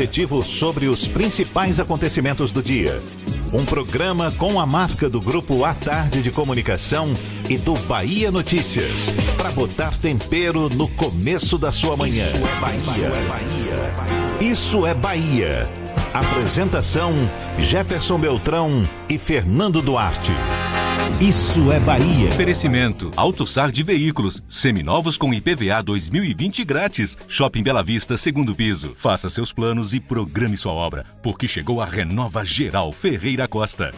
[0.00, 3.02] objetivo sobre os principais acontecimentos do dia.
[3.52, 7.12] Um programa com a marca do Grupo A Tarde de Comunicação
[7.50, 9.10] e do Bahia Notícias.
[9.36, 12.24] Para botar tempero no começo da sua manhã.
[12.24, 14.50] Isso é Bahia.
[14.50, 15.68] Isso é Bahia.
[16.14, 17.12] Apresentação:
[17.58, 20.32] Jefferson Beltrão e Fernando Duarte.
[21.20, 22.30] Isso é Bahia.
[22.30, 23.10] Oferecimento.
[23.14, 24.42] AutoSar de veículos.
[24.48, 27.14] Seminovos com IPVA 2020 grátis.
[27.28, 28.92] Shopping Bela Vista, segundo piso.
[28.94, 33.92] Faça seus planos e programe sua obra, porque chegou a Renova Geral Ferreira Costa.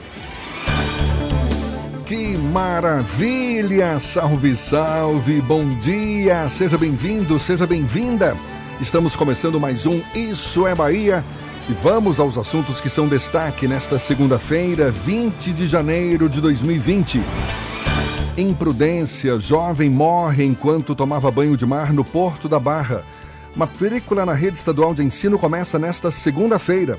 [2.06, 4.00] Que maravilha!
[4.00, 5.40] Salve, salve!
[5.42, 6.48] Bom dia!
[6.48, 8.36] Seja bem-vindo, seja bem-vinda!
[8.80, 11.24] Estamos começando mais um Isso é Bahia
[11.72, 17.18] e vamos aos assuntos que são destaque nesta segunda-feira, 20 de janeiro de 2020.
[18.36, 23.02] Imprudência: jovem morre enquanto tomava banho de mar no Porto da Barra.
[23.56, 26.98] Matrícula na rede estadual de ensino começa nesta segunda-feira.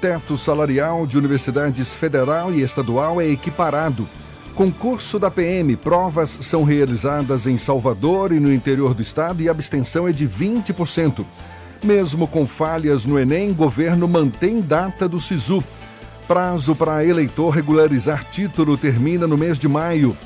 [0.00, 4.08] Teto salarial de universidades federal e estadual é equiparado.
[4.54, 9.52] Concurso da PM: provas são realizadas em Salvador e no interior do estado e a
[9.52, 11.26] abstenção é de 20%.
[11.84, 15.62] Mesmo com falhas no Enem, governo mantém data do SISU.
[16.26, 20.16] Prazo para eleitor regularizar título termina no mês de maio.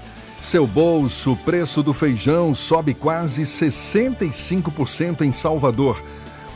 [0.41, 6.00] Seu bolso, preço do feijão sobe quase 65% em Salvador.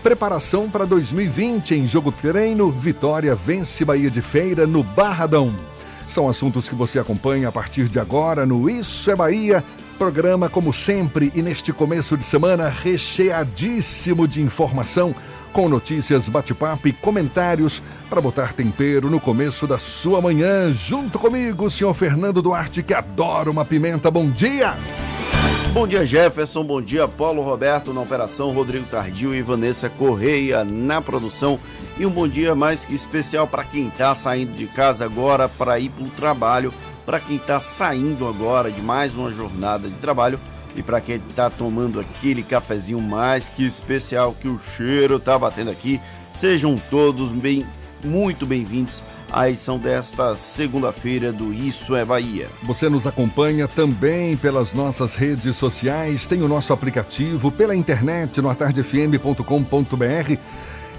[0.05, 5.53] Preparação para 2020 em jogo treino, Vitória vence Bahia de Feira no Barradão.
[6.07, 9.65] São assuntos que você acompanha a partir de agora no Isso é Bahia.
[10.03, 15.15] Programa, como sempre, e neste começo de semana recheadíssimo de informação,
[15.53, 17.81] com notícias, bate-papo e comentários
[18.11, 20.73] para botar tempero no começo da sua manhã.
[20.73, 24.11] Junto comigo, senhor Fernando Duarte, que adora uma pimenta.
[24.11, 24.77] Bom dia!
[25.73, 26.65] Bom dia, Jefferson.
[26.65, 31.61] Bom dia, Paulo Roberto na operação, Rodrigo Tardio e Vanessa Correia na produção.
[31.97, 35.79] E um bom dia mais que especial para quem está saindo de casa agora para
[35.79, 36.75] ir para o trabalho
[37.05, 40.39] para quem está saindo agora de mais uma jornada de trabalho
[40.75, 45.71] e para quem está tomando aquele cafezinho mais que especial que o cheiro está batendo
[45.71, 46.01] aqui.
[46.33, 47.67] Sejam todos bem,
[48.03, 52.49] muito bem-vindos à edição desta segunda-feira do Isso é Bahia.
[52.63, 58.49] Você nos acompanha também pelas nossas redes sociais, tem o nosso aplicativo pela internet no
[58.51, 60.39] atardefm.com.br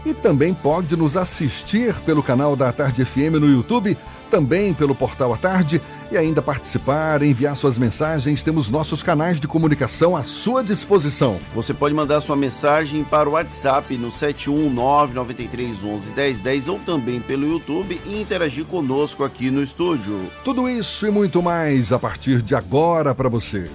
[0.05, 3.97] e também pode nos assistir pelo canal da Tarde FM no YouTube
[4.33, 5.79] também pelo portal à tarde
[6.11, 11.37] e ainda participar, enviar suas mensagens, temos nossos canais de comunicação à sua disposição.
[11.53, 18.19] Você pode mandar sua mensagem para o WhatsApp no 71993111010 ou também pelo YouTube e
[18.19, 20.19] interagir conosco aqui no estúdio.
[20.43, 23.69] Tudo isso e muito mais a partir de agora para você.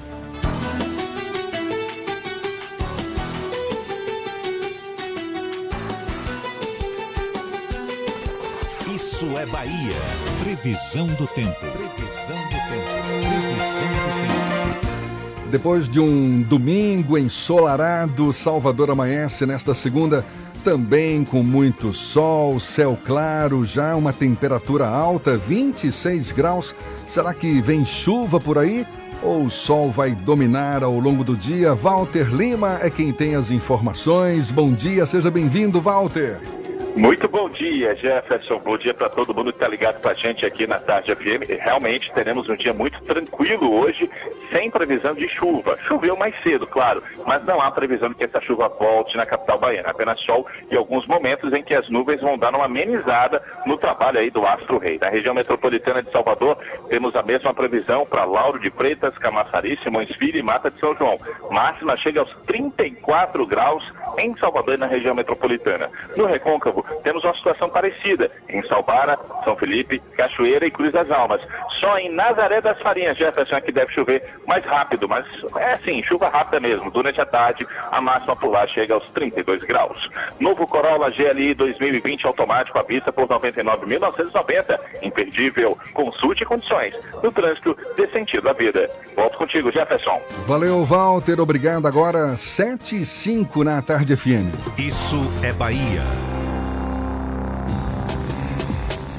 [10.61, 11.57] Previsão do tempo.
[11.61, 12.89] Previsão do tempo.
[13.05, 15.51] Previsão do tempo.
[15.53, 20.27] Depois de um domingo ensolarado, Salvador amanhece nesta segunda
[20.65, 26.75] também com muito sol, céu claro, já uma temperatura alta, 26 graus.
[27.07, 28.85] Será que vem chuva por aí?
[29.23, 31.73] Ou o sol vai dominar ao longo do dia?
[31.73, 34.51] Walter Lima é quem tem as informações.
[34.51, 36.58] Bom dia, seja bem-vindo, Walter.
[36.97, 38.59] Muito bom dia, Jefferson.
[38.59, 41.49] Bom dia para todo mundo que está ligado com a gente aqui na Tarde FM.
[41.61, 44.11] Realmente teremos um dia muito tranquilo hoje,
[44.53, 45.79] sem previsão de chuva.
[45.87, 49.59] Choveu mais cedo, claro, mas não há previsão de que essa chuva volte na capital
[49.59, 49.91] baiana.
[49.91, 54.19] Apenas sol e alguns momentos em que as nuvens vão dar uma amenizada no trabalho
[54.19, 54.99] aí do Astro Rei.
[55.01, 56.59] Na região metropolitana de Salvador,
[56.89, 60.97] temos a mesma previsão para Lauro de Freitas, Camaçari, Simões Filho e Mata de São
[60.97, 61.19] João.
[61.51, 63.85] Máxima chega aos 34 graus
[64.19, 65.91] em Salvador e na região metropolitana.
[66.17, 71.41] No Recôncavo, Temos uma situação parecida em Salbara, São Felipe, Cachoeira e Cruz das Almas.
[71.81, 75.25] Só em Nazaré das Farinhas, Jefferson, é que deve chover mais rápido, mas
[75.57, 76.91] é assim, chuva rápida mesmo.
[76.91, 80.09] Durante a tarde, a máxima por lá chega aos 32 graus.
[80.41, 84.79] Novo Corolla GLI 2020 automático à vista por 99.990.
[85.03, 85.79] Imperdível.
[85.93, 86.95] Consulte condições.
[87.23, 88.89] No trânsito, dê sentido à vida.
[89.15, 90.21] Volto contigo, Jefferson.
[90.47, 91.41] Valeu, Walter.
[91.41, 91.87] Obrigado.
[91.87, 94.55] Agora, 7 e 5 na Tarde FM.
[94.79, 96.38] Isso é Bahia.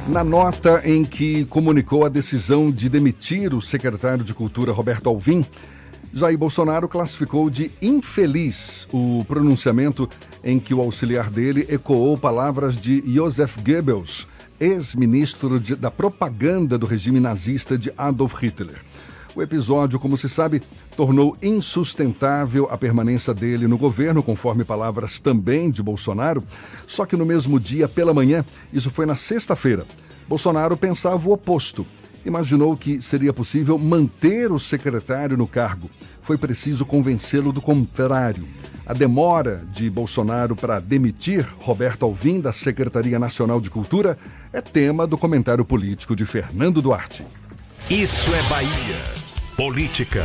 [0.10, 5.46] Na nota em que comunicou a decisão de demitir o secretário de Cultura Roberto Alvim,
[6.12, 10.10] Jair Bolsonaro classificou de infeliz o pronunciamento
[10.44, 14.28] em que o auxiliar dele ecoou palavras de Joseph Goebbels,
[14.60, 18.82] ex-ministro da propaganda do regime nazista de Adolf Hitler.
[19.36, 20.62] O episódio, como se sabe,
[20.96, 26.44] tornou insustentável a permanência dele no governo, conforme palavras também de Bolsonaro.
[26.88, 28.44] Só que no mesmo dia, pela manhã,
[28.74, 29.86] isso foi na sexta-feira,
[30.30, 31.84] Bolsonaro pensava o oposto.
[32.24, 35.90] Imaginou que seria possível manter o secretário no cargo.
[36.22, 38.44] Foi preciso convencê-lo do contrário.
[38.86, 44.18] A demora de Bolsonaro para demitir Roberto Alvim da Secretaria Nacional de Cultura
[44.54, 47.26] é tema do comentário político de Fernando Duarte.
[47.90, 49.02] Isso é Bahia.
[49.58, 50.24] Política.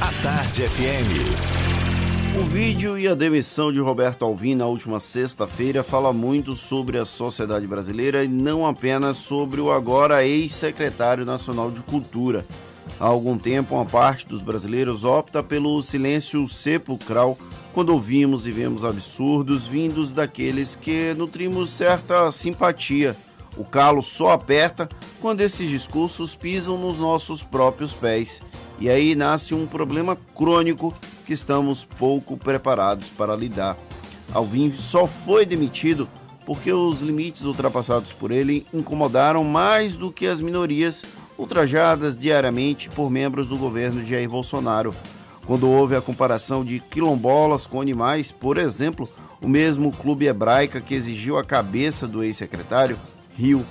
[0.00, 2.38] A Tarde FM.
[2.40, 7.04] O vídeo e a demissão de Roberto Alvim na última sexta-feira fala muito sobre a
[7.04, 12.46] sociedade brasileira e não apenas sobre o agora ex-secretário nacional de Cultura.
[13.00, 17.36] Há algum tempo, uma parte dos brasileiros opta pelo silêncio sepulcral
[17.74, 23.16] quando ouvimos e vemos absurdos vindos daqueles que nutrimos certa simpatia
[23.58, 24.88] o calo só aperta
[25.20, 28.40] quando esses discursos pisam nos nossos próprios pés.
[28.78, 30.94] E aí nasce um problema crônico
[31.26, 33.76] que estamos pouco preparados para lidar.
[34.32, 36.08] Alvim só foi demitido
[36.46, 41.02] porque os limites ultrapassados por ele incomodaram mais do que as minorias
[41.36, 44.94] ultrajadas diariamente por membros do governo de Jair Bolsonaro.
[45.46, 49.08] Quando houve a comparação de quilombolas com animais, por exemplo,
[49.40, 52.98] o mesmo clube hebraica que exigiu a cabeça do ex-secretário
[53.38, 53.64] Rio.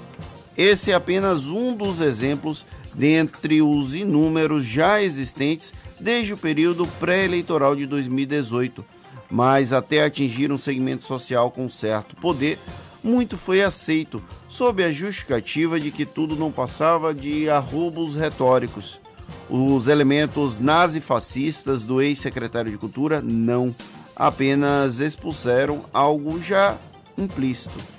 [0.58, 7.76] Esse é apenas um dos exemplos dentre os inúmeros já existentes desde o período pré-eleitoral
[7.76, 8.84] de 2018.
[9.30, 12.58] Mas até atingir um segmento social com certo poder,
[13.04, 19.02] muito foi aceito, sob a justificativa de que tudo não passava de arrobos retóricos.
[19.50, 23.76] Os elementos nazifascistas do ex-secretário de Cultura não,
[24.16, 26.78] apenas expulsaram algo já
[27.18, 27.97] implícito.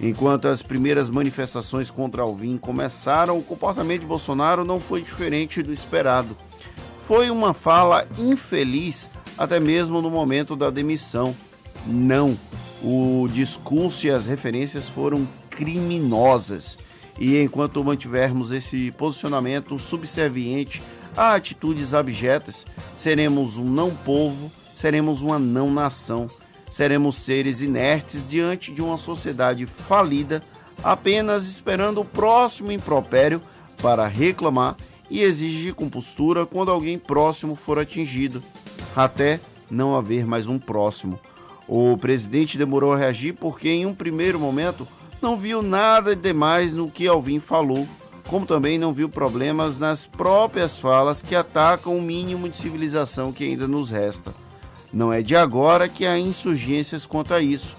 [0.00, 5.72] Enquanto as primeiras manifestações contra Alvim começaram, o comportamento de Bolsonaro não foi diferente do
[5.72, 6.36] esperado.
[7.06, 9.08] Foi uma fala infeliz
[9.38, 11.34] até mesmo no momento da demissão.
[11.86, 12.36] Não,
[12.82, 16.78] o discurso e as referências foram criminosas.
[17.18, 20.82] E enquanto mantivermos esse posicionamento subserviente
[21.16, 22.66] a atitudes abjetas,
[22.96, 26.28] seremos um não povo, seremos uma não nação
[26.72, 30.42] seremos seres inertes diante de uma sociedade falida,
[30.82, 33.42] apenas esperando o próximo impropério
[33.82, 34.78] para reclamar
[35.10, 38.42] e exigir compostura quando alguém próximo for atingido,
[38.96, 39.38] até
[39.70, 41.20] não haver mais um próximo.
[41.68, 44.88] O presidente demorou a reagir porque, em um primeiro momento,
[45.20, 47.86] não viu nada demais no que Alvim falou,
[48.26, 53.44] como também não viu problemas nas próprias falas que atacam o mínimo de civilização que
[53.44, 54.32] ainda nos resta.
[54.92, 57.76] Não é de agora que há insurgências quanto a isso.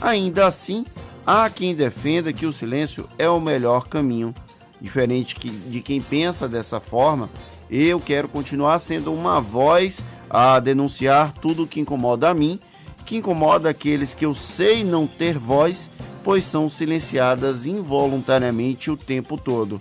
[0.00, 0.86] Ainda assim,
[1.26, 4.34] há quem defenda que o silêncio é o melhor caminho.
[4.80, 7.28] Diferente de quem pensa dessa forma,
[7.70, 12.58] eu quero continuar sendo uma voz a denunciar tudo que incomoda a mim,
[13.04, 15.90] que incomoda aqueles que eu sei não ter voz,
[16.22, 19.80] pois são silenciadas involuntariamente o tempo todo.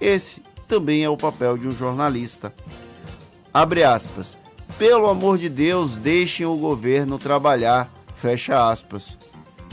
[0.00, 2.52] Esse também é o papel de um jornalista.
[3.52, 4.36] Abre aspas.
[4.78, 7.92] Pelo amor de Deus, deixem o governo trabalhar.
[8.16, 9.16] Fecha aspas.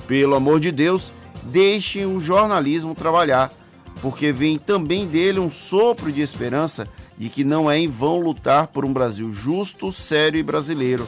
[0.05, 1.11] Pelo amor de Deus,
[1.43, 3.51] deixem o jornalismo trabalhar,
[3.99, 8.67] porque vem também dele um sopro de esperança de que não é em vão lutar
[8.67, 11.07] por um Brasil justo, sério e brasileiro.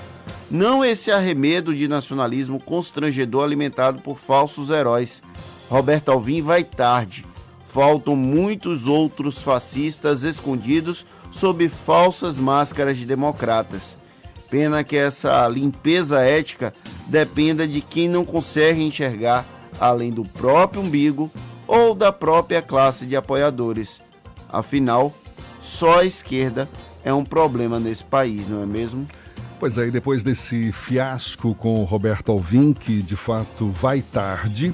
[0.49, 5.21] Não esse arremedo de nacionalismo constrangedor alimentado por falsos heróis.
[5.69, 7.25] Roberto Alvim vai tarde.
[7.67, 13.97] Faltam muitos outros fascistas escondidos sob falsas máscaras de democratas.
[14.51, 16.71] Pena que essa limpeza ética
[17.07, 19.43] dependa de quem não consegue enxergar
[19.79, 21.31] além do próprio umbigo
[21.65, 23.99] ou da própria classe de apoiadores.
[24.47, 25.11] Afinal,
[25.59, 26.69] só a esquerda
[27.03, 29.07] é um problema nesse país, não é mesmo?
[29.59, 34.71] Pois é, depois desse fiasco com o Roberto Alvim, que de fato vai tarde,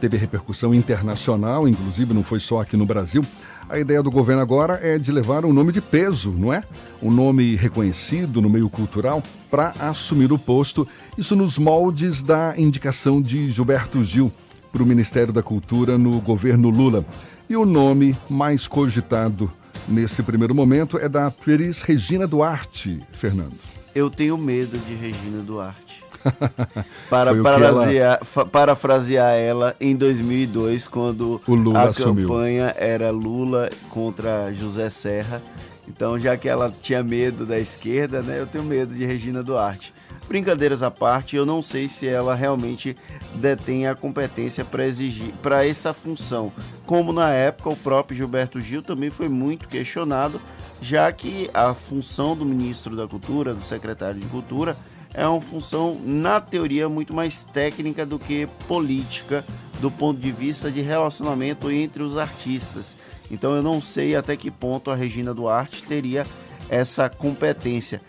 [0.00, 3.22] teve repercussão internacional, inclusive não foi só aqui no Brasil.
[3.68, 6.62] A ideia do governo agora é de levar um nome de peso, não é?
[7.02, 10.88] Um nome reconhecido no meio cultural para assumir o posto.
[11.18, 14.32] Isso nos moldes da indicação de Gilberto Gil
[14.72, 17.04] para o Ministério da Cultura no governo Lula.
[17.46, 19.52] E o nome mais cogitado
[19.86, 23.56] nesse primeiro momento é da atriz Regina Duarte, Fernando.
[23.94, 26.07] Eu tenho medo de Regina Duarte.
[27.08, 28.46] Para parafrasear, ela...
[28.46, 31.40] parafrasear ela em 2002, quando
[31.74, 32.28] a assumiu.
[32.28, 35.42] campanha era Lula contra José Serra.
[35.88, 39.94] Então, já que ela tinha medo da esquerda, né, eu tenho medo de Regina Duarte.
[40.28, 42.94] Brincadeiras à parte, eu não sei se ela realmente
[43.34, 46.52] detém a competência para exigir para essa função.
[46.84, 50.38] Como na época o próprio Gilberto Gil também foi muito questionado,
[50.82, 54.76] já que a função do ministro da Cultura, do secretário de Cultura,
[55.18, 59.44] é uma função, na teoria, muito mais técnica do que política,
[59.80, 62.94] do ponto de vista de relacionamento entre os artistas.
[63.28, 66.24] Então eu não sei até que ponto a Regina Duarte teria
[66.68, 68.00] essa competência.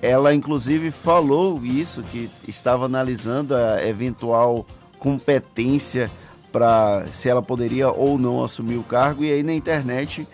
[0.00, 4.64] Ela, inclusive, falou isso, que estava analisando a eventual
[5.00, 6.08] competência
[6.52, 10.28] para se ela poderia ou não assumir o cargo, e aí na internet,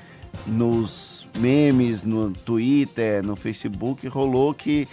[0.47, 4.87] nos memes, no Twitter, no Facebook, rolou que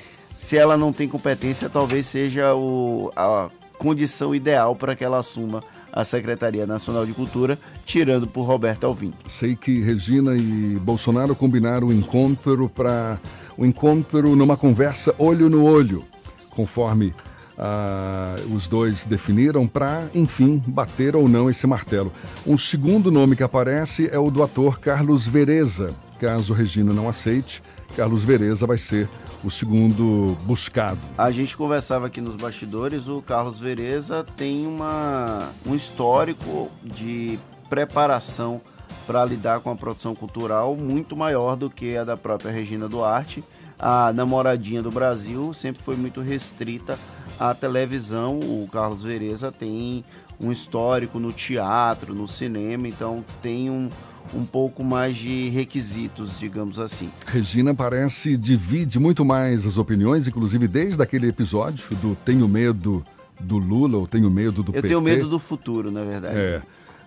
[0.45, 3.49] se ela não tem competência, talvez seja o, a
[3.79, 9.11] condição ideal para que ela assuma a Secretaria Nacional de Cultura, tirando por Roberto Alvim.
[9.27, 13.19] Sei que Regina e Bolsonaro combinaram o encontro para
[13.57, 16.05] o um encontro numa conversa olho no olho,
[16.51, 17.11] conforme
[17.57, 22.13] ah, os dois definiram para, enfim, bater ou não esse martelo.
[22.45, 25.95] Um segundo nome que aparece é o do ator Carlos Vereza.
[26.19, 27.63] Caso Regina não aceite,
[27.95, 29.09] Carlos Vereza vai ser
[29.43, 30.99] o segundo buscado.
[31.17, 37.39] A gente conversava aqui nos bastidores, o Carlos Vereza tem uma, um histórico de
[37.69, 38.61] preparação
[39.05, 43.43] para lidar com a produção cultural muito maior do que a da própria Regina Duarte.
[43.77, 46.97] A namoradinha do Brasil sempre foi muito restrita
[47.39, 48.39] à televisão.
[48.39, 50.03] O Carlos Vereza tem
[50.39, 53.89] um histórico no teatro, no cinema, então tem um,
[54.34, 57.10] um pouco mais de requisitos, digamos assim.
[57.27, 63.05] Regina parece divide muito mais as opiniões, inclusive desde aquele episódio do Tenho Medo
[63.39, 64.88] do Lula ou Tenho Medo do Eu PT.
[64.88, 66.38] Eu tenho medo do futuro, na verdade.
[66.38, 66.62] É,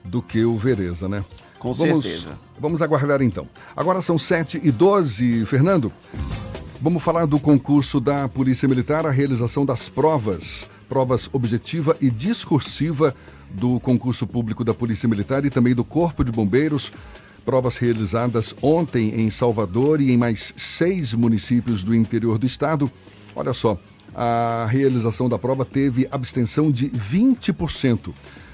[0.04, 1.24] do que o Vereza, né?
[1.58, 2.38] Com vamos, certeza.
[2.58, 3.48] Vamos aguardar então.
[3.76, 5.92] Agora são 7 e 12, Fernando.
[6.80, 13.14] Vamos falar do concurso da Polícia Militar, a realização das provas, provas objetiva e discursiva
[13.50, 16.92] do concurso público da Polícia Militar e também do Corpo de Bombeiros.
[17.44, 22.90] Provas realizadas ontem em Salvador e em mais seis municípios do interior do estado.
[23.34, 23.78] Olha só,
[24.14, 28.12] a realização da prova teve abstenção de 20%.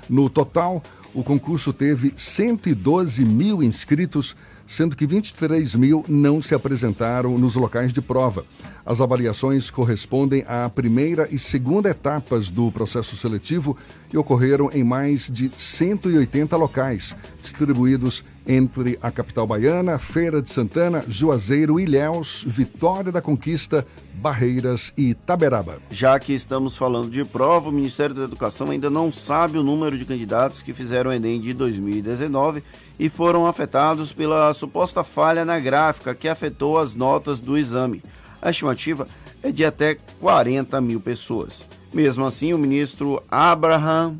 [0.08, 0.82] No total,
[1.12, 4.36] o concurso teve 112 mil inscritos
[4.66, 8.44] sendo que 23 mil não se apresentaram nos locais de prova.
[8.86, 13.78] As avaliações correspondem à primeira e segunda etapas do processo seletivo
[14.12, 21.02] e ocorreram em mais de 180 locais, distribuídos entre a capital baiana, Feira de Santana,
[21.08, 23.86] Juazeiro, Ilhéus, Vitória da Conquista,
[24.16, 25.78] Barreiras e Taberaba.
[25.90, 29.96] Já que estamos falando de prova, o Ministério da Educação ainda não sabe o número
[29.96, 32.62] de candidatos que fizeram o Enem de 2019
[32.98, 38.02] e foram afetados pela suposta falha na gráfica que afetou as notas do exame.
[38.44, 39.08] A estimativa
[39.42, 41.64] é de até 40 mil pessoas.
[41.94, 44.18] Mesmo assim, o ministro Abraham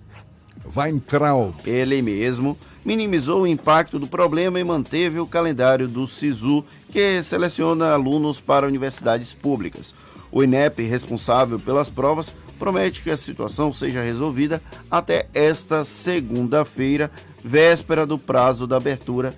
[0.74, 7.22] Weintraub, ele mesmo, minimizou o impacto do problema e manteve o calendário do SISU, que
[7.22, 9.94] seleciona alunos para universidades públicas.
[10.32, 17.10] O INEP, responsável pelas provas, promete que a situação seja resolvida até esta segunda-feira,
[17.44, 19.34] véspera do prazo da abertura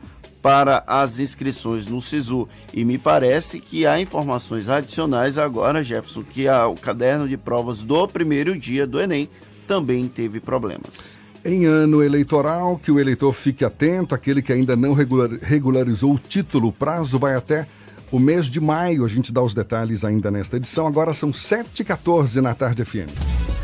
[0.47, 2.49] para as inscrições no SISU.
[2.73, 8.07] E me parece que há informações adicionais agora, Jefferson, que o caderno de provas do
[8.07, 9.29] primeiro dia do Enem
[9.67, 11.17] também teve problemas.
[11.45, 16.69] Em ano eleitoral, que o eleitor fique atento, aquele que ainda não regularizou o título,
[16.69, 17.67] o prazo vai até
[18.12, 19.05] o mês de maio.
[19.05, 20.87] A gente dá os detalhes ainda nesta edição.
[20.87, 23.56] Agora são 7h14 na tarde FM.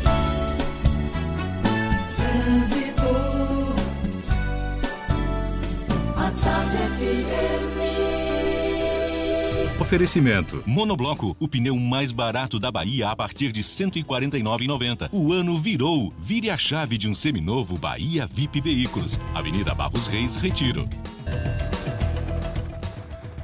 [9.93, 10.63] Oferecimento.
[10.65, 15.09] Monobloco, o pneu mais barato da Bahia a partir de R$ 149,90.
[15.11, 16.11] O ano virou.
[16.17, 19.19] Vire a chave de um seminovo Bahia VIP Veículos.
[19.35, 20.89] Avenida Barros Reis, Retiro.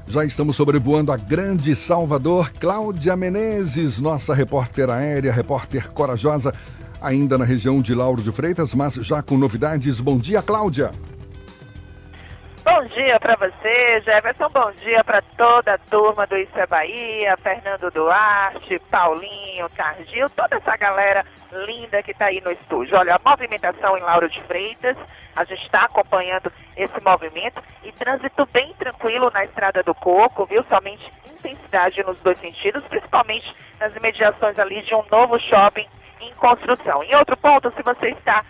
[0.08, 2.52] Já estamos sobrevoando a grande Salvador.
[2.54, 6.52] Cláudia Menezes, nossa repórter aérea, repórter corajosa,
[7.00, 10.00] ainda na região de Lauro de Freitas, mas já com novidades.
[10.00, 10.90] Bom dia, Cláudia.
[12.80, 14.48] Bom dia para você, Jefferson.
[14.54, 20.56] Bom dia para toda a turma do Isso é Bahia, Fernando Duarte, Paulinho, Targil, toda
[20.56, 22.98] essa galera linda que está aí no estúdio.
[22.98, 24.96] Olha, a movimentação em Lauro de Freitas,
[25.36, 30.64] a gente está acompanhando esse movimento e trânsito bem tranquilo na Estrada do Coco, viu?
[30.70, 35.86] Somente intensidade nos dois sentidos, principalmente nas imediações ali de um novo shopping
[36.22, 37.04] em construção.
[37.04, 38.46] Em outro ponto, se você está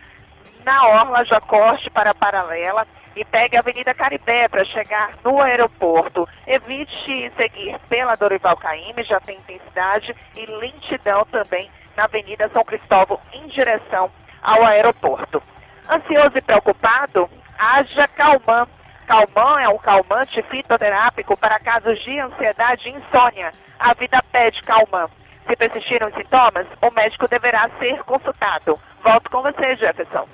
[0.64, 5.42] na Orla, já corte para a paralela e pegue a Avenida Caribé para chegar no
[5.42, 6.28] aeroporto.
[6.46, 13.20] Evite seguir pela Dorival Caymmi, já tem intensidade e lentidão também na Avenida São Cristóvão
[13.34, 14.12] em direção
[14.42, 15.42] ao aeroporto.
[15.90, 17.30] Ansioso e preocupado?
[17.58, 18.68] Haja Calman.
[19.08, 23.52] Calman é um calmante fitoterápico para casos de ansiedade e insônia.
[23.80, 25.10] A vida pede Calman.
[25.48, 28.80] Se persistirem os sintomas, o médico deverá ser consultado.
[29.04, 30.28] Volto com você, Jefferson.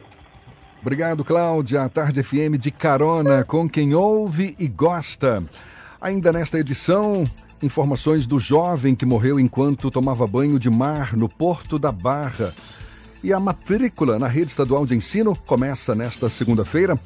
[0.85, 1.81] Obrigado, Cláudia.
[1.81, 5.43] A Tarde FM de carona com quem ouve e gosta.
[5.99, 7.23] Ainda nesta edição,
[7.59, 12.53] informações do jovem que morreu enquanto tomava banho de mar no Porto da Barra.
[13.23, 16.99] E a matrícula na rede estadual de ensino começa nesta segunda-feira.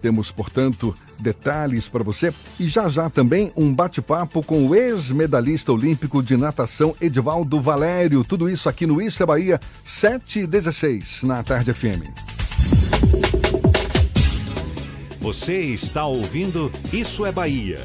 [0.00, 6.22] Temos, portanto, detalhes para você e já já também um bate-papo com o ex-medalhista olímpico
[6.22, 8.22] de natação Edivaldo Valério.
[8.22, 12.33] Tudo isso aqui no Isso é Bahia, 7 e 16 na Tarde FM.
[15.20, 17.82] Você está ouvindo Isso é Bahia.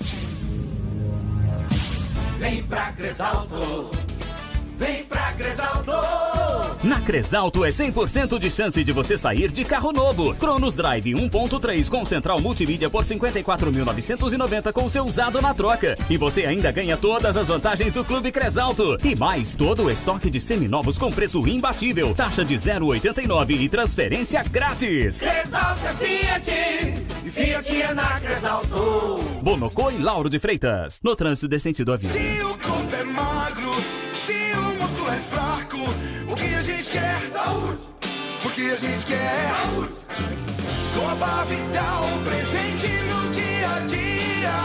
[2.37, 3.91] Vem pra Cresalto,
[4.79, 5.91] vem pra Cresalto.
[6.81, 10.33] Na Cresalto é 100% de chance de você sair de carro novo.
[10.35, 15.97] Cronos Drive 1.3 com central multimídia por 54.990 com seu usado na troca.
[16.09, 18.97] E você ainda ganha todas as vantagens do Clube Cresalto.
[19.03, 22.15] E mais, todo o estoque de seminovos com preço imbatível.
[22.15, 25.19] Taxa de 0,89 e transferência grátis.
[25.19, 26.51] Cresalto é Fiat
[27.25, 29.19] e Fiat é na Cresalto.
[29.41, 31.01] Bonocô e Lauro de Freitas.
[31.03, 32.13] No trânsito de sentido avião.
[32.13, 33.71] Se o corpo é magro,
[38.59, 39.47] que a gente quer?
[39.47, 39.93] Saúde!
[40.93, 44.55] Coba Vital, presente no dia a dia.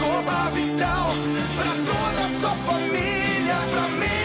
[0.00, 1.10] Coba Vital,
[1.56, 4.15] pra toda a sua família, pra melhorar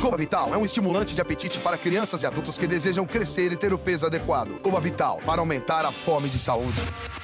[0.00, 0.54] Coba Vital.
[0.54, 3.78] É um estimulante de apetite para crianças e adultos que desejam crescer e ter o
[3.78, 4.60] peso adequado.
[4.62, 6.80] Coba Vital, para aumentar a fome de saúde.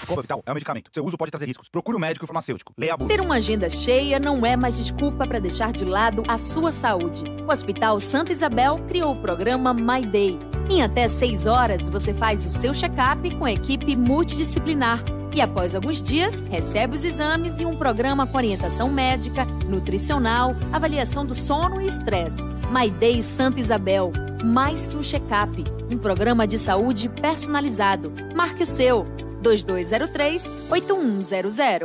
[0.07, 0.91] Coba Vital é um medicamento.
[0.93, 1.69] Seu uso pode trazer riscos.
[1.69, 2.75] Procure o um médico e farmacêutico.
[2.77, 3.09] Leia a bula.
[3.09, 7.25] Ter uma agenda cheia não é mais desculpa para deixar de lado a sua saúde.
[7.47, 10.39] O Hospital Santa Isabel criou o programa My Day.
[10.69, 15.03] Em até seis horas, você faz o seu check-up com a equipe multidisciplinar
[15.35, 21.27] e após alguns dias recebe os exames e um programa com orientação médica, nutricional, avaliação
[21.27, 22.41] do sono e estresse.
[22.71, 22.91] My
[23.23, 24.11] Santa Isabel,
[24.43, 28.11] mais que um check-up, um programa de saúde personalizado.
[28.35, 29.03] Marque o seu
[29.43, 31.81] 2203 8100.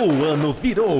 [0.00, 0.98] O ano virou.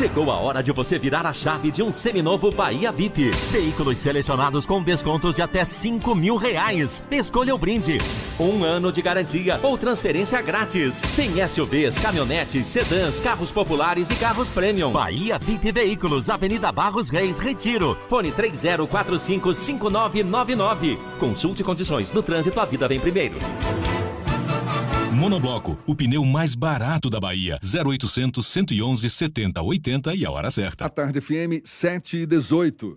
[0.00, 3.32] Chegou a hora de você virar a chave de um seminovo Bahia VIP.
[3.50, 7.02] Veículos selecionados com descontos de até 5 mil reais.
[7.10, 7.98] Escolha o brinde.
[8.38, 11.02] Um ano de garantia ou transferência grátis.
[11.14, 14.90] Tem SUVs, caminhonetes, sedãs, carros populares e carros premium.
[14.90, 17.94] Bahia VIP Veículos, Avenida Barros Reis, Retiro.
[18.08, 20.98] Fone 30455999.
[21.18, 22.10] Consulte condições.
[22.10, 23.36] No trânsito, a vida vem primeiro.
[25.12, 27.58] Monobloco, o pneu mais barato da Bahia.
[27.62, 30.84] 0800 111 70 80 e a hora certa.
[30.84, 32.96] A Tarde FM 7 e 18.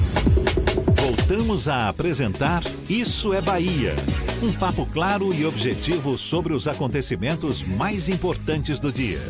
[1.21, 3.95] Voltamos a apresentar Isso é Bahia.
[4.41, 9.21] Um papo claro e objetivo sobre os acontecimentos mais importantes do dia.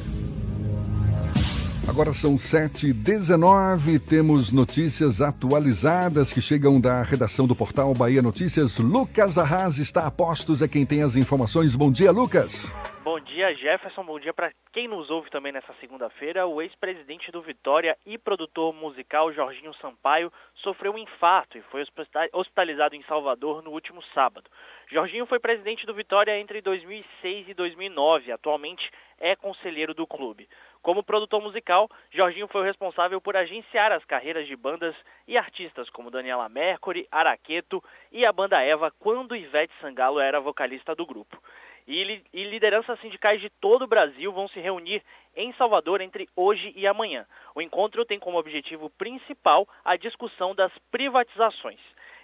[1.92, 8.80] Agora são 7h19, temos notícias atualizadas que chegam da redação do portal Bahia Notícias.
[8.80, 11.76] Lucas Arras está a postos, é quem tem as informações.
[11.76, 12.74] Bom dia, Lucas.
[13.04, 14.06] Bom dia, Jefferson.
[14.06, 16.48] Bom dia para quem nos ouve também nessa segunda-feira.
[16.48, 20.32] O ex-presidente do Vitória e produtor musical Jorginho Sampaio
[20.64, 21.84] sofreu um infarto e foi
[22.32, 24.50] hospitalizado em Salvador no último sábado.
[24.92, 28.30] Jorginho foi presidente do Vitória entre 2006 e 2009.
[28.30, 30.50] Atualmente é conselheiro do clube.
[30.82, 34.94] Como produtor musical, Jorginho foi o responsável por agenciar as carreiras de bandas
[35.26, 40.94] e artistas como Daniela Mercury, Araqueto e a banda Eva quando Ivete Sangalo era vocalista
[40.94, 41.42] do grupo.
[41.88, 45.02] E, e lideranças sindicais de todo o Brasil vão se reunir
[45.38, 47.26] em Salvador entre hoje e amanhã.
[47.56, 51.80] O encontro tem como objetivo principal a discussão das privatizações.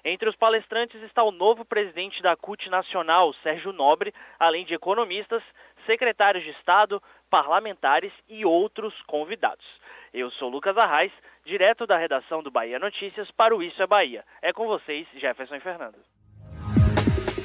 [0.10, 5.44] Entre os palestrantes está o novo presidente da CUT Nacional, Sérgio Nobre, além de economistas,
[5.86, 9.66] secretários de Estado, parlamentares e outros convidados.
[10.14, 11.12] Eu sou Lucas Arraes,
[11.46, 14.24] direto da redação do Bahia Notícias para o Isso é Bahia.
[14.42, 15.98] É com vocês, Jefferson Fernando.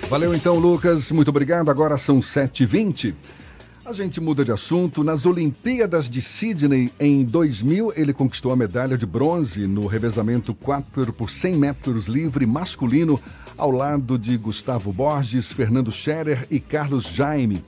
[0.09, 1.11] Valeu então, Lucas.
[1.11, 1.69] Muito obrigado.
[1.69, 3.42] Agora são 7h20.
[3.85, 5.03] A gente muda de assunto.
[5.03, 11.13] Nas Olimpíadas de Sydney, em 2000, ele conquistou a medalha de bronze no revezamento 4
[11.13, 13.21] por 100 metros livre masculino,
[13.59, 17.65] ao lado de Gustavo Borges, Fernando Scherer e Carlos Jaime.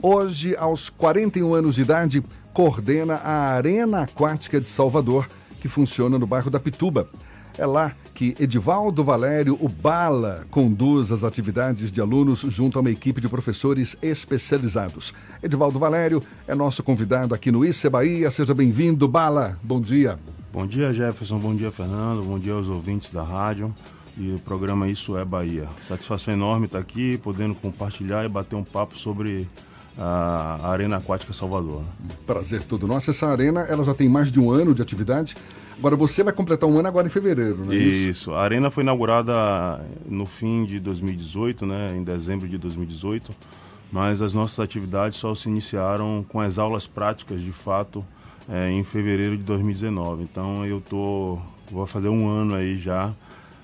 [0.00, 5.28] Hoje, aos 41 anos de idade, coordena a Arena Aquática de Salvador,
[5.60, 7.10] que funciona no bairro da Pituba.
[7.58, 12.90] É lá que Edivaldo Valério, o Bala, conduz as atividades de alunos junto a uma
[12.90, 15.14] equipe de professores especializados.
[15.42, 18.30] Edivaldo Valério é nosso convidado aqui no é Bahia.
[18.30, 19.58] Seja bem-vindo, Bala.
[19.62, 20.18] Bom dia.
[20.52, 21.38] Bom dia, Jefferson.
[21.38, 22.22] Bom dia, Fernando.
[22.22, 23.74] Bom dia aos ouvintes da rádio
[24.18, 25.66] e o programa Isso é Bahia.
[25.80, 29.48] Satisfação enorme estar aqui, podendo compartilhar e bater um papo sobre
[29.98, 31.82] a Arena Aquática Salvador.
[32.26, 33.10] Prazer todo nosso.
[33.10, 35.34] Essa arena ela já tem mais de um ano de atividade.
[35.78, 38.10] Agora você vai completar um ano agora em fevereiro, não é isso?
[38.10, 38.32] Isso.
[38.32, 43.30] A arena foi inaugurada no fim de 2018, né, em dezembro de 2018,
[43.92, 48.04] mas as nossas atividades só se iniciaram com as aulas práticas, de fato,
[48.48, 50.22] é, em fevereiro de 2019.
[50.22, 51.38] Então eu tô
[51.70, 53.12] vou fazer um ano aí já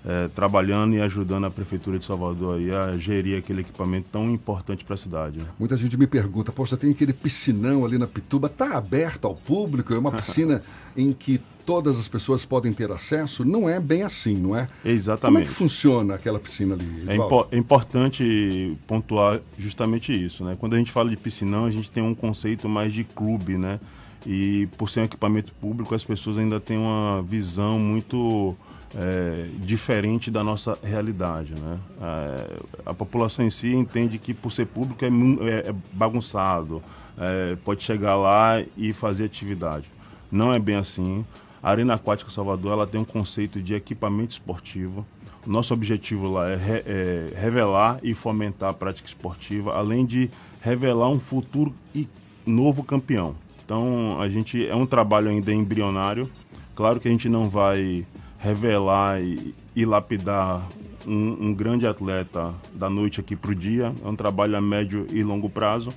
[0.05, 4.85] é, trabalhando e ajudando a Prefeitura de Salvador aí a gerir aquele equipamento tão importante
[4.85, 5.39] para a cidade.
[5.39, 5.47] Né?
[5.59, 9.95] Muita gente me pergunta, poxa, tem aquele piscinão ali na Pituba, está aberto ao público?
[9.95, 10.63] É uma piscina
[10.97, 13.45] em que todas as pessoas podem ter acesso?
[13.45, 14.69] Não é bem assim, não é?
[14.85, 15.21] Exatamente.
[15.23, 17.05] Como é que funciona aquela piscina ali?
[17.07, 20.57] É, impo é, importante pontuar justamente isso, né?
[20.59, 23.79] Quando a gente fala de piscinão, a gente tem um conceito mais de clube, né?
[24.27, 28.57] E por ser um equipamento público, as pessoas ainda têm uma visão muito
[28.97, 31.55] é, diferente da nossa realidade.
[31.55, 31.79] Né?
[32.01, 36.83] É, a população em si entende que por ser público é, é, é bagunçado,
[37.19, 39.87] é, pode chegar lá e fazer atividade.
[40.31, 41.25] Não é bem assim.
[41.63, 45.07] A Arena Aquática Salvador ela tem um conceito de equipamento esportivo.
[45.47, 51.09] Nosso objetivo lá é, re, é revelar e fomentar a prática esportiva, além de revelar
[51.09, 52.09] um futuro e
[52.47, 53.35] novo campeão.
[53.65, 56.29] Então, a gente é um trabalho ainda embrionário.
[56.75, 58.07] Claro que a gente não vai
[58.43, 60.69] revelar e, e lapidar
[61.07, 63.95] um, um, grande atleta da noite aqui para o dia.
[64.05, 65.95] É um trabalho a médio e longo prazo,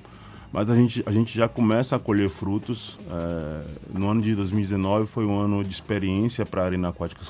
[0.54, 3.00] mas a gente, a gente já começa a colher frutos.
[3.10, 7.26] É, no ano de 2019 foi um ano de experiência para a Arena Aquática,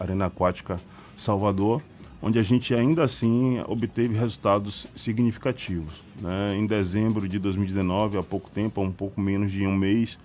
[0.00, 0.80] Arena Aquática
[1.14, 1.82] Salvador,
[2.22, 6.02] onde a gente ainda assim obteve resultados significativos.
[6.18, 6.56] Né?
[6.56, 10.18] Em dezembro de 2019, há pouco tempo, há um pouco menos de um mês,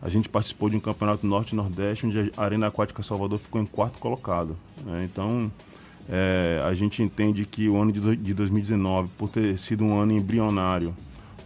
[0.00, 3.98] a gente participou de um campeonato norte-nordeste onde a Arena Aquática Salvador ficou em quarto
[3.98, 4.56] colocado.
[4.84, 5.08] Né?
[5.10, 5.50] Então,
[6.08, 10.12] é, a gente entende que o ano de, de 2019, por ter sido um ano
[10.12, 10.94] embrionário,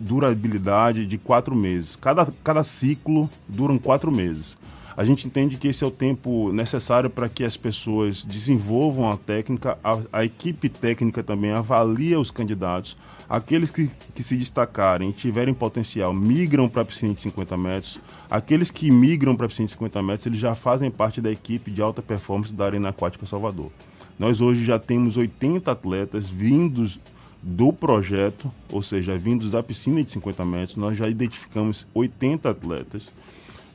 [0.00, 1.96] durabilidade de quatro meses.
[1.96, 4.56] Cada, cada ciclo dura quatro meses.
[4.96, 9.18] A gente entende que esse é o tempo necessário para que as pessoas desenvolvam a
[9.18, 12.96] técnica, a, a equipe técnica também avalia os candidatos.
[13.28, 18.00] Aqueles que, que se destacarem e tiverem potencial migram para a piscina de 50 metros.
[18.30, 21.70] Aqueles que migram para a piscina de 50 metros, eles já fazem parte da equipe
[21.70, 23.70] de alta performance da Arena Aquática Salvador.
[24.18, 26.98] Nós hoje já temos 80 atletas vindos
[27.42, 30.76] do projeto, ou seja, vindos da piscina de 50 metros.
[30.76, 33.08] Nós já identificamos 80 atletas.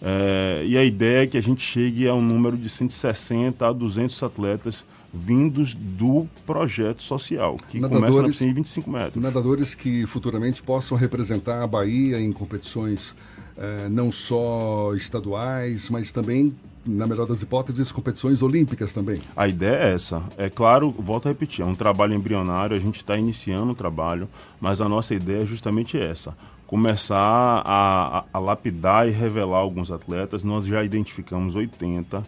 [0.02, 3.72] É, e a ideia é que a gente chegue a um número de 160 a
[3.72, 9.24] 200 atletas vindos do projeto social, que começa na piscina de 25 metros.
[9.24, 13.16] Nadadores que futuramente possam representar a Bahia em competições
[13.58, 16.54] eh, não só estaduais, mas também,
[16.88, 19.22] na melhor das hipóteses, competições olímpicas também.
[19.36, 20.24] A ideia é essa.
[20.38, 24.30] É claro, volto a repetir, é um trabalho embrionário, a gente está iniciando o trabalho,
[24.60, 26.34] mas a nossa ideia é justamente essa
[26.68, 30.44] começar a, a, a, lapidar e revelar alguns atletas.
[30.44, 32.24] Nós já identificamos 80.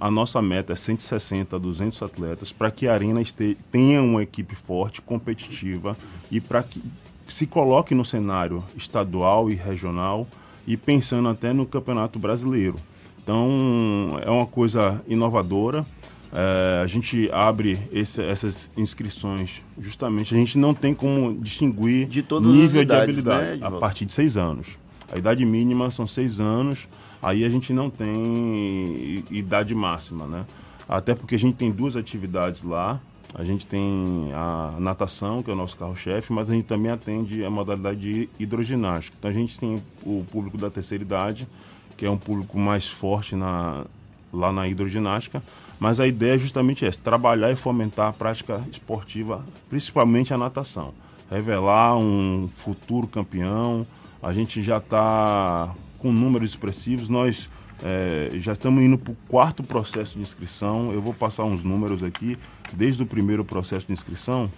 [0.00, 4.22] A nossa meta é 160 a 200 atletas para que a Arena este, tenha uma
[4.22, 5.94] equipe forte, competitiva
[6.30, 6.82] e para que
[7.28, 10.26] se coloque no cenário estadual e regional
[10.66, 12.76] e pensando até no Campeonato Brasileiro.
[13.24, 15.84] Então, é uma coisa inovadora.
[16.30, 22.24] É, a gente abre esse, essas inscrições justamente, a gente não tem como distinguir de
[22.24, 24.76] todas nível idades, de habilidade né, a partir de seis anos.
[25.12, 26.88] A idade mínima são seis anos,
[27.22, 30.44] aí a gente não tem idade máxima, né?
[30.88, 33.00] Até porque a gente tem duas atividades lá.
[33.36, 37.44] A gente tem a natação, que é o nosso carro-chefe, mas a gente também atende
[37.44, 39.16] a modalidade de hidroginástica.
[39.18, 41.48] Então a gente tem o público da terceira idade,
[41.96, 43.84] que é um público mais forte na,
[44.32, 45.42] lá na hidroginástica,
[45.78, 50.94] mas a ideia é justamente essa, trabalhar e fomentar a prática esportiva, principalmente a natação.
[51.30, 53.86] Revelar um futuro campeão,
[54.22, 57.50] a gente já está com números expressivos, nós
[57.82, 62.02] é, já estamos indo para o quarto processo de inscrição, eu vou passar uns números
[62.02, 62.38] aqui,
[62.72, 64.50] desde o primeiro processo de inscrição,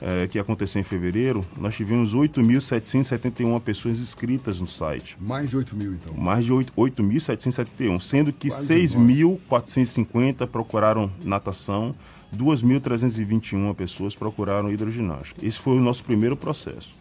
[0.00, 5.16] é, que aconteceu em fevereiro, nós tivemos 8.771 pessoas inscritas no site.
[5.20, 6.14] Mais de 8 mil, então.
[6.14, 11.94] Mais de 8.771, sendo que 6.450 procuraram natação,
[12.34, 15.44] 2.321 pessoas procuraram hidroginástica.
[15.44, 16.96] Esse foi o nosso primeiro processo.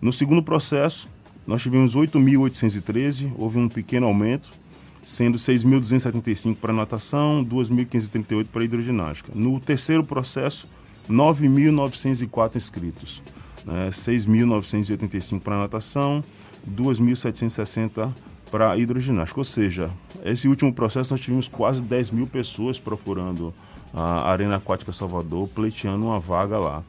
[0.00, 1.08] No segundo processo,
[1.46, 4.50] nós tivemos 8.813, houve um pequeno aumento,
[5.04, 9.32] sendo 6.275 para natação, 2.538 para hidroginástica.
[9.34, 10.68] No terceiro processo,
[11.10, 13.22] 9.904 inscritos,
[13.64, 13.88] né?
[13.90, 16.22] 6.985 para natação,
[16.70, 18.12] 2.760
[18.50, 19.40] para hidroginástica.
[19.40, 19.90] Ou seja,
[20.24, 23.52] esse último processo nós tivemos quase 10 mil pessoas procurando
[23.92, 26.82] a Arena Aquática Salvador, pleiteando uma vaga lá.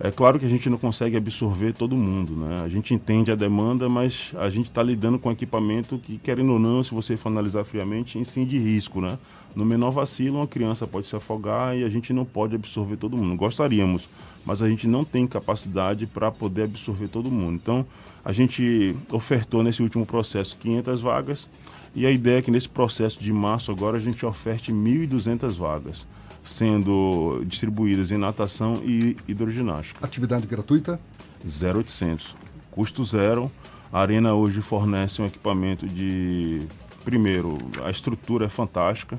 [0.00, 2.62] É claro que a gente não consegue absorver todo mundo, né?
[2.64, 6.58] A gente entende a demanda, mas a gente está lidando com equipamento que, querendo ou
[6.58, 9.18] não, se você for analisar friamente, em sim de risco, né?
[9.58, 13.16] No menor vacilo, uma criança pode se afogar e a gente não pode absorver todo
[13.16, 13.34] mundo.
[13.34, 14.08] Gostaríamos,
[14.46, 17.56] mas a gente não tem capacidade para poder absorver todo mundo.
[17.56, 17.84] Então,
[18.24, 21.48] a gente ofertou nesse último processo 500 vagas
[21.92, 26.06] e a ideia é que nesse processo de março agora a gente oferte 1.200 vagas
[26.44, 30.06] sendo distribuídas em natação e hidroginástica.
[30.06, 31.00] Atividade gratuita?
[31.44, 32.36] 0800.
[32.70, 33.50] Custo zero.
[33.92, 36.62] A Arena hoje fornece um equipamento de.
[37.04, 39.18] Primeiro, a estrutura é fantástica.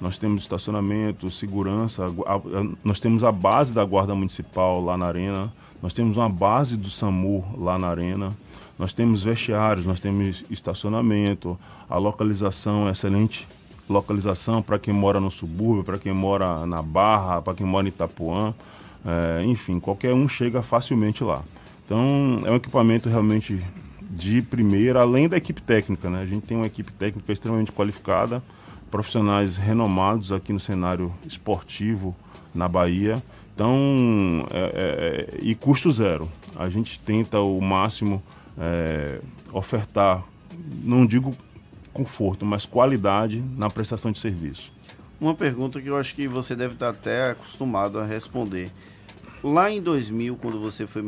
[0.00, 2.40] Nós temos estacionamento, segurança, a, a,
[2.84, 6.90] nós temos a base da Guarda Municipal lá na Arena, nós temos uma base do
[6.90, 8.36] SAMU lá na Arena,
[8.78, 13.48] nós temos vestiários, nós temos estacionamento, a localização é excelente.
[13.88, 17.88] Localização para quem mora no subúrbio, para quem mora na Barra, para quem mora em
[17.88, 18.52] Itapuã,
[19.04, 21.42] é, enfim, qualquer um chega facilmente lá.
[21.84, 23.62] Então é um equipamento realmente
[24.10, 26.20] de primeira, além da equipe técnica, né?
[26.20, 28.42] A gente tem uma equipe técnica extremamente qualificada,
[28.90, 32.14] profissionais renomados aqui no cenário esportivo
[32.54, 33.22] na Bahia.
[33.54, 36.28] Então, é, é, e custo zero.
[36.56, 38.22] A gente tenta o máximo
[38.58, 39.20] é,
[39.52, 40.24] ofertar,
[40.82, 41.34] não digo
[41.92, 44.72] conforto, mas qualidade na prestação de serviço.
[45.18, 48.70] Uma pergunta que eu acho que você deve estar até acostumado a responder.
[49.44, 51.02] Lá em 2000, quando você foi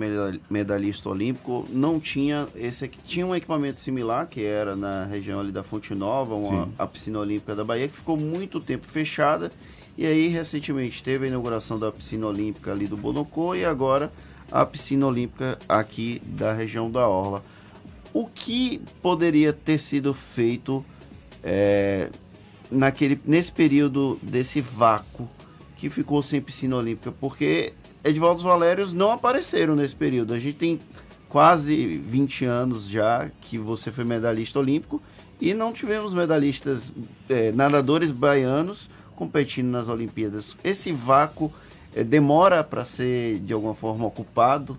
[0.51, 5.63] medalhista olímpico, não tinha esse tinha um equipamento similar que era na região ali da
[5.63, 9.51] Fonte Nova, uma, a piscina olímpica da Bahia que ficou muito tempo fechada.
[9.97, 14.13] E aí recentemente teve a inauguração da piscina olímpica ali do Bonocô e agora
[14.51, 17.43] a piscina olímpica aqui da região da Orla.
[18.13, 20.85] O que poderia ter sido feito
[21.43, 22.11] é,
[22.71, 25.29] naquele, nesse período desse vácuo
[25.77, 27.11] que ficou sem piscina olímpica?
[27.11, 27.73] Porque
[28.05, 30.35] Edvaldo Valérios não apareceram nesse período.
[30.35, 30.81] A gente tem
[31.29, 35.01] quase 20 anos já que você foi medalhista olímpico
[35.41, 36.93] e não tivemos medalhistas,
[37.29, 40.57] é, nadadores baianos competindo nas Olimpíadas.
[40.65, 41.53] Esse vácuo
[41.95, 44.77] é, demora para ser de alguma forma ocupado?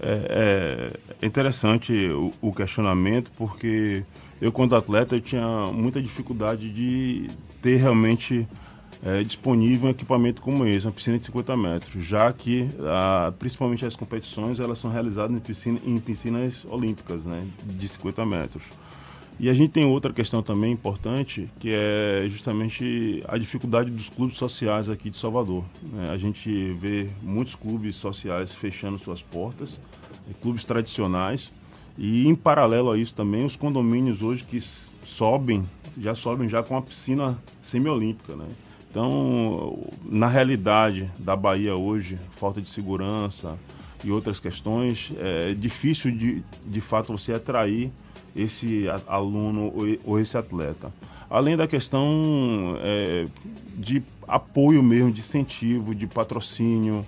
[0.00, 4.04] É, é interessante o, o, questionamento porque
[4.40, 7.30] eu, quando atleta, eu tinha muita dificuldade de
[7.62, 8.46] ter realmente
[9.06, 13.86] é, disponível um equipamento como esse, uma piscina de 50 metros, já que a, principalmente
[13.86, 18.64] as competições elas são realizadas em, piscina, em piscinas olímpicas, né, de 50 metros.
[19.38, 24.38] E a gente tem outra questão também importante, que é justamente a dificuldade dos clubes
[24.38, 25.62] sociais aqui de Salvador.
[25.82, 26.10] Né?
[26.10, 29.78] A gente vê muitos clubes sociais fechando suas portas,
[30.28, 31.52] eh, clubes tradicionais,
[31.96, 35.64] e em paralelo a isso também os condomínios hoje que sobem,
[35.96, 38.48] já sobem já com a piscina semiolímpica, né?
[38.96, 43.58] Então, na realidade da Bahia hoje, falta de segurança
[44.02, 47.92] e outras questões, é difícil de, de fato você atrair
[48.34, 49.70] esse aluno
[50.02, 50.90] ou esse atleta.
[51.28, 53.26] Além da questão é,
[53.76, 57.04] de apoio mesmo, de incentivo, de patrocínio,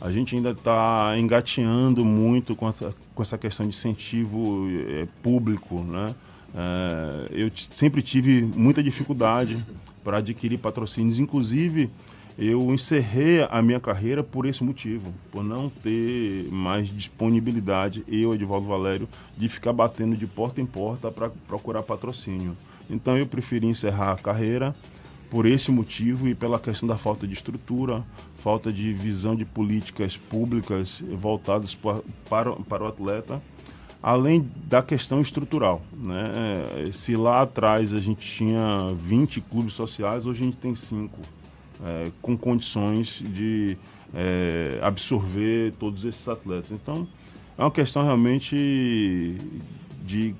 [0.00, 2.72] a gente ainda está engateando muito com,
[3.14, 6.12] com, essa questão de incentivo é, público, né?
[6.52, 9.64] É, eu sempre tive muita dificuldade
[10.02, 11.90] para adquirir patrocínios, inclusive
[12.38, 18.68] eu encerrei a minha carreira por esse motivo, por não ter mais disponibilidade, eu, Edivaldo
[18.68, 22.56] Valério, de ficar batendo de porta em porta para procurar patrocínio.
[22.88, 24.72] Então eu preferi encerrar a carreira
[25.28, 28.04] por esse motivo e pela questão da falta de estrutura,
[28.38, 33.42] falta de visão de políticas públicas voltadas para, para, para o atleta,
[34.02, 35.82] além da questão estrutural.
[35.92, 36.90] Né?
[36.92, 41.18] Se lá atrás a gente tinha 20 clubes sociais, hoje a gente tem 5
[41.84, 43.76] é, com condições de
[44.14, 46.70] é, absorver todos esses atletas.
[46.70, 47.06] Então,
[47.56, 49.36] é uma questão realmente
[50.04, 50.34] de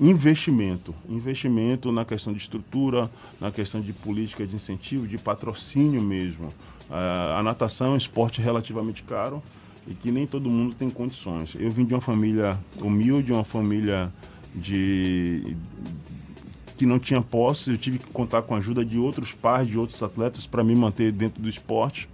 [0.00, 0.94] investimento.
[1.08, 6.52] Investimento na questão de estrutura, na questão de política de incentivo, de patrocínio mesmo.
[6.90, 9.42] A, a natação é um esporte relativamente caro
[9.86, 11.54] e que nem todo mundo tem condições.
[11.58, 14.12] Eu vim de uma família humilde, uma família
[14.54, 15.56] de,
[16.76, 19.78] que não tinha posse, eu tive que contar com a ajuda de outros pais, de
[19.78, 22.08] outros atletas para me manter dentro do esporte.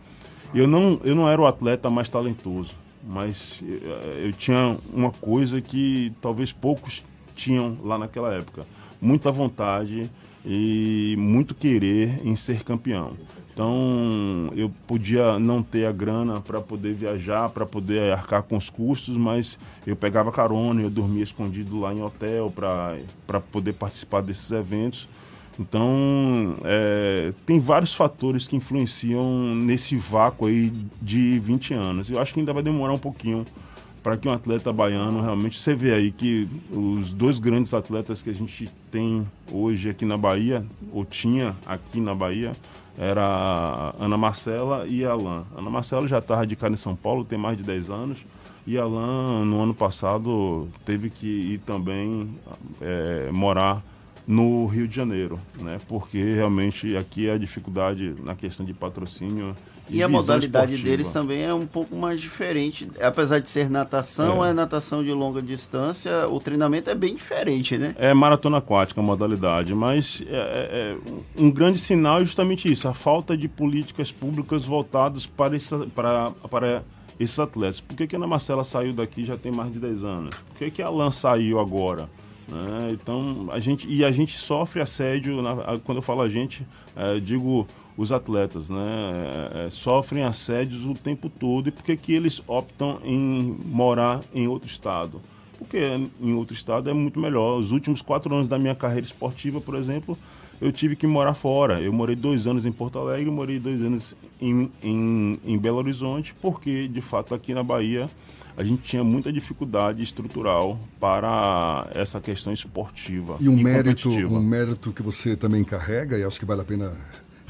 [0.54, 5.60] Eu não, eu não era o atleta mais talentoso, mas eh, eu tinha uma coisa
[5.60, 7.02] que talvez poucos
[7.34, 8.66] tinham lá naquela época:
[9.00, 10.10] muita vontade
[10.44, 13.12] e muito querer em ser campeão.
[13.58, 18.70] Então eu podia não ter a grana para poder viajar, para poder arcar com os
[18.70, 24.48] custos, mas eu pegava carona, eu dormia escondido lá em hotel para poder participar desses
[24.52, 25.08] eventos.
[25.58, 32.08] Então é, tem vários fatores que influenciam nesse vácuo aí de 20 anos.
[32.08, 33.44] Eu acho que ainda vai demorar um pouquinho
[34.04, 38.30] para que um atleta baiano realmente você vê aí que os dois grandes atletas que
[38.30, 42.52] a gente tem hoje aqui na Bahia ou tinha aqui na Bahia
[42.98, 45.44] era Ana Marcela e Alain.
[45.56, 48.26] Ana Marcela já está radicada em São Paulo, tem mais de 10 anos,
[48.66, 52.28] e Alain, no ano passado, teve que ir também
[52.82, 53.82] é, morar
[54.26, 55.80] no Rio de Janeiro, né?
[55.88, 59.56] porque realmente aqui é a dificuldade na questão de patrocínio
[59.90, 60.88] e, a modalidade esportiva.
[60.88, 62.88] deles também é um pouco mais diferente.
[63.00, 64.50] Apesar de ser natação, é.
[64.50, 64.52] é.
[64.52, 67.94] natação de longa distância, o treinamento é bem diferente, né?
[67.98, 72.88] É maratona aquática a modalidade, mas é, é, é um grande sinal é justamente isso,
[72.88, 76.82] a falta de políticas públicas voltadas para, essa, para, para
[77.18, 77.80] esses atletas.
[77.80, 80.34] Por que, que a Ana Marcela saiu daqui já tem mais de 10 anos?
[80.34, 82.08] Por que, que a Alan saiu agora?
[82.48, 82.90] Né?
[82.92, 87.20] Então, a gente, e a gente sofre assédio, na, quando eu falo a gente, é,
[87.20, 87.66] digo
[87.98, 89.50] os atletas, né?
[89.52, 94.20] É, é, sofrem assédios o tempo todo e por que, que eles optam em morar
[94.32, 95.20] em outro estado?
[95.58, 95.80] Porque
[96.20, 97.58] em outro estado é muito melhor.
[97.58, 100.16] Os últimos quatro anos da minha carreira esportiva, por exemplo,
[100.60, 101.80] eu tive que morar fora.
[101.80, 106.32] Eu morei dois anos em Porto Alegre, morei dois anos em, em, em Belo Horizonte,
[106.40, 108.08] porque de fato aqui na Bahia
[108.56, 113.36] a gente tinha muita dificuldade estrutural para essa questão esportiva.
[113.40, 116.64] E um e mérito, um mérito que você também carrega, e acho que vale a
[116.64, 116.92] pena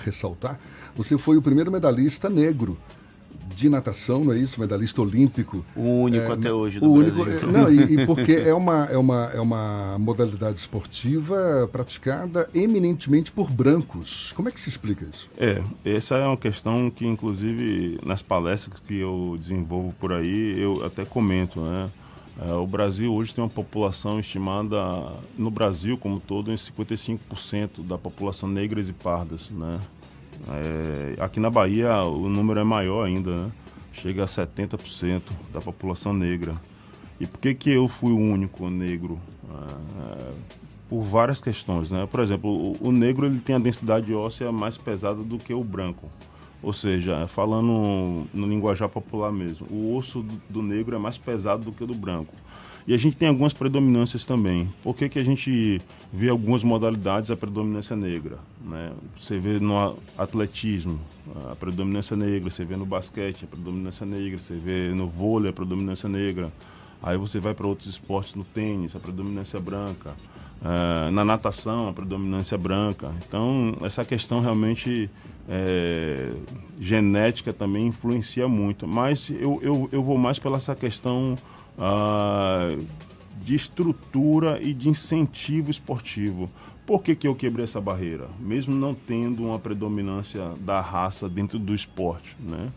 [0.08, 0.58] ressaltar,
[0.96, 2.78] você foi o primeiro medalhista negro
[3.54, 4.60] de natação, não é isso?
[4.60, 5.64] Medalhista olímpico.
[5.74, 7.24] O único é, até hoje do o Brasil.
[7.24, 13.32] Único, não, e, e, porque é uma, é, uma, é uma modalidade esportiva praticada eminentemente
[13.32, 14.32] por brancos.
[14.36, 15.28] Como é que se explica isso?
[15.36, 20.84] É, essa é uma questão que, inclusive, nas palestras que eu desenvolvo por aí, eu
[20.84, 21.90] até comento, né?
[22.40, 24.78] É, o Brasil hoje tem uma população estimada,
[25.36, 29.80] no Brasil como todo, em 55% da população negras e pardas, né?
[30.48, 33.52] É, aqui na Bahia o número é maior ainda, né?
[33.92, 35.22] chega a 70%
[35.52, 36.54] da população negra.
[37.20, 39.18] E por que, que eu fui o único negro?
[39.50, 40.32] Ah,
[40.88, 42.06] por várias questões, né?
[42.10, 45.62] Por exemplo, o, o, negro ele tem a densidade óssea mais pesada do que o
[45.62, 46.10] branco.
[46.62, 51.64] Ou seja, falando no linguajar popular mesmo, o osso do, do negro é mais pesado
[51.64, 52.34] do que o do branco.
[52.88, 54.66] E a gente tem algumas predominâncias também.
[54.82, 55.78] Por que, que a gente
[56.10, 58.38] vê algumas modalidades a predominância negra?
[58.64, 58.92] Né?
[59.20, 60.98] Você vê no atletismo
[61.50, 65.52] a predominância negra, você vê no basquete a predominância negra, você vê no vôlei a
[65.52, 66.50] predominância negra.
[67.02, 70.16] Aí você vai para outros esportes, no tênis, a predominância branca.
[70.62, 73.12] Uh, na natação, a predominância branca.
[73.28, 75.10] Então, essa questão realmente
[75.46, 76.32] é,
[76.80, 78.88] genética também influencia muito.
[78.88, 81.36] Mas eu, eu, eu vou mais pela essa questão
[81.78, 82.76] ah,
[83.40, 86.50] de estrutura e de incentivo esportivo.
[86.86, 88.28] Por que, que eu quebrei essa barreira?
[88.40, 92.70] Mesmo não tendo uma predominância da raça dentro do esporte, né?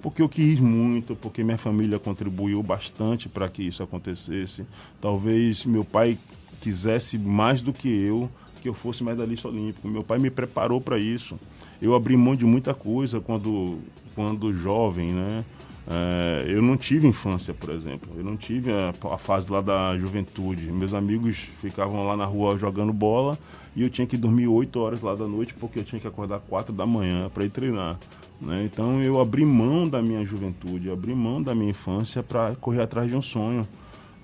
[0.00, 4.64] Porque eu quis muito, porque minha família contribuiu bastante para que isso acontecesse.
[5.00, 6.18] Talvez meu pai
[6.60, 9.88] quisesse mais do que eu que eu fosse medalhista olímpico.
[9.88, 11.38] Meu pai me preparou para isso.
[11.80, 13.78] Eu abri mão de muita coisa quando,
[14.14, 15.44] quando jovem, né?
[15.90, 18.12] É, eu não tive infância, por exemplo.
[18.14, 20.70] Eu não tive a, a, fase lá da juventude.
[20.70, 23.38] Meus amigos ficavam lá na rua jogando bola
[23.74, 26.40] e eu tinha que dormir 8 horas lá da noite porque eu tinha que acordar
[26.40, 27.98] 4 da manhã para ir treinar.
[28.38, 28.64] Né?
[28.64, 33.08] Então eu abri mão da minha juventude, abri mão da minha infância para correr atrás
[33.08, 33.66] de um sonho.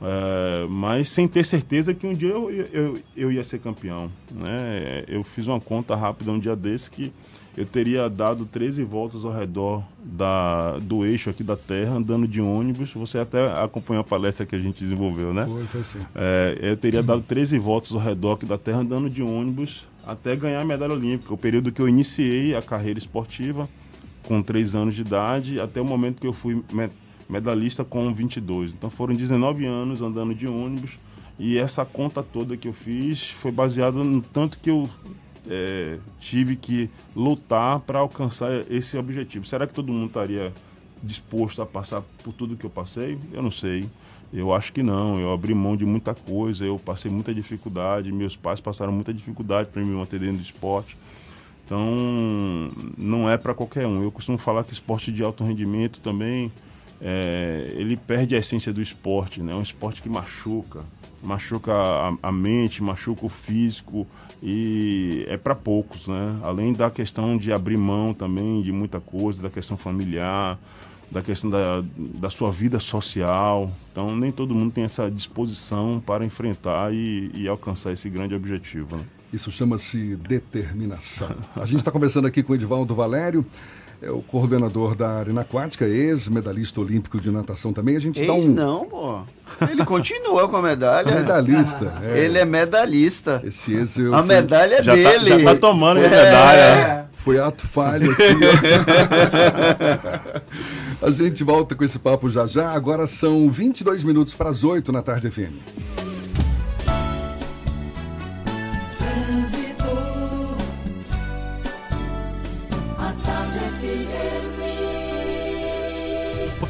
[0.02, 4.10] É, mas sem ter certeza que um dia eu, eu, eu ia ser campeão.
[4.30, 5.04] Né?
[5.08, 7.10] Eu fiz uma conta rápida um dia desse que
[7.56, 12.40] eu teria dado 13 voltas ao redor da, do eixo aqui da Terra, andando de
[12.40, 12.92] ônibus.
[12.94, 15.46] Você até acompanhou a palestra que a gente desenvolveu, né?
[15.46, 16.00] Foi, foi sim.
[16.14, 20.34] É, eu teria dado 13 voltas ao redor aqui da Terra, andando de ônibus, até
[20.34, 21.32] ganhar a medalha olímpica.
[21.32, 23.68] O período que eu iniciei a carreira esportiva,
[24.24, 26.62] com 3 anos de idade, até o momento que eu fui
[27.28, 28.72] medalhista com 22.
[28.72, 30.98] Então foram 19 anos andando de ônibus.
[31.38, 34.88] E essa conta toda que eu fiz foi baseada no tanto que eu
[35.48, 39.44] é, tive que lutar para alcançar esse objetivo.
[39.46, 40.52] Será que todo mundo estaria
[41.02, 43.18] disposto a passar por tudo que eu passei?
[43.32, 43.88] Eu não sei.
[44.32, 45.20] Eu acho que não.
[45.20, 49.70] Eu abri mão de muita coisa, eu passei muita dificuldade, meus pais passaram muita dificuldade
[49.70, 50.96] para me manter dentro do esporte.
[51.64, 54.02] Então, não é para qualquer um.
[54.02, 56.52] Eu costumo falar que esporte de alto rendimento também,
[57.00, 59.52] é, ele perde a essência do esporte, né?
[59.52, 60.82] É um esporte que machuca,
[61.22, 64.06] machuca a, a mente, machuca o físico,
[64.46, 66.38] e é para poucos, né?
[66.42, 70.58] Além da questão de abrir mão também de muita coisa, da questão familiar,
[71.10, 73.70] da questão da, da sua vida social.
[73.90, 78.96] Então, nem todo mundo tem essa disposição para enfrentar e, e alcançar esse grande objetivo.
[78.96, 79.04] Né?
[79.32, 81.34] Isso chama-se determinação.
[81.56, 83.46] A gente está conversando aqui com o Edivaldo Valério
[84.04, 87.96] é o coordenador da Arena Aquática, ex-medalhista olímpico de natação também.
[87.96, 88.48] A gente ex, dá um.
[88.48, 89.20] Não, pô.
[89.70, 91.14] Ele continua com a medalha.
[91.14, 91.94] medalhista.
[92.02, 92.18] É.
[92.18, 93.40] Ele é medalhista.
[93.44, 94.34] Esse ex eu A fui...
[94.34, 95.30] medalha já dele.
[95.30, 96.08] Tá, já tá tomando é.
[96.08, 97.08] medalha.
[97.14, 98.22] Foi ato falho aqui.
[101.00, 102.70] a gente volta com esse papo já já.
[102.72, 105.93] Agora são 22 minutos para as 8 na tarde FM.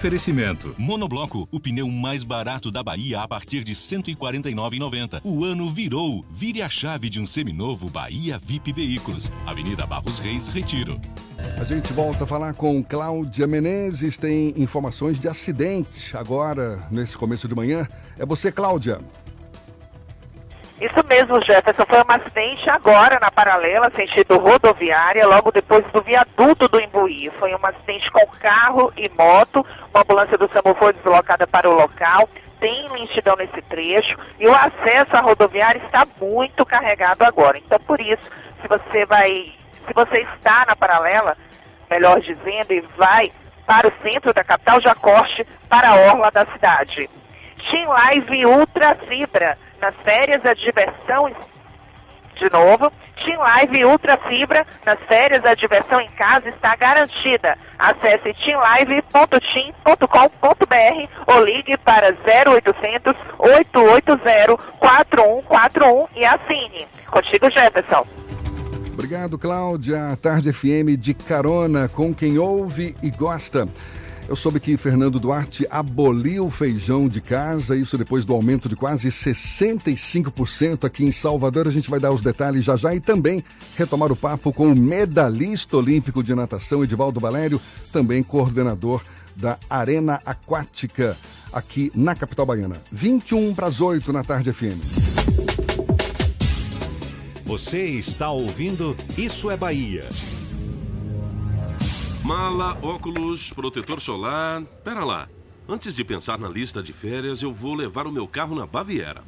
[0.04, 0.74] Oferecimento.
[0.76, 5.22] Monobloco, o pneu mais barato da Bahia a partir de R$ 149,90.
[5.24, 6.22] O ano virou.
[6.30, 9.32] Vire a chave de um seminovo Bahia VIP Veículos.
[9.46, 11.00] Avenida Barros Reis, Retiro.
[11.58, 14.18] A gente volta a falar com Cláudia Menezes.
[14.18, 17.88] Tem informações de acidente agora, nesse começo de manhã.
[18.18, 19.00] É você, Cláudia.
[20.80, 21.84] Isso mesmo, Jefferson.
[21.86, 27.30] Foi um acidente agora na paralela, sentido rodoviária, logo depois do viaduto do Imbuí.
[27.38, 29.64] Foi um acidente com carro e moto.
[29.92, 32.28] Uma ambulância do SAMU foi deslocada para o local.
[32.58, 37.58] Tem lentidão nesse trecho e o acesso à rodoviária está muito carregado agora.
[37.58, 38.22] Então, por isso,
[38.60, 39.52] se você vai,
[39.86, 41.36] se você está na paralela,
[41.90, 43.30] melhor dizendo, e vai
[43.66, 47.08] para o centro da capital, já corte para a orla da cidade.
[47.70, 51.30] Team Live Ultra Fibra nas férias a diversão
[52.36, 52.92] de novo,
[53.24, 57.56] Team Live Ultra Fibra nas férias a diversão em casa está garantida.
[57.78, 66.86] Acesse teamlive.team.com.br ou ligue para 0800 880 4141 e assine.
[67.06, 68.04] Contigo, Jefferson.
[68.92, 70.18] Obrigado, Cláudia.
[70.20, 73.66] Tarde FM de carona com quem ouve e gosta.
[74.26, 78.74] Eu soube que Fernando Duarte aboliu o feijão de casa, isso depois do aumento de
[78.74, 81.68] quase 65% aqui em Salvador.
[81.68, 83.44] A gente vai dar os detalhes já já e também
[83.76, 87.60] retomar o papo com o medalhista olímpico de natação, Edivaldo Valério,
[87.92, 89.02] também coordenador
[89.36, 91.16] da Arena Aquática.
[91.52, 92.76] aqui na capital baiana.
[92.90, 94.80] 21 para as 8 na tarde FM.
[97.44, 100.08] Você está ouvindo Isso é Bahia.
[102.24, 104.62] Mala, óculos, protetor solar.
[104.82, 105.28] Pera lá.
[105.66, 109.24] Antes de pensar na lista de férias, eu vou levar o meu carro na Baviera.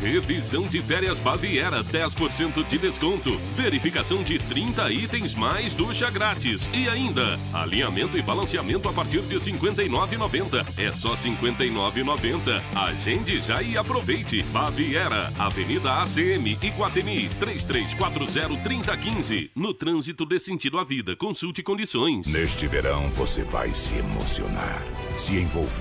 [0.00, 3.38] Revisão de férias Baviera, 10% de desconto.
[3.54, 6.68] Verificação de 30 itens mais ducha grátis.
[6.74, 10.66] E ainda, alinhamento e balanceamento a partir de R$ 59,90.
[10.76, 12.60] É só R$ 59,90.
[12.74, 14.42] Agende já e aproveite.
[14.52, 19.50] Baviera, Avenida ACM, Iguatemi, 3340-3015.
[19.54, 21.14] No trânsito dê sentido à vida.
[21.14, 22.26] Consulte condições.
[22.32, 24.82] Neste verão você vai se emocionar,
[25.16, 25.75] se envolver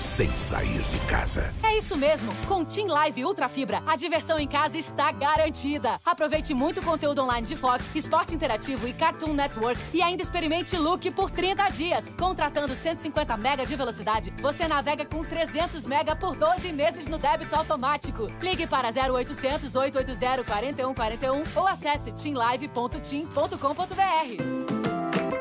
[0.00, 1.52] sem sair de casa.
[1.62, 2.32] É isso mesmo.
[2.48, 6.00] Com Team Live Ultra Fibra, a diversão em casa está garantida.
[6.04, 11.10] Aproveite muito conteúdo online de Fox, Esporte Interativo e Cartoon Network e ainda experimente Look
[11.10, 12.10] por 30 dias.
[12.18, 17.54] Contratando 150 mega de velocidade, você navega com 300 mega por 12 meses no débito
[17.54, 18.26] automático.
[18.40, 24.99] Ligue para 0800 880 4141 ou acesse teamlive.team.com.br.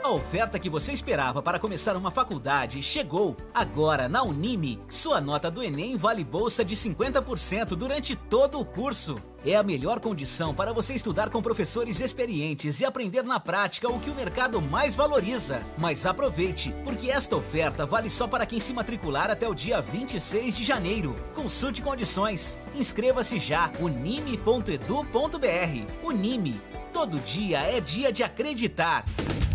[0.10, 3.38] A oferta que você esperava para começar uma faculdade chegou.
[3.54, 9.22] Agora, na Unime, sua nota do Enem vale bolsa de 50% durante todo o curso.
[9.46, 14.00] É a melhor condição para você estudar com professores experientes e aprender na prática o
[14.00, 15.62] que o mercado mais valoriza.
[15.78, 20.58] Mas aproveite, porque esta oferta vale só para quem se matricular até o dia 26
[20.58, 21.16] de janeiro.
[21.36, 22.58] Consulte condições.
[22.74, 24.88] Inscreva-se já unime.edu.br.
[26.04, 26.60] Unime.
[26.92, 29.06] Todo dia é dia de acreditar.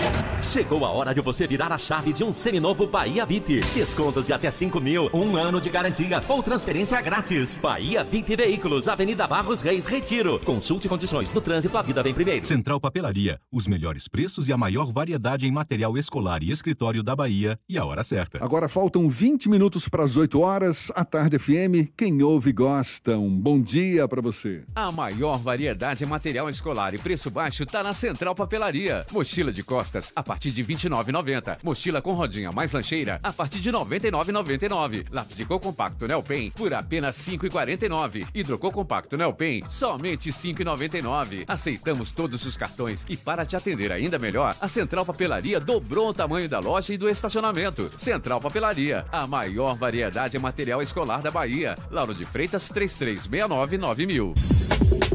[0.00, 0.37] Thank you.
[0.42, 3.60] Chegou a hora de você virar a chave de um seminovo Bahia VIP.
[3.74, 7.56] Descontos de até 5 mil, um ano de garantia ou transferência grátis.
[7.56, 10.40] Bahia VIP Veículos, Avenida Barros Reis, Retiro.
[10.44, 12.46] Consulte condições no trânsito, a vida vem primeiro.
[12.46, 17.14] Central Papelaria, os melhores preços e a maior variedade em material escolar e escritório da
[17.14, 18.42] Bahia e a hora certa.
[18.42, 20.90] Agora faltam 20 minutos para as 8 horas.
[20.94, 23.18] A Tarde FM, quem ouve gosta.
[23.18, 24.64] Um bom dia para você.
[24.74, 29.04] A maior variedade em material escolar e preço baixo está na Central Papelaria.
[29.12, 31.56] Mochila de costas a partir de R$ 29,90.
[31.62, 35.06] Mochila com rodinha mais lancheira a partir de R$ 99,99.
[35.10, 38.26] Lápis de cor compacto Nelpen por apenas R$ 5,49.
[38.34, 41.44] Hidrocor compacto Nelpen somente R$ 5,99.
[41.48, 46.14] Aceitamos todos os cartões e para te atender ainda melhor, a Central Papelaria dobrou o
[46.14, 47.90] tamanho da loja e do estacionamento.
[47.96, 51.74] Central Papelaria, a maior variedade em material escolar da Bahia.
[51.90, 55.07] Lauro de Freitas 3369 9000.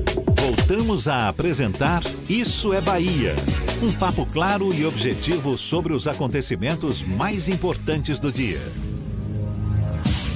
[0.44, 3.34] Voltamos a apresentar Isso é Bahia.
[3.82, 8.60] Um papo claro e objetivo sobre os acontecimentos mais importantes do dia.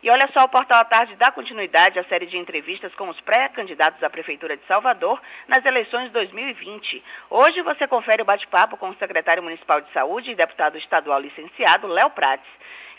[0.02, 3.20] E olha só, o Portal à Tarde dá continuidade à série de entrevistas com os
[3.20, 7.04] pré-candidatos à Prefeitura de Salvador nas eleições de 2020.
[7.30, 11.86] Hoje você confere o bate-papo com o secretário municipal de Saúde e deputado estadual licenciado,
[11.88, 12.50] Léo Prates.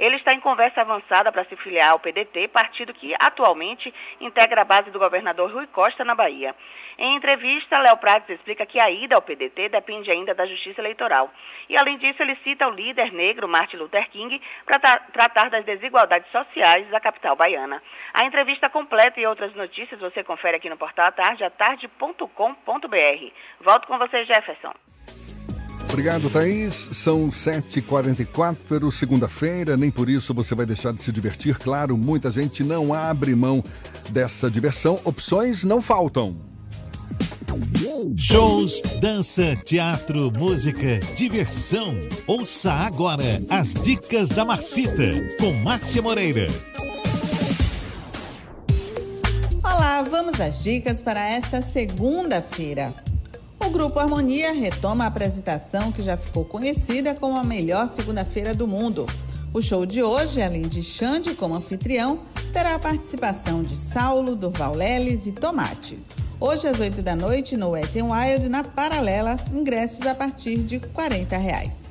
[0.01, 4.65] Ele está em conversa avançada para se filiar ao PDT, partido que atualmente integra a
[4.65, 6.57] base do governador Rui Costa na Bahia.
[6.97, 11.31] Em entrevista, Léo Prates explica que a ida ao PDT depende ainda da Justiça Eleitoral.
[11.69, 15.67] E, além disso, ele cita o líder negro Martin Luther King para tra tratar das
[15.67, 17.83] desigualdades sociais da capital baiana.
[18.15, 22.27] A entrevista completa e outras notícias você confere aqui no portal à tarde, atarde.com.br.
[23.61, 24.73] Volto com você, Jefferson.
[25.91, 26.89] Obrigado, Thaís.
[26.93, 29.77] São 7h44, segunda-feira.
[29.77, 31.59] Nem por isso você vai deixar de se divertir.
[31.59, 33.63] Claro, muita gente não abre mão
[34.09, 35.01] dessa diversão.
[35.05, 36.37] Opções não faltam.
[38.17, 41.99] Shows, dança, teatro, música, diversão.
[42.27, 45.03] Ouça agora as dicas da Marcita
[45.41, 46.47] com Márcia Moreira.
[49.63, 52.95] Olá, vamos às dicas para esta segunda-feira.
[53.63, 58.67] O Grupo Harmonia retoma a apresentação que já ficou conhecida como a melhor segunda-feira do
[58.67, 59.07] mundo.
[59.53, 62.21] O show de hoje, além de Xande como anfitrião,
[62.53, 65.99] terá a participação de Saulo, Durval Leles e Tomate.
[66.41, 70.81] Hoje, às 8 da noite, no Wet n Wild, na Paralela, ingressos a partir de
[70.81, 71.91] 40 reais.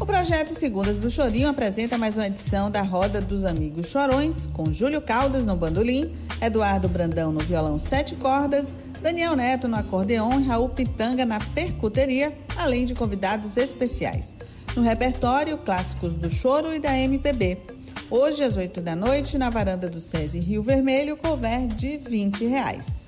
[0.00, 4.72] O projeto Segundas do Chorinho apresenta mais uma edição da Roda dos Amigos Chorões, com
[4.72, 6.12] Júlio Caldas no bandolim,
[6.42, 8.72] Eduardo Brandão no violão sete cordas,
[9.04, 14.34] Daniel Neto no acordeon Raul Pitanga na percuteria, além de convidados especiais.
[14.74, 17.58] No repertório, clássicos do choro e da MPB.
[18.10, 23.02] Hoje, às 8 da noite, na varanda do SESI Rio Vermelho, cover de 20 reais.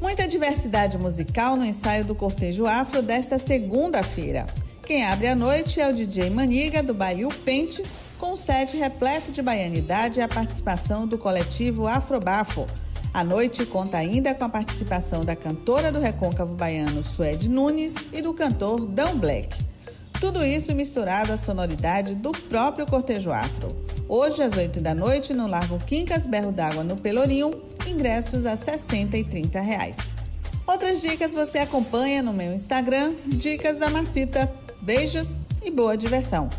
[0.00, 4.46] Muita diversidade musical no ensaio do Cortejo Afro desta segunda-feira.
[4.84, 7.82] Quem abre a noite é o DJ Maniga, do Bahia Pente,
[8.16, 12.64] com um set repleto de baianidade e a participação do coletivo Afrobafo.
[13.16, 18.20] A noite conta ainda com a participação da cantora do recôncavo baiano Suede Nunes e
[18.20, 19.56] do cantor Dan Black.
[20.20, 23.68] Tudo isso misturado à sonoridade do próprio Cortejo Afro.
[24.06, 27.52] Hoje, às 8 da noite, no Largo Quincas Berro d'Água, no Pelourinho,
[27.86, 29.96] ingressos a 60 e 30 reais.
[30.66, 34.52] Outras dicas você acompanha no meu Instagram, Dicas da Marcita.
[34.82, 36.50] Beijos e boa diversão.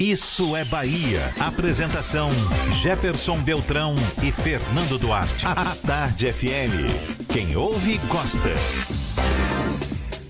[0.00, 1.20] Isso é Bahia.
[1.38, 2.30] Apresentação:
[2.80, 5.44] Jefferson Beltrão e Fernando Duarte.
[5.46, 7.28] A Tarde FM.
[7.30, 8.48] Quem ouve, gosta.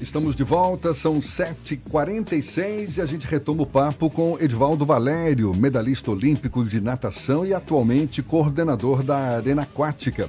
[0.01, 6.11] Estamos de volta, são 7h46 e a gente retoma o papo com Edvaldo Valério, medalhista
[6.11, 10.29] olímpico de natação e atualmente coordenador da Arena Aquática,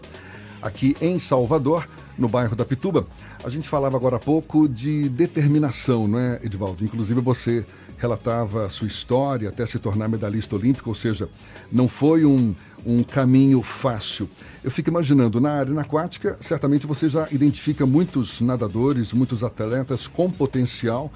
[0.62, 3.08] aqui em Salvador, no bairro da Pituba.
[3.44, 6.86] A gente falava agora há pouco de determinação, não é, Edvaldo?
[6.86, 7.66] Inclusive você
[7.98, 11.28] relatava a sua história até se tornar medalhista olímpico, ou seja,
[11.72, 12.54] não foi um,
[12.86, 14.30] um caminho fácil.
[14.64, 20.30] Eu fico imaginando, na arena aquática, certamente você já identifica muitos nadadores, muitos atletas com
[20.30, 21.12] potencial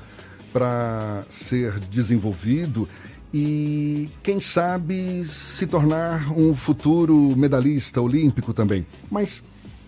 [0.52, 2.90] para ser desenvolvido
[3.32, 8.84] e, quem sabe, se tornar um futuro medalhista olímpico também.
[9.12, 9.44] Mas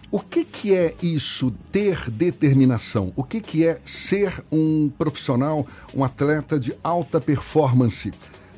[0.10, 3.12] o que, que é isso, ter determinação?
[3.16, 8.14] O que, que é ser um profissional, um atleta de alta performance?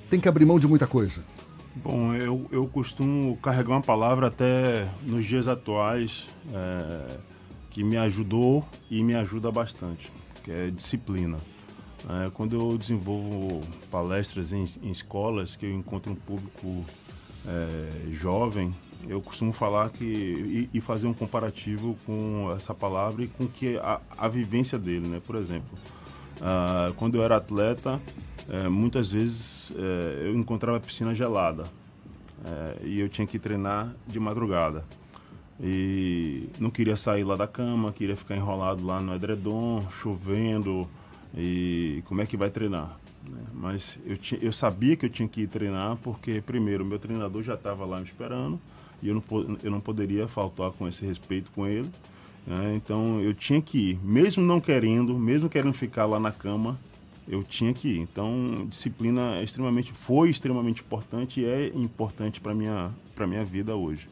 [0.10, 1.24] Tem que abrir mão de muita coisa.
[1.76, 7.18] Bom, eu, eu costumo carregar uma palavra até nos dias atuais é,
[7.70, 10.12] que me ajudou e me ajuda bastante,
[10.44, 11.38] que é disciplina.
[12.08, 16.86] É, quando eu desenvolvo palestras em, em, escolas, que eu encontro um público
[17.48, 18.74] é, jovem,
[19.08, 23.78] eu costumo falar que e, e, fazer um comparativo com essa palavra e com que
[23.78, 25.22] a, a vivência dele, né?
[25.26, 25.78] Por exemplo,
[26.38, 28.00] uh, quando eu era atleta,
[28.50, 31.66] é, muitas vezes é, eu encontrava a piscina gelada
[32.44, 34.84] é, e eu tinha que treinar de madrugada.
[35.62, 40.90] E não queria sair lá da cama, queria ficar enrolado lá no edredom, chovendo,
[41.36, 42.98] e como é que vai treinar?
[43.30, 43.42] Né?
[43.54, 47.44] Mas eu, tinha, eu sabia que eu tinha que ir treinar porque, primeiro, meu treinador
[47.44, 48.60] já estava lá me esperando
[49.02, 49.24] e eu não,
[49.64, 51.90] eu não poderia faltar com esse respeito com ele.
[52.46, 52.76] Né?
[52.76, 56.80] Então eu tinha que ir, mesmo não querendo, mesmo querendo ficar lá na cama,
[57.28, 58.00] eu tinha que ir.
[58.00, 63.76] Então, disciplina é extremamente, foi extremamente importante e é importante para minha para minha vida
[63.76, 64.08] hoje.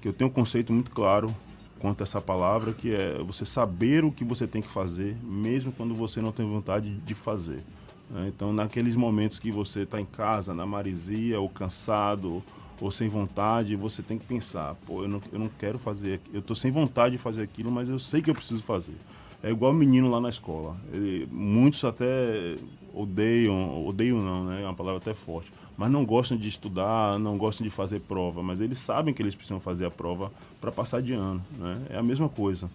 [0.00, 1.34] Que eu tenho um conceito muito claro
[1.78, 5.70] quanto a essa palavra, que é você saber o que você tem que fazer, mesmo
[5.72, 7.62] quando você não tem vontade de fazer.
[8.10, 8.28] Né?
[8.28, 12.42] Então, naqueles momentos que você está em casa, na marisia, ou cansado,
[12.80, 16.40] ou sem vontade, você tem que pensar, pô, eu não, eu não quero fazer, eu
[16.40, 18.96] estou sem vontade de fazer aquilo, mas eu sei que eu preciso fazer.
[19.42, 20.76] É igual o menino lá na escola.
[20.92, 22.56] Ele, muitos até
[22.92, 24.62] odeiam, odeiam não, né?
[24.62, 25.52] É uma palavra até forte.
[25.76, 28.42] Mas não gostam de estudar, não gostam de fazer prova.
[28.42, 31.82] Mas eles sabem que eles precisam fazer a prova para passar de ano, né?
[31.90, 32.70] É a mesma coisa.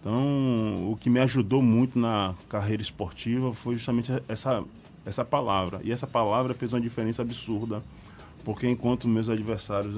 [0.00, 4.62] Então, o que me ajudou muito na carreira esportiva foi justamente essa,
[5.04, 5.80] essa palavra.
[5.82, 7.82] E essa palavra fez uma diferença absurda.
[8.44, 9.94] Porque enquanto meus adversários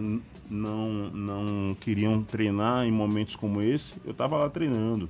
[0.48, 5.08] não, não queriam treinar em momentos como esse, eu estava lá treinando.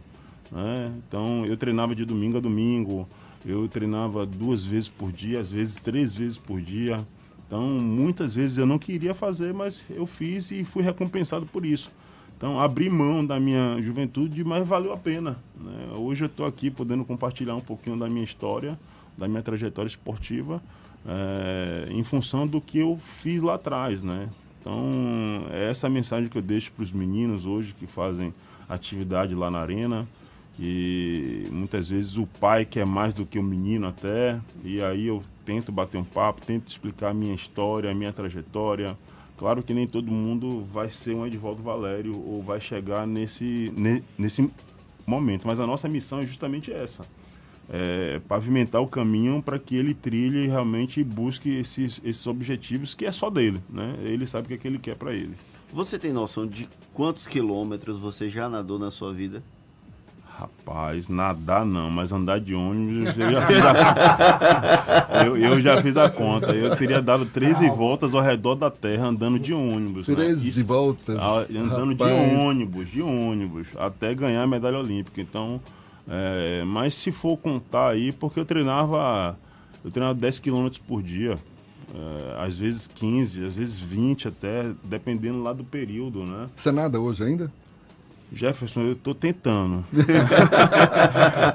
[0.50, 0.92] Né?
[1.06, 3.06] Então eu treinava de domingo a domingo,
[3.44, 7.06] eu treinava duas vezes por dia, às vezes três vezes por dia.
[7.46, 11.90] Então muitas vezes eu não queria fazer, mas eu fiz e fui recompensado por isso.
[12.36, 15.36] Então abri mão da minha juventude, mas valeu a pena.
[15.58, 15.94] Né?
[15.94, 18.78] Hoje eu estou aqui podendo compartilhar um pouquinho da minha história,
[19.16, 20.62] da minha trajetória esportiva
[21.06, 24.28] é, em função do que eu fiz lá atrás, né?
[24.60, 28.34] Então, é essa mensagem que eu deixo para os meninos hoje que fazem
[28.68, 30.06] atividade lá na arena.
[30.58, 35.22] E muitas vezes o pai quer mais do que o menino até, e aí eu
[35.44, 38.96] tento bater um papo, tento explicar a minha história, a minha trajetória.
[39.36, 43.70] Claro que nem todo mundo vai ser um Edvaldo Valério ou vai chegar nesse,
[44.18, 44.50] nesse
[45.06, 47.04] momento, mas a nossa missão é justamente essa
[47.68, 53.04] é, pavimentar o caminho para que ele trilhe e realmente busque esses, esses objetivos que
[53.04, 53.96] é só dele, né?
[54.02, 55.34] Ele sabe o que, é que ele quer para ele.
[55.72, 59.42] Você tem noção de quantos quilômetros você já nadou na sua vida?
[60.38, 65.96] Rapaz, nadar não, mas andar de ônibus eu já fiz a, eu, eu já fiz
[65.96, 66.52] a conta.
[66.52, 70.04] Eu teria dado 13 voltas ao redor da Terra andando de ônibus.
[70.04, 70.66] 13 né?
[70.66, 71.16] voltas?
[71.16, 72.30] Andando rapaz.
[72.30, 75.22] de ônibus, de ônibus, até ganhar a medalha olímpica.
[75.22, 75.58] Então,
[76.08, 79.36] é, mas se for contar aí, porque eu treinava,
[79.84, 81.38] eu treinava 10 km por dia,
[81.94, 86.48] é, às vezes 15, às vezes 20 até, dependendo lá do período, né?
[86.54, 87.50] Você nada hoje ainda?
[88.32, 89.84] Jefferson, eu tô tentando.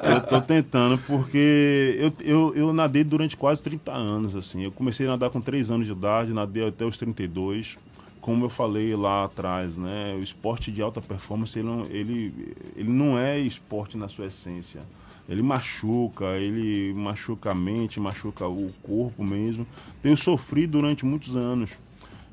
[0.03, 4.63] eu tô tentando, porque eu, eu, eu nadei durante quase 30 anos, assim.
[4.63, 7.77] Eu comecei a nadar com 3 anos de idade, nadei até os 32
[8.21, 12.89] como eu falei lá atrás, né, o esporte de alta performance ele não, ele, ele
[12.89, 14.81] não é esporte na sua essência.
[15.27, 19.65] Ele machuca, ele machuca a mente, machuca o corpo mesmo.
[20.01, 21.71] Tenho sofrido durante muitos anos.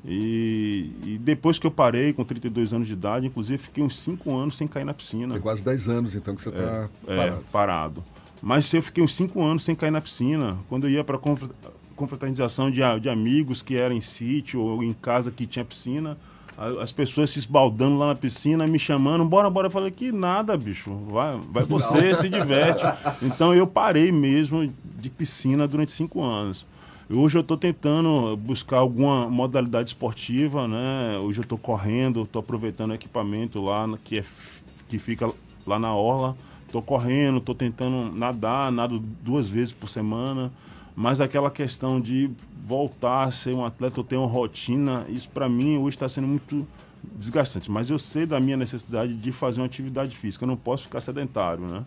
[0.03, 4.35] E, e, depois que eu parei, com 32 anos de idade, inclusive fiquei uns 5
[4.35, 5.35] anos sem cair na piscina.
[5.35, 7.35] É quase 10 anos então que você está é, parado.
[7.35, 8.03] É, parado.
[8.41, 10.57] Mas eu fiquei uns 5 anos sem cair na piscina.
[10.69, 11.17] Quando eu ia para
[11.99, 16.17] confraternização de, de amigos que eram em sítio ou em casa que tinha piscina.
[16.81, 19.67] As pessoas se esbaldando lá na piscina, me chamando, bora, bora.
[19.67, 20.93] Eu falei, que nada, bicho.
[21.09, 22.83] Vai, vai você, se diverte.
[23.21, 26.65] Então eu parei mesmo de piscina durante cinco anos.
[27.09, 31.17] Hoje eu estou tentando buscar alguma modalidade esportiva, né?
[31.21, 34.23] Hoje eu estou correndo, estou aproveitando o equipamento lá que, é,
[34.87, 35.31] que fica
[35.65, 36.37] lá na orla.
[36.65, 40.51] Estou correndo, estou tentando nadar, nado duas vezes por semana
[40.99, 42.29] mas aquela questão de
[42.67, 46.27] voltar a ser um atleta, eu ter uma rotina, isso para mim hoje está sendo
[46.27, 46.67] muito
[47.15, 47.71] desgastante.
[47.71, 50.99] Mas eu sei da minha necessidade de fazer uma atividade física, eu não posso ficar
[50.99, 51.85] sedentário, né?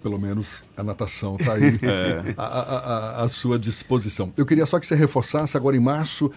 [0.00, 2.32] Pelo menos a natação está aí é.
[2.36, 4.32] à, à, à sua disposição.
[4.36, 6.30] Eu queria só que você reforçasse, agora em março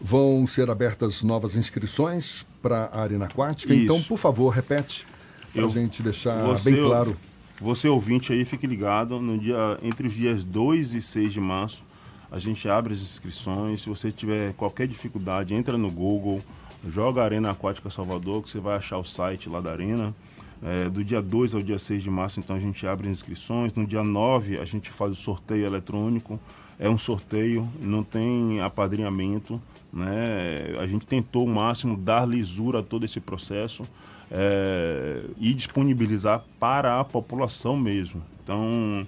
[0.00, 3.72] vão ser abertas novas inscrições para a Arena Aquática.
[3.72, 3.84] Isso.
[3.84, 5.06] Então, por favor, repete
[5.54, 7.16] para a gente deixar bem claro.
[7.60, 11.82] Você ouvinte aí, fique ligado, no dia, entre os dias 2 e 6 de março,
[12.30, 13.80] a gente abre as inscrições.
[13.80, 16.42] Se você tiver qualquer dificuldade, entra no Google,
[16.86, 20.14] joga Arena Aquática Salvador, que você vai achar o site lá da Arena.
[20.62, 23.72] É, do dia 2 ao dia 6 de março, então a gente abre as inscrições.
[23.72, 26.38] No dia 9 a gente faz o sorteio eletrônico.
[26.78, 29.60] É um sorteio, não tem apadrinhamento.
[29.90, 30.76] Né?
[30.78, 33.84] A gente tentou o máximo dar lisura a todo esse processo
[34.30, 38.22] é, e disponibilizar para a população mesmo.
[38.42, 39.06] Então,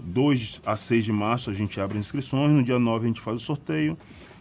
[0.00, 3.36] 2 a 6 de março a gente abre inscrições, no dia 9 a gente faz
[3.36, 3.96] o sorteio.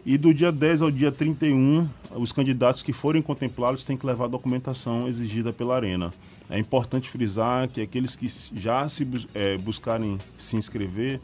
[0.06, 4.26] E do dia 10 ao dia 31, os candidatos que forem contemplados têm que levar
[4.26, 6.12] a documentação exigida pela Arena.
[6.50, 11.22] É importante frisar que aqueles que já se é, buscarem se inscrever,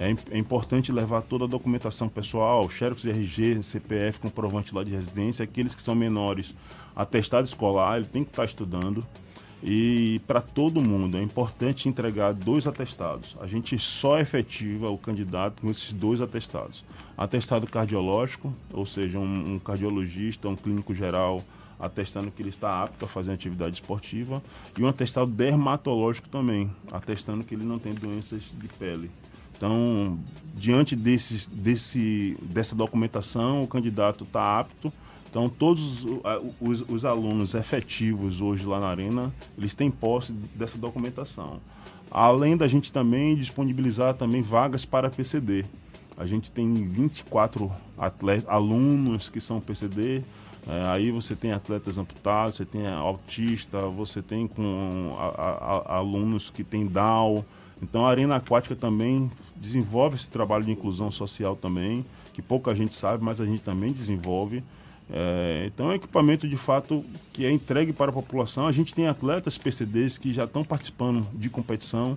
[0.00, 4.90] é, é, importante levar toda a documentação pessoal, xerox de RG, CPF, comprovante lá de
[4.90, 5.44] residência.
[5.44, 6.54] Aqueles que são menores
[6.96, 9.06] atestado escolar, ele tem que estar estudando.
[9.62, 13.36] E para todo mundo é importante entregar dois atestados.
[13.42, 16.82] A gente só efetiva o candidato com esses dois atestados.
[17.14, 21.44] Atestado cardiológico, ou seja, um, um cardiologista, um clínico geral
[21.78, 24.42] atestando que ele está apto a fazer atividade esportiva,
[24.76, 29.10] e um atestado dermatológico também, atestando que ele não tem doenças de pele.
[29.60, 30.18] Então,
[30.54, 34.90] diante desse, dessa documentação, o candidato está apto
[35.30, 36.04] então, todos
[36.60, 41.60] os, os, alunos efetivos hoje lá na Arena, eles têm posse dessa documentação.
[42.10, 45.64] Além da gente também disponibilizar também vagas para PCD.
[46.16, 50.24] A gente tem 24 atletas, alunos que são PCD.
[50.66, 55.96] É, aí você tem atletas amputados, você tem autista, você tem com a, a, a,
[55.98, 57.44] alunos que têm Down.
[57.82, 62.94] Então a Arena Aquática também desenvolve esse trabalho de inclusão social também, que pouca gente
[62.94, 64.62] sabe, mas a gente também desenvolve.
[65.12, 68.66] É, então é um equipamento de fato que é entregue para a população.
[68.66, 72.16] A gente tem atletas PCDs que já estão participando de competição.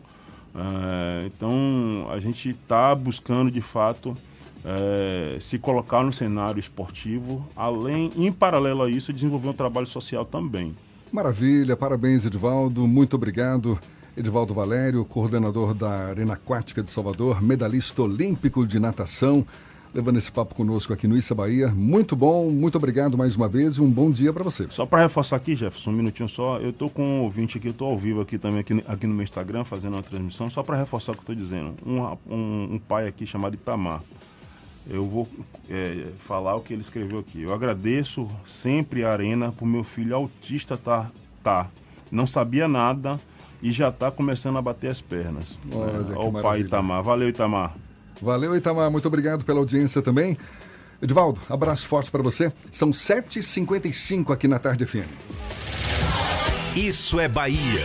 [0.56, 4.16] É, então a gente está buscando de fato
[4.64, 10.24] é, se colocar no cenário esportivo, além, em paralelo a isso, desenvolver um trabalho social
[10.24, 10.76] também.
[11.12, 13.80] Maravilha, parabéns Edvaldo, muito obrigado.
[14.16, 19.44] Edivaldo Valério, coordenador da Arena Aquática de Salvador, medalhista olímpico de natação,
[19.92, 21.70] levando esse papo conosco aqui no Issa Bahia.
[21.70, 24.68] Muito bom, muito obrigado mais uma vez e um bom dia para você.
[24.70, 26.60] Só para reforçar aqui, Jefferson, um minutinho só.
[26.60, 29.16] Eu tô com um ouvinte aqui, eu tô ao vivo aqui também, aqui, aqui no
[29.16, 31.74] meu Instagram, fazendo uma transmissão, só para reforçar o que tô dizendo.
[31.84, 32.00] Um,
[32.32, 34.04] um, um pai aqui chamado Itamar.
[34.88, 35.28] Eu vou
[35.68, 37.42] é, falar o que ele escreveu aqui.
[37.42, 41.10] Eu agradeço sempre a Arena por meu filho autista tá,
[41.42, 41.68] tá.
[42.12, 43.20] Não sabia nada
[43.64, 45.58] e já está começando a bater as pernas.
[45.72, 46.16] Olha, né?
[46.18, 47.02] o pai Itamar.
[47.02, 47.74] Valeu, Itamar.
[48.22, 48.92] Valeu, Itamar.
[48.92, 50.38] Muito obrigado pela audiência também.
[51.02, 52.52] Edivaldo, abraço forte para você.
[52.72, 55.08] São 7h55 aqui na Tarde FM.
[56.76, 57.84] Isso é Bahia.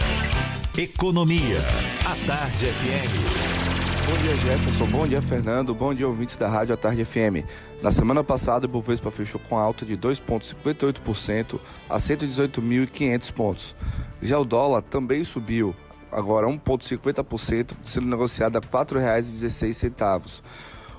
[0.76, 1.58] Economia.
[2.04, 4.08] A Tarde FM.
[4.08, 4.86] Bom dia, Jefferson.
[4.86, 5.74] Bom dia, Fernando.
[5.74, 7.46] Bom dia, ouvintes da Rádio A Tarde FM.
[7.80, 13.76] Na semana passada, o Bovespa fechou com alta de 2,58% a 118.500 pontos.
[14.20, 15.74] Já o dólar também subiu,
[16.10, 20.42] agora 1,50%, sendo negociado a R$ 4,16.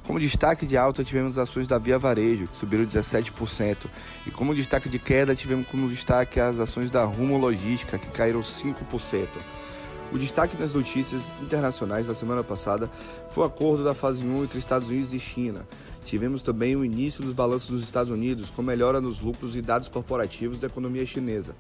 [0.07, 3.75] Como destaque de alta, tivemos ações da Via Varejo, que subiram 17%.
[4.25, 8.39] E como destaque de queda, tivemos como destaque as ações da Rumo Logística, que caíram
[8.39, 9.27] 5%.
[10.11, 12.89] O destaque nas notícias internacionais da semana passada
[13.29, 15.63] foi o acordo da fase 1 entre Estados Unidos e China.
[16.09, 19.87] Tivemos também o início dos balanços dos Estados Unidos, com melhora nos lucros e dados
[19.87, 21.53] corporativos da economia chinesa.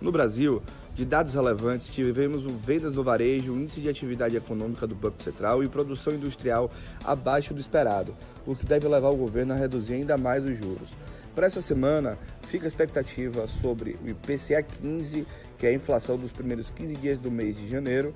[0.00, 0.62] No Brasil,
[0.94, 5.68] de dados relevantes, tivemos vendas no varejo, índice de atividade econômica do Banco Central e
[5.68, 6.70] produção industrial
[7.02, 8.14] abaixo do esperado,
[8.46, 10.96] o que deve levar o governo a reduzir ainda mais os juros.
[11.34, 15.26] Para essa semana, fica a expectativa sobre o IPCA 15,
[15.58, 18.14] que é a inflação dos primeiros 15 dias do mês de janeiro,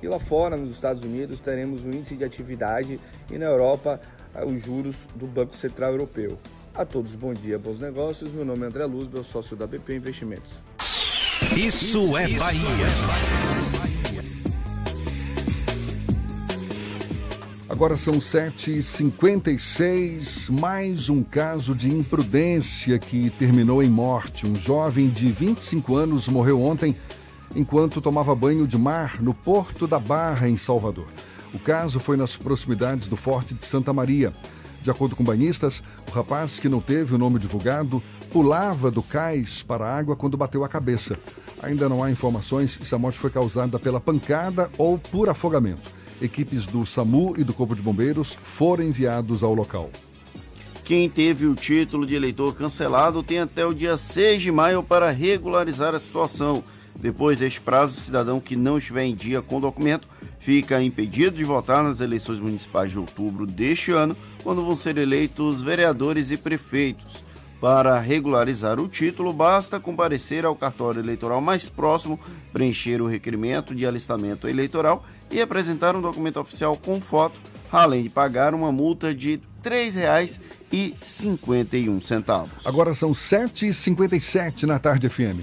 [0.00, 3.00] e lá fora, nos Estados Unidos, teremos o índice de atividade
[3.32, 4.00] e na Europa,
[4.46, 6.38] os juros do Banco Central Europeu.
[6.74, 8.32] A todos, bom dia, bons negócios.
[8.32, 10.52] Meu nome é André Luz, meu sócio da BP Investimentos.
[11.56, 12.86] Isso é Bahia.
[17.68, 24.46] Agora são 7h56, mais um caso de imprudência que terminou em morte.
[24.46, 26.96] Um jovem de 25 anos morreu ontem
[27.54, 31.06] enquanto tomava banho de mar no Porto da Barra, em Salvador.
[31.52, 34.32] O caso foi nas proximidades do Forte de Santa Maria.
[34.82, 39.62] De acordo com banhistas, o rapaz, que não teve o nome divulgado, pulava do cais
[39.62, 41.18] para a água quando bateu a cabeça.
[41.60, 45.90] Ainda não há informações se a morte foi causada pela pancada ou por afogamento.
[46.20, 49.90] Equipes do SAMU e do Corpo de Bombeiros foram enviados ao local.
[50.84, 55.10] Quem teve o título de eleitor cancelado tem até o dia 6 de maio para
[55.10, 56.64] regularizar a situação.
[56.98, 60.08] Depois deste prazo, o cidadão que não estiver em dia com o documento
[60.40, 65.62] fica impedido de votar nas eleições municipais de outubro deste ano, quando vão ser eleitos
[65.62, 67.28] vereadores e prefeitos.
[67.60, 72.18] Para regularizar o título, basta comparecer ao cartório eleitoral mais próximo,
[72.52, 77.40] preencher o requerimento de alistamento eleitoral e apresentar um documento oficial com foto,
[77.70, 80.00] além de pagar uma multa de R$
[80.70, 82.48] 3,51.
[82.64, 85.40] Agora são 7h57 na tarde FM.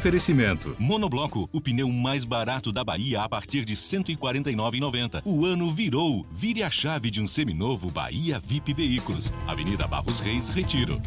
[0.00, 0.74] Oferecimento.
[0.78, 5.20] Monobloco, o pneu mais barato da Bahia a partir de R$ 149,90.
[5.26, 6.24] O ano virou.
[6.32, 9.30] Vire a chave de um seminovo Bahia VIP Veículos.
[9.46, 11.02] Avenida Barros Reis, Retiro.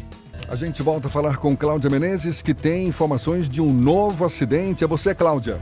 [0.48, 4.84] A gente volta a falar com Cláudia Menezes, que tem informações de um novo acidente.
[4.84, 5.60] É você, Cláudia.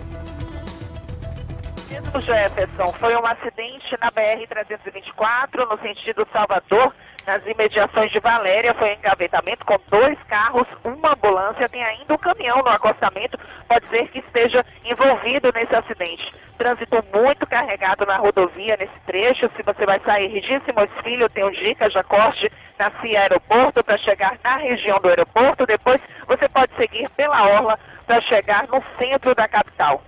[2.20, 6.94] Jefferson, foi um acidente na BR-324, no sentido Salvador,
[7.26, 8.74] nas imediações de Valéria.
[8.74, 13.38] Foi um engavetamento com dois carros, uma ambulância, tem ainda um caminhão no acostamento.
[13.66, 16.32] Pode ser que esteja envolvido nesse acidente.
[16.58, 19.50] Trânsito muito carregado na rodovia nesse trecho.
[19.56, 23.82] Se você vai sair de Simões Filho, tem um dica, já corte na CIA Aeroporto
[23.82, 25.66] para chegar na região do aeroporto.
[25.66, 30.02] Depois você pode seguir pela orla para chegar no centro da capital.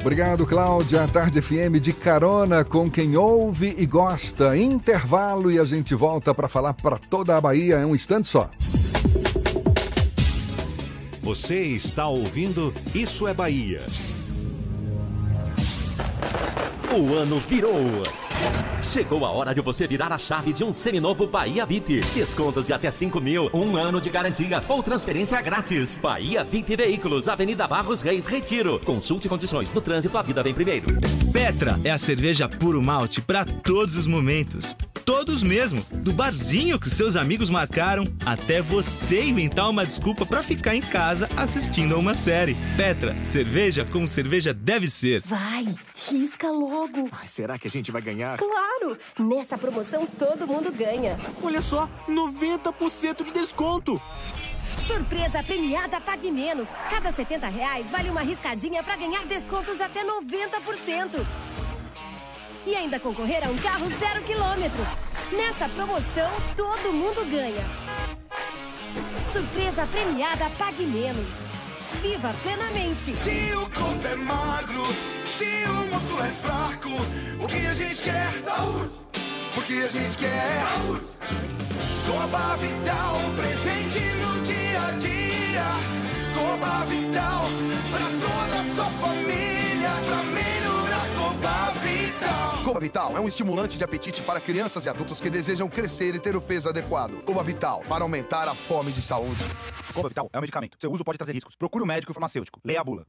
[0.02, 1.08] Obrigado, Cláudia.
[1.08, 4.58] Tarde FM de carona com quem ouve e gosta.
[4.58, 7.76] Intervalo e a gente volta para falar para toda a Bahia.
[7.76, 8.50] É um instante só.
[11.30, 13.84] Você está ouvindo Isso é Bahia.
[16.92, 17.80] O ano virou.
[18.92, 22.02] Chegou a hora de você virar a chave de um seminovo Bahia VIP.
[22.14, 25.96] Descontos de até 5 mil, um ano de garantia ou transferência grátis.
[25.98, 28.80] Bahia VIP Veículos, Avenida Barros Reis, Retiro.
[28.84, 30.88] Consulte condições no trânsito, a vida vem primeiro.
[31.32, 34.76] Petra é a cerveja puro malte para todos os momentos.
[35.10, 40.76] Todos mesmo, do barzinho que seus amigos marcaram até você inventar uma desculpa para ficar
[40.76, 42.56] em casa assistindo a uma série.
[42.78, 45.24] Petra, cerveja como cerveja deve ser.
[45.26, 45.66] Vai,
[46.12, 47.10] risca logo.
[47.26, 48.29] Será que a gente vai ganhar?
[48.38, 48.98] Claro!
[49.18, 51.18] Nessa promoção todo mundo ganha.
[51.42, 54.00] Olha só, 90% de desconto.
[54.88, 56.68] Surpresa premiada Pague Menos.
[56.90, 61.26] Cada 70 reais vale uma riscadinha para ganhar descontos de até 90%.
[62.66, 64.80] E ainda concorrer a um carro zero quilômetro.
[65.32, 67.64] Nessa promoção, todo mundo ganha.
[69.32, 71.49] Surpresa premiada Pague Menos.
[72.02, 73.16] Viva plenamente.
[73.16, 74.86] Se o corpo é magro,
[75.26, 76.90] se o músculo é fraco,
[77.44, 78.32] o que a gente quer?
[78.44, 78.92] Saúde!
[79.58, 80.62] O que a gente quer?
[80.62, 81.06] Saúde!
[82.08, 85.66] Coba Vital, presente no dia a dia.
[86.34, 87.46] Coba Vital,
[87.92, 90.69] pra toda a sua família, pra melhorar
[92.10, 92.64] Vital.
[92.64, 96.20] Coba Vital é um estimulante de apetite para crianças e adultos que desejam crescer e
[96.20, 97.24] ter o peso adequado.
[97.24, 99.43] Coba Vital, para aumentar a fome de saúde.
[99.93, 100.76] Coba Vital é um medicamento.
[100.80, 101.55] Seu uso pode trazer riscos.
[101.55, 102.60] Procure o médico e o farmacêutico.
[102.66, 103.05] Leia a bula.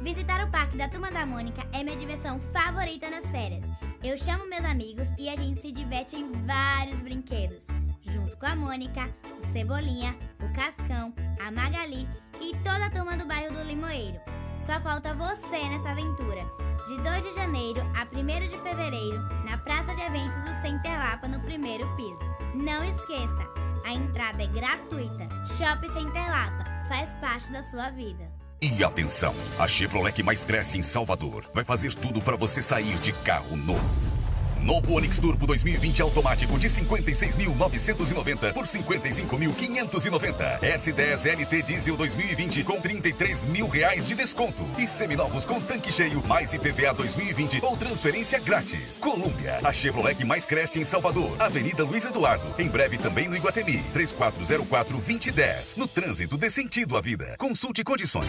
[0.00, 3.64] Visitar o parque da Turma da Mônica é minha diversão favorita nas férias.
[4.02, 7.64] Eu chamo meus amigos e a gente se diverte em vários brinquedos.
[8.02, 9.08] Junto com a Mônica,
[9.38, 11.12] o Cebolinha, o Cascão,
[11.44, 12.08] a Magali
[12.40, 14.20] e toda a turma do bairro do Limoeiro.
[14.64, 16.67] Só falta você nessa aventura.
[16.88, 21.28] De 2 de janeiro a 1 de fevereiro, na Praça de Eventos do Center Lapa,
[21.28, 22.18] no primeiro piso.
[22.54, 23.46] Não esqueça,
[23.84, 25.28] a entrada é gratuita.
[25.48, 28.32] Shopping Center Lapa faz parte da sua vida.
[28.62, 32.96] E atenção, a Chevrolet que mais cresce em Salvador vai fazer tudo para você sair
[33.00, 34.17] de carro novo.
[34.62, 40.60] Novo Onix Turbo 2020 automático de 56.990 por 55.590.
[40.60, 44.66] S10 LT Diesel 2020 com 33 mil reais de desconto.
[44.78, 48.98] E seminovos com tanque cheio, mais IPVA 2020 ou transferência grátis.
[48.98, 51.34] Colômbia, a Chevrolet que mais cresce em Salvador.
[51.38, 52.46] Avenida Luiz Eduardo.
[52.58, 53.82] Em breve também no Iguatemi.
[53.94, 55.76] 3404-2010.
[55.76, 57.36] No trânsito dê sentido à vida.
[57.38, 58.28] Consulte condições.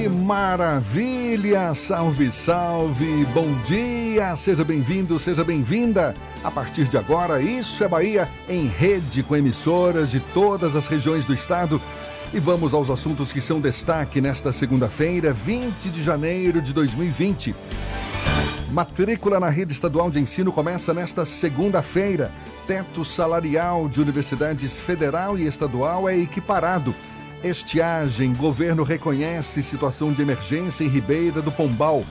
[0.00, 1.74] Que maravilha!
[1.74, 3.26] Salve, salve!
[3.34, 4.34] Bom dia!
[4.34, 6.14] Seja bem-vindo, seja bem-vinda!
[6.42, 11.26] A partir de agora, Isso é Bahia, em rede com emissoras de todas as regiões
[11.26, 11.78] do estado.
[12.32, 17.54] E vamos aos assuntos que são destaque nesta segunda-feira, 20 de janeiro de 2020.
[18.72, 22.32] Matrícula na rede estadual de ensino começa nesta segunda-feira.
[22.66, 26.94] Teto salarial de universidades federal e estadual é equiparado.
[27.42, 32.04] Estiagem, governo reconhece situação de emergência em Ribeira do Pombal.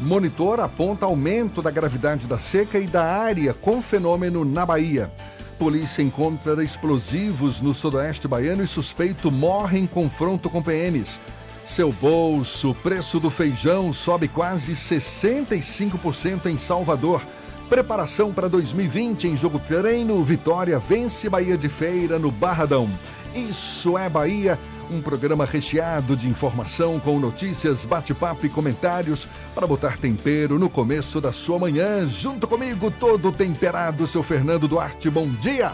[0.00, 5.10] Monitor aponta aumento da gravidade da seca e da área com fenômeno na Bahia.
[5.58, 11.20] Polícia encontra explosivos no sudoeste baiano e suspeito morre em confronto com PMs.
[11.64, 17.20] Seu bolso, preço do feijão sobe quase 65% em Salvador.
[17.68, 22.88] Preparação para 2020 em jogo treino, Vitória vence Bahia de Feira no Barradão.
[23.34, 24.58] Isso é Bahia,
[24.90, 31.20] um programa recheado de informação com notícias, bate-papo e comentários para botar tempero no começo
[31.20, 32.08] da sua manhã.
[32.08, 35.10] Junto comigo, todo temperado, seu Fernando Duarte.
[35.10, 35.72] Bom dia!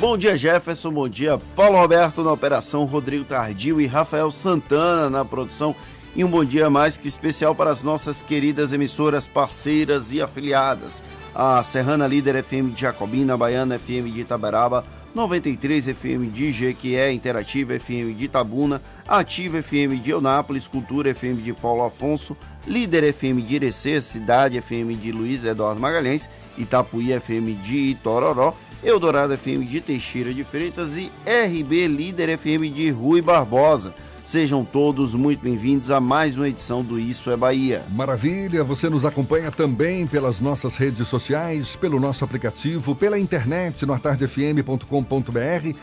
[0.00, 0.90] Bom dia, Jefferson.
[0.90, 5.76] Bom dia, Paulo Roberto na operação, Rodrigo Tardio e Rafael Santana na produção.
[6.16, 11.02] E um bom dia mais que especial para as nossas queridas emissoras parceiras e afiliadas.
[11.34, 14.84] A Serrana Líder FM de Jacobina, a Baiana FM de Itaberaba,
[15.14, 21.52] 93 FM de Jequié, Interativa FM de Itabuna, Ativa FM de Eunápolis, Cultura FM de
[21.52, 22.36] Paulo Afonso,
[22.66, 29.34] Líder FM de Irecê, Cidade FM de Luiz Eduardo Magalhães, Itapuí FM de Itororó, Eldorado
[29.34, 33.94] FM de Teixeira de Freitas e RB Líder FM de Rui Barbosa.
[34.30, 37.84] Sejam todos muito bem-vindos a mais uma edição do Isso é Bahia.
[37.90, 43.92] Maravilha, você nos acompanha também pelas nossas redes sociais, pelo nosso aplicativo, pela internet no
[43.92, 45.74] atardefm.com.br.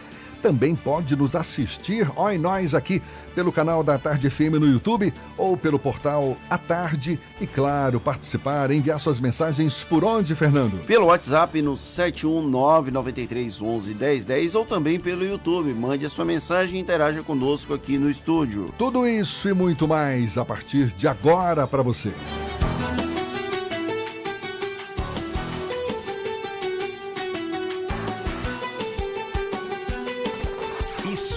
[0.42, 3.02] Também pode nos assistir, ó e nós aqui,
[3.36, 7.20] pelo canal da Tarde FM no YouTube ou pelo portal A Tarde.
[7.40, 10.84] E claro, participar, enviar suas mensagens por onde, Fernando?
[10.86, 15.74] Pelo WhatsApp no 71993111010 ou também pelo YouTube.
[15.74, 18.74] Mande a sua mensagem e interaja conosco aqui no estúdio.
[18.78, 22.12] Tudo isso e muito mais a partir de agora para você.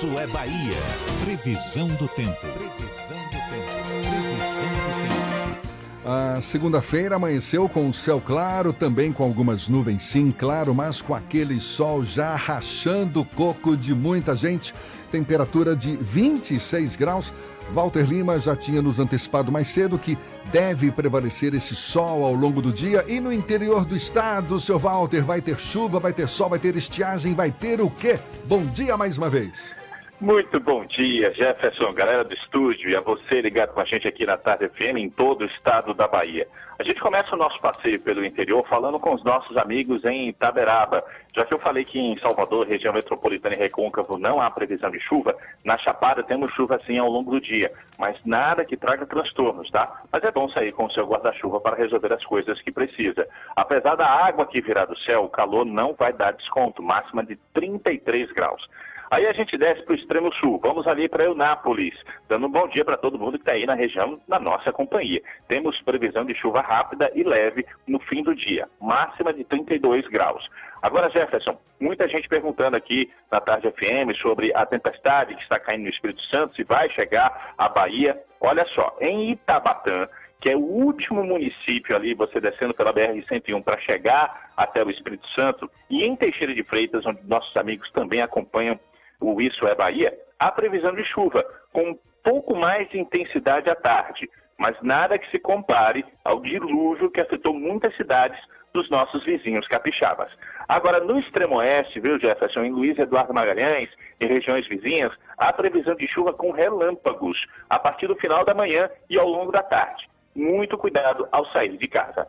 [0.00, 0.78] Isso é Bahia.
[1.22, 2.40] Previsão do tempo.
[2.40, 3.66] Previsão do tempo.
[3.92, 6.06] Previsão do tempo.
[6.06, 11.14] A segunda-feira amanheceu com o céu claro, também com algumas nuvens, sim, claro, mas com
[11.14, 14.74] aquele sol já rachando o coco de muita gente.
[15.12, 17.30] Temperatura de 26 graus.
[17.70, 20.16] Walter Lima já tinha nos antecipado mais cedo que
[20.50, 23.04] deve prevalecer esse sol ao longo do dia.
[23.06, 26.74] E no interior do estado, seu Walter, vai ter chuva, vai ter sol, vai ter
[26.74, 28.18] estiagem, vai ter o quê?
[28.46, 29.78] Bom dia mais uma vez.
[30.20, 34.26] Muito bom dia, Jefferson, galera do estúdio e a você ligado com a gente aqui
[34.26, 36.46] na Tarde FM em todo o estado da Bahia.
[36.78, 41.02] A gente começa o nosso passeio pelo interior falando com os nossos amigos em Itaberaba.
[41.34, 45.00] Já que eu falei que em Salvador, região metropolitana e recôncavo, não há previsão de
[45.00, 49.70] chuva, na Chapada temos chuva sim ao longo do dia, mas nada que traga transtornos,
[49.70, 50.02] tá?
[50.12, 53.26] Mas é bom sair com o seu guarda-chuva para resolver as coisas que precisa.
[53.56, 57.36] Apesar da água que virá do céu, o calor não vai dar desconto, máxima de
[57.54, 58.68] 33 graus.
[59.10, 61.94] Aí a gente desce para o extremo sul, vamos ali para Eunápolis,
[62.28, 65.20] dando um bom dia para todo mundo que está aí na região, na nossa companhia.
[65.48, 70.48] Temos previsão de chuva rápida e leve no fim do dia, máxima de 32 graus.
[70.80, 75.82] Agora, Jefferson, muita gente perguntando aqui na Tarde FM sobre a tempestade que está caindo
[75.82, 78.16] no Espírito Santo, se vai chegar à Bahia.
[78.40, 80.06] Olha só, em Itabatã,
[80.40, 85.26] que é o último município ali, você descendo pela BR-101 para chegar até o Espírito
[85.30, 88.78] Santo, e em Teixeira de Freitas, onde nossos amigos também acompanham
[89.20, 93.74] o Isso é Bahia, há previsão de chuva, com um pouco mais de intensidade à
[93.74, 98.38] tarde, mas nada que se compare ao dilúvio que afetou muitas cidades
[98.72, 100.30] dos nossos vizinhos capixabas.
[100.68, 103.90] Agora, no extremo oeste, viu, Jefferson, em Luiz Eduardo Magalhães
[104.20, 107.36] e regiões vizinhas, há previsão de chuva com relâmpagos
[107.68, 110.08] a partir do final da manhã e ao longo da tarde.
[110.34, 112.28] Muito cuidado ao sair de casa.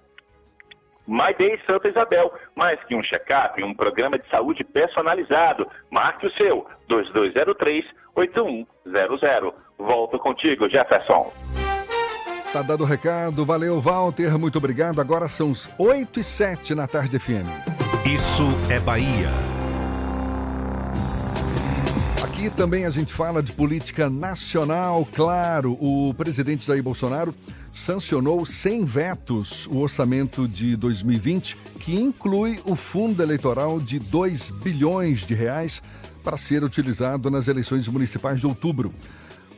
[1.08, 5.68] My Day Santa Isabel, mais que um check-up, um programa de saúde personalizado.
[5.89, 9.54] Marque o seu, 2203-8100.
[9.78, 11.34] Volto contigo, Jefferson.
[12.54, 14.99] Tá dado o recado, valeu Walter, muito obrigado.
[14.99, 17.47] Agora são os 8 e 7 na tarde FM.
[18.06, 19.30] Isso é Bahia.
[22.24, 25.78] Aqui também a gente fala de política nacional, claro.
[25.80, 27.34] O presidente Jair Bolsonaro
[27.74, 35.26] sancionou sem vetos o orçamento de 2020, que inclui o fundo eleitoral de 2 bilhões
[35.26, 35.82] de reais
[36.24, 38.92] para ser utilizado nas eleições municipais de outubro.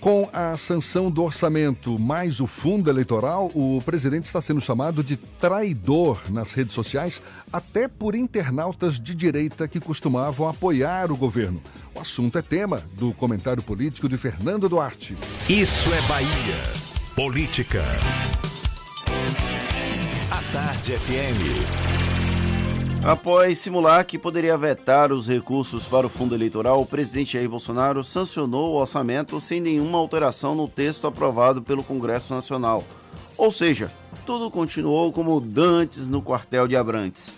[0.04, 5.16] Com a sanção do orçamento mais o fundo eleitoral, o presidente está sendo chamado de
[5.16, 7.22] traidor nas redes sociais,
[7.54, 11.62] até por internautas de direita que costumavam apoiar o governo.
[11.96, 15.16] O assunto é tema do comentário político de Fernando Duarte.
[15.48, 16.83] Isso é Bahia.
[17.16, 17.84] Política.
[20.32, 23.06] A Tarde FM.
[23.06, 28.04] Após simular que poderia vetar os recursos para o fundo eleitoral, o presidente Jair Bolsonaro
[28.04, 32.84] sancionou o orçamento sem nenhuma alteração no texto aprovado pelo Congresso Nacional.
[33.38, 33.92] Ou seja,
[34.26, 37.32] tudo continuou como dantes no quartel de Abrantes.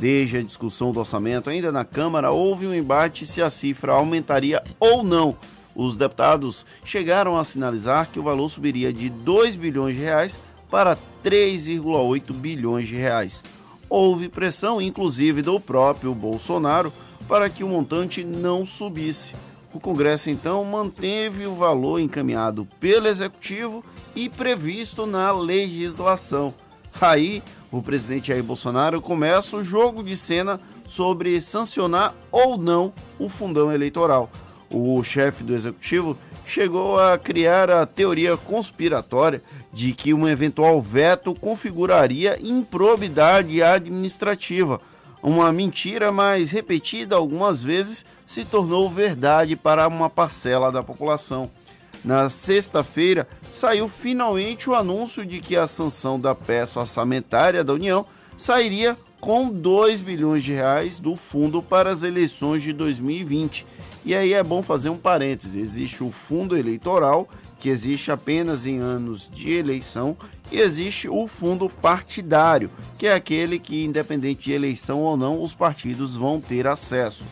[0.00, 4.64] Desde a discussão do orçamento, ainda na Câmara, houve um embate se a cifra aumentaria
[4.80, 5.36] ou não.
[5.78, 10.38] Os deputados chegaram a sinalizar que o valor subiria de 2 bilhões de reais
[10.70, 13.42] para 3,8 bilhões de reais
[13.88, 16.92] houve pressão, inclusive do próprio Bolsonaro,
[17.26, 19.34] para que o montante não subisse.
[19.72, 23.84] O Congresso então manteve o valor encaminhado pelo Executivo
[24.14, 26.54] e previsto na legislação.
[27.00, 33.28] Aí, o presidente Jair Bolsonaro começa o jogo de cena sobre sancionar ou não o
[33.28, 34.30] fundão eleitoral.
[34.70, 39.42] O chefe do Executivo chegou a criar a teoria conspiratória
[39.72, 44.80] de que um eventual veto configuraria improbidade administrativa,
[45.22, 51.50] uma mentira, mas repetida algumas vezes, se tornou verdade para uma parcela da população.
[52.04, 58.06] Na sexta-feira, saiu finalmente o anúncio de que a sanção da peça orçamentária da União
[58.36, 63.66] sairia com 2 bilhões de reais do fundo para as eleições de 2020.
[64.08, 67.28] E aí é bom fazer um parêntese: existe o fundo eleitoral,
[67.60, 70.16] que existe apenas em anos de eleição,
[70.50, 75.52] e existe o fundo partidário, que é aquele que, independente de eleição ou não, os
[75.52, 77.26] partidos vão ter acesso.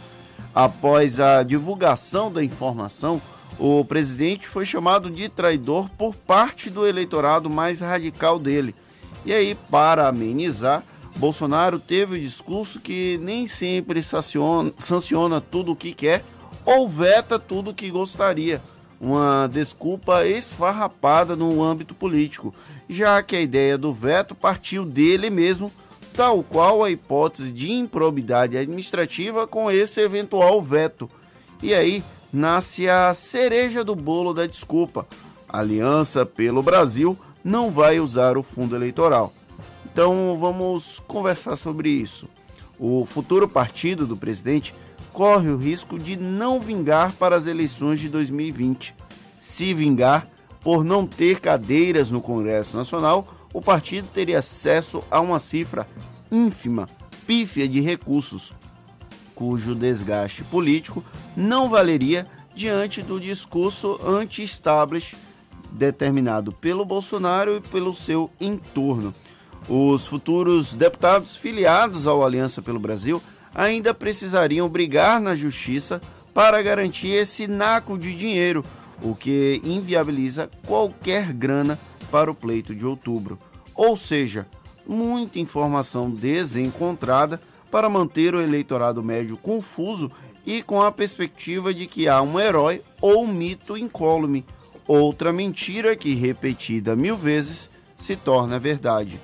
[0.54, 3.22] Após a divulgação da informação,
[3.58, 8.74] o presidente foi chamado de traidor por parte do eleitorado mais radical dele.
[9.24, 10.84] E aí, para amenizar,
[11.16, 16.22] Bolsonaro teve o discurso que nem sempre sanciona, sanciona tudo o que quer
[16.66, 18.60] ou veta tudo que gostaria.
[19.00, 22.52] Uma desculpa esfarrapada no âmbito político,
[22.88, 25.70] já que a ideia do veto partiu dele mesmo,
[26.12, 31.08] tal qual a hipótese de improbidade administrativa com esse eventual veto.
[31.62, 32.02] E aí
[32.32, 35.06] nasce a cereja do bolo da desculpa.
[35.48, 39.32] A Aliança pelo Brasil não vai usar o fundo eleitoral.
[39.84, 42.28] Então vamos conversar sobre isso.
[42.78, 44.74] O futuro partido do presidente
[45.16, 48.94] corre o risco de não vingar para as eleições de 2020.
[49.40, 50.28] Se vingar,
[50.60, 55.88] por não ter cadeiras no Congresso Nacional, o partido teria acesso a uma cifra
[56.30, 56.86] ínfima,
[57.26, 58.52] pífia de recursos,
[59.34, 61.02] cujo desgaste político
[61.34, 65.18] não valeria diante do discurso anti-establishment
[65.72, 69.14] determinado pelo Bolsonaro e pelo seu entorno.
[69.66, 73.22] Os futuros deputados filiados ao Aliança pelo Brasil
[73.56, 76.00] ainda precisariam brigar na justiça
[76.34, 78.62] para garantir esse naco de dinheiro,
[79.02, 81.78] o que inviabiliza qualquer grana
[82.10, 83.38] para o pleito de outubro.
[83.74, 84.46] Ou seja,
[84.86, 90.12] muita informação desencontrada para manter o eleitorado médio confuso
[90.44, 94.44] e com a perspectiva de que há um herói ou um mito incólume,
[94.86, 99.18] outra mentira que, repetida mil vezes, se torna verdade.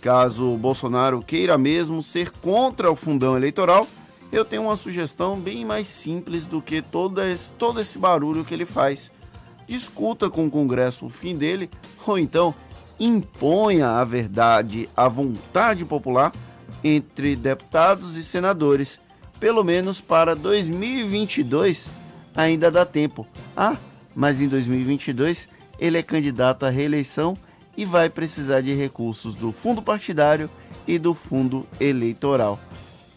[0.00, 3.86] Caso Bolsonaro queira mesmo ser contra o fundão eleitoral,
[4.30, 8.54] eu tenho uma sugestão bem mais simples do que todo esse, todo esse barulho que
[8.54, 9.10] ele faz.
[9.66, 11.68] Discuta com o Congresso o fim dele,
[12.06, 12.54] ou então
[12.98, 16.32] imponha a verdade, a vontade popular
[16.82, 19.00] entre deputados e senadores.
[19.40, 21.90] Pelo menos para 2022
[22.34, 23.26] ainda dá tempo.
[23.56, 23.76] Ah,
[24.14, 25.48] mas em 2022
[25.78, 27.36] ele é candidato à reeleição
[27.78, 30.50] e vai precisar de recursos do fundo partidário
[30.84, 32.58] e do fundo eleitoral.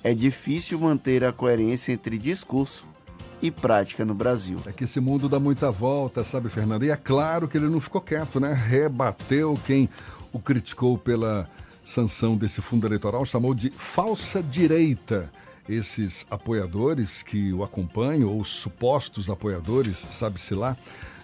[0.04, 2.86] É difícil manter a coerência entre discurso
[3.42, 4.60] e prática no Brasil.
[4.68, 6.86] É que esse mundo dá muita volta, sabe, Fernando?
[6.86, 8.54] E é claro que ele não ficou quieto, né?
[8.54, 9.90] Rebateu quem
[10.32, 11.50] o criticou pela
[11.84, 15.32] sanção desse fundo eleitoral, chamou de falsa direita.
[15.68, 20.78] Esses apoiadores que o acompanham, ou supostos apoiadores, sabe-se lá,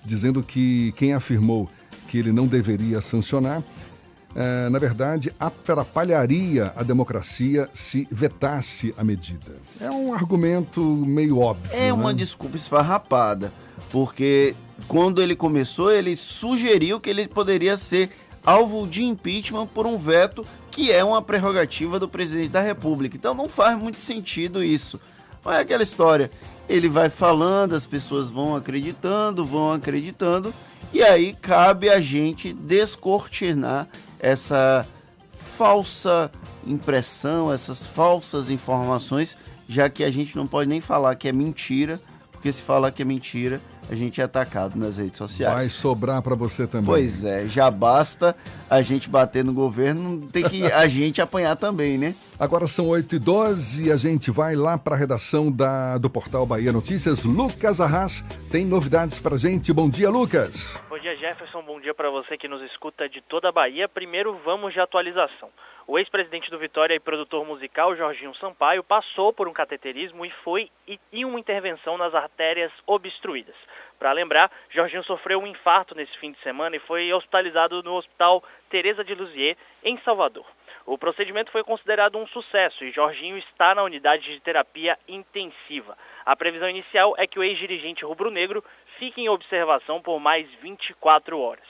[0.04, 1.70] dizendo que quem afirmou
[2.08, 3.64] que ele não deveria sancionar,
[4.36, 9.58] é, na verdade, atrapalharia a democracia se vetasse a medida.
[9.80, 11.72] É um argumento meio óbvio.
[11.74, 12.20] É uma né?
[12.20, 13.52] desculpa esfarrapada,
[13.90, 14.56] porque
[14.88, 18.12] quando ele começou, ele sugeriu que ele poderia ser
[18.46, 23.18] alvo de impeachment por um veto que é uma prerrogativa do presidente da República.
[23.18, 25.02] Então não faz muito sentido isso.
[25.44, 26.30] Não é aquela história.
[26.70, 30.54] Ele vai falando, as pessoas vão acreditando, vão acreditando,
[30.94, 33.88] e aí cabe a gente descortinar
[34.20, 34.88] essa
[35.38, 36.30] falsa
[36.66, 39.38] impressão, essas falsas informações,
[39.68, 42.00] já que a gente não pode nem falar que é mentira,
[42.32, 45.54] porque se falar que é mentira, a gente é atacado nas redes sociais.
[45.54, 46.86] Vai sobrar para você também.
[46.86, 48.36] Pois é, já basta
[48.70, 52.16] a gente bater no governo, tem que a gente apanhar também, né?
[52.40, 56.10] Agora são 8 e 12 e a gente vai lá para a redação da, do
[56.10, 57.24] portal Bahia Notícias.
[57.24, 59.74] Lucas Arras tem novidades para gente.
[59.74, 60.80] Bom dia, Lucas.
[60.90, 61.62] Bom dia, Jefferson.
[61.64, 63.88] Bom dia para você que nos escuta de toda a Bahia.
[63.88, 65.50] Primeiro, vamos de atualização.
[65.88, 70.70] O ex-presidente do Vitória e produtor musical, Jorginho Sampaio, passou por um cateterismo e foi
[71.14, 73.56] em uma intervenção nas artérias obstruídas.
[74.00, 78.44] Para lembrar, Jorginho sofreu um infarto nesse fim de semana e foi hospitalizado no Hospital
[78.70, 80.46] Teresa de Luzier, em Salvador.
[80.86, 85.98] O procedimento foi considerado um sucesso e Jorginho está na unidade de terapia intensiva.
[86.26, 88.64] A previsão inicial é que o ex-dirigente rubro-negro
[88.98, 91.66] fique em observação por mais 24 horas.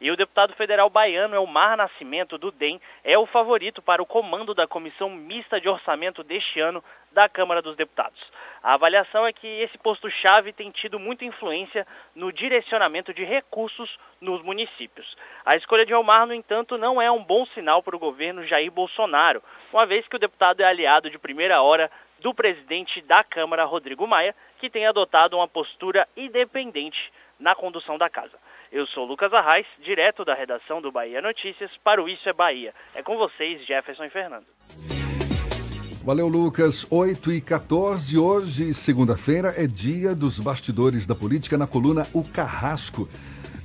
[0.00, 4.52] E o deputado federal baiano Elmar Nascimento, do DEM, é o favorito para o comando
[4.52, 8.20] da Comissão Mista de Orçamento deste ano da Câmara dos Deputados.
[8.66, 11.86] A avaliação é que esse posto-chave tem tido muita influência
[12.16, 15.16] no direcionamento de recursos nos municípios.
[15.44, 18.72] A escolha de Omar, no entanto, não é um bom sinal para o governo Jair
[18.72, 19.40] Bolsonaro,
[19.72, 21.88] uma vez que o deputado é aliado de primeira hora
[22.18, 28.10] do presidente da Câmara, Rodrigo Maia, que tem adotado uma postura independente na condução da
[28.10, 28.36] casa.
[28.72, 32.74] Eu sou Lucas Arraes, direto da redação do Bahia Notícias, para o Isso é Bahia.
[32.96, 34.46] É com vocês, Jefferson e Fernando.
[36.06, 36.86] Valeu, Lucas.
[36.88, 43.08] 8 e 14, hoje, segunda-feira, é dia dos bastidores da política na coluna O Carrasco.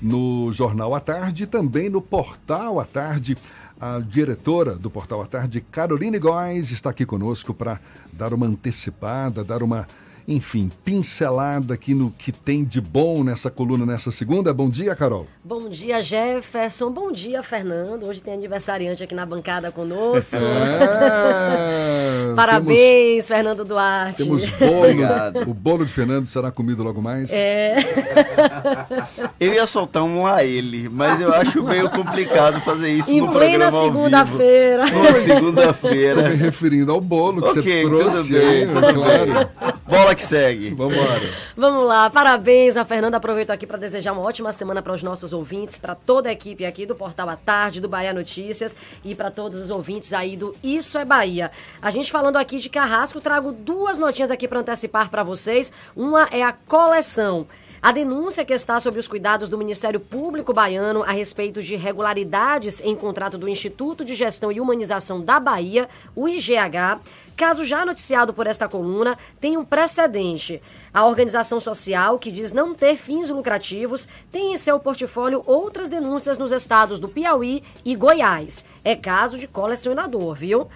[0.01, 3.37] No Jornal à Tarde e também no Portal à Tarde.
[3.79, 7.79] A diretora do Portal à Tarde, Caroline Góes, está aqui conosco para
[8.11, 9.87] dar uma antecipada, dar uma
[10.27, 14.53] enfim, pincelada aqui no que tem de bom nessa coluna nessa segunda.
[14.53, 15.27] Bom dia, Carol.
[15.43, 16.91] Bom dia, Jefferson.
[16.91, 18.05] Bom dia, Fernando.
[18.05, 20.37] Hoje tem aniversariante aqui na bancada conosco.
[20.37, 24.23] É, Parabéns, temos, Fernando Duarte.
[24.23, 25.49] Temos bolo.
[25.49, 27.31] o bolo de Fernando será comido logo mais.
[27.31, 27.75] É.
[29.41, 33.31] Eu ia soltar um a ele, mas eu acho meio complicado fazer isso em no
[33.31, 34.85] programa segunda-feira.
[34.85, 36.21] Na segunda-feira.
[36.21, 39.33] Estou me referindo ao bolo que okay, você trouxe tudo bem, tudo claro.
[39.33, 39.73] Bem.
[39.87, 40.75] Bola que segue.
[40.75, 41.29] Vamos embora.
[41.57, 42.07] Vamos lá.
[42.11, 43.17] Parabéns a Fernanda.
[43.17, 46.63] Aproveito aqui para desejar uma ótima semana para os nossos ouvintes, para toda a equipe
[46.63, 50.55] aqui do Portal à Tarde, do Bahia Notícias e para todos os ouvintes aí do
[50.63, 51.49] Isso é Bahia.
[51.81, 55.71] A gente falando aqui de Carrasco, trago duas notinhas aqui para antecipar para vocês.
[55.95, 57.47] Uma é a coleção.
[57.83, 62.79] A denúncia que está sobre os cuidados do Ministério Público Baiano a respeito de irregularidades
[62.79, 67.01] em contrato do Instituto de Gestão e Humanização da Bahia, o IGH,
[67.35, 70.61] caso já noticiado por esta coluna, tem um precedente.
[70.93, 76.37] A organização social, que diz não ter fins lucrativos, tem em seu portfólio outras denúncias
[76.37, 78.63] nos estados do Piauí e Goiás.
[78.83, 80.67] É caso de colecionador, viu?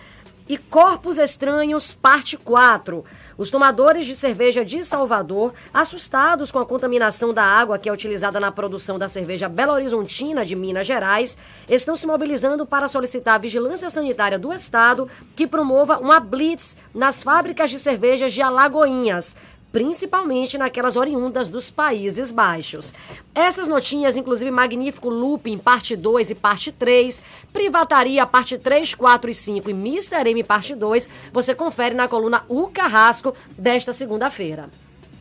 [0.47, 3.03] E Corpos Estranhos, parte 4.
[3.37, 8.39] Os tomadores de cerveja de Salvador, assustados com a contaminação da água que é utilizada
[8.39, 13.39] na produção da cerveja Belo Horizontina de Minas Gerais, estão se mobilizando para solicitar a
[13.39, 19.35] vigilância sanitária do Estado que promova uma blitz nas fábricas de cervejas de Alagoinhas
[19.75, 22.93] principalmente naquelas oriundas dos Países Baixos.
[23.35, 27.21] Essas notinhas, inclusive Magnífico Looping, parte 2 e parte 3,
[27.51, 30.29] Privataria, parte 3, 4 e 5 e Mr.
[30.29, 34.69] M, parte 2, você confere na coluna O Carrasco desta segunda-feira.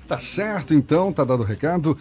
[0.06, 1.98] Tá certo, então, tá dado o recado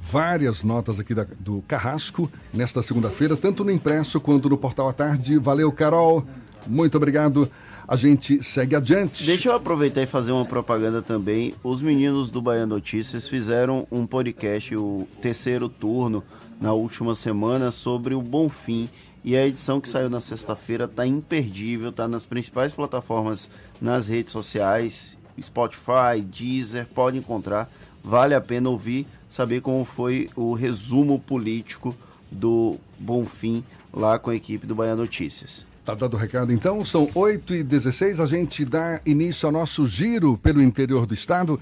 [0.00, 4.92] várias notas aqui da, do Carrasco nesta segunda-feira, tanto no impresso quanto no Portal à
[4.92, 5.36] Tarde.
[5.36, 6.24] Valeu, Carol.
[6.64, 7.50] Muito obrigado
[7.88, 9.24] a gente segue adiante.
[9.24, 11.54] Deixa eu aproveitar e fazer uma propaganda também.
[11.64, 16.22] Os meninos do Bahia Notícias fizeram um podcast, o terceiro turno,
[16.60, 18.90] na última semana, sobre o Bonfim.
[19.24, 23.48] E a edição que saiu na sexta-feira está imperdível, está nas principais plataformas,
[23.80, 27.70] nas redes sociais, Spotify, Deezer, pode encontrar.
[28.04, 31.96] Vale a pena ouvir, saber como foi o resumo político
[32.30, 35.67] do Bonfim lá com a equipe do Bahia Notícias.
[35.88, 39.88] Tá dado o recado então, são 8 e 16 a gente dá início ao nosso
[39.88, 41.58] giro pelo interior do estado.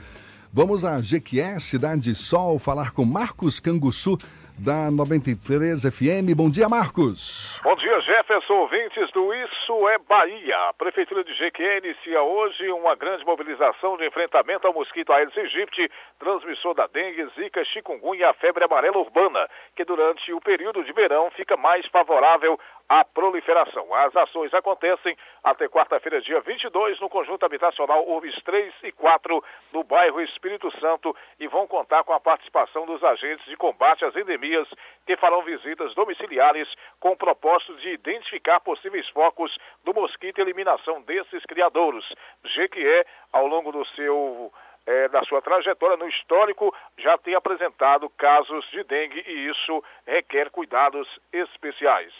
[0.52, 4.18] Vamos a Jequié, Cidade Sol, falar com Marcos Canguçu,
[4.58, 6.34] da 93 FM.
[6.34, 7.60] Bom dia, Marcos.
[7.62, 10.56] Bom dia, Jefferson, ouvintes do Isso é Bahia.
[10.70, 15.90] A Prefeitura de Jequié inicia hoje uma grande mobilização de enfrentamento ao mosquito Aedes aegypti,
[16.18, 19.46] transmissor da dengue, zika, chikungunya e a febre amarela urbana,
[19.76, 23.92] que durante o período de verão fica mais favorável a proliferação.
[23.94, 29.42] As ações acontecem até quarta-feira, dia 22, no conjunto habitacional Urbis 3 e 4,
[29.72, 34.14] no bairro Espírito Santo, e vão contar com a participação dos agentes de combate às
[34.14, 34.68] endemias,
[35.06, 36.68] que farão visitas domiciliares
[37.00, 42.06] com o propósito de identificar possíveis focos do mosquito e eliminação desses criadouros.
[42.44, 44.52] Jequié, ao longo do seu
[44.86, 50.48] é, da sua trajetória no histórico, já tem apresentado casos de dengue e isso requer
[50.50, 52.12] cuidados especiais.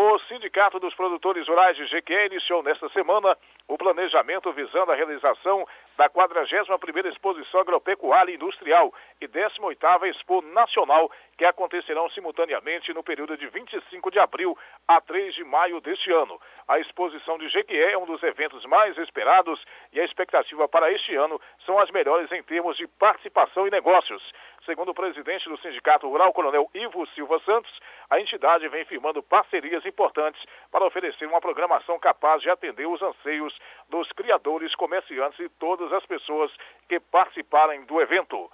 [0.00, 5.66] O Sindicato dos Produtores Rurais de Jequié iniciou nesta semana o planejamento visando a realização
[5.96, 13.48] da 41ª Exposição Agropecuária Industrial e 18ª Expo Nacional, que acontecerão simultaneamente no período de
[13.48, 14.56] 25 de abril
[14.86, 16.40] a 3 de maio deste ano.
[16.68, 19.60] A exposição de Jequié é um dos eventos mais esperados
[19.92, 24.22] e a expectativa para este ano são as melhores em termos de participação e negócios.
[24.68, 27.72] Segundo o presidente do Sindicato Rural, Coronel Ivo Silva Santos,
[28.10, 33.58] a entidade vem firmando parcerias importantes para oferecer uma programação capaz de atender os anseios
[33.88, 36.52] dos criadores, comerciantes e todas as pessoas
[36.86, 38.50] que participarem do evento.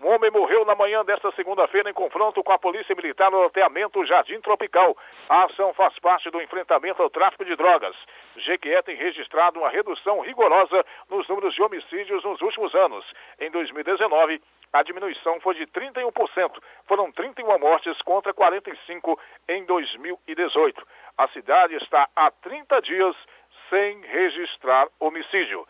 [0.00, 4.06] Um homem morreu na manhã desta segunda-feira em confronto com a Polícia Militar no loteamento
[4.06, 4.96] Jardim Tropical.
[5.28, 7.96] A ação faz parte do enfrentamento ao tráfico de drogas.
[8.36, 13.04] Jequié tem registrado uma redução rigorosa nos números de homicídios nos últimos anos.
[13.40, 14.40] Em 2019,
[14.72, 16.62] a diminuição foi de 31%.
[16.86, 19.18] Foram 31 mortes contra 45
[19.48, 20.86] em 2018.
[21.16, 23.16] A cidade está há 30 dias
[23.70, 25.66] sem registrar homicídio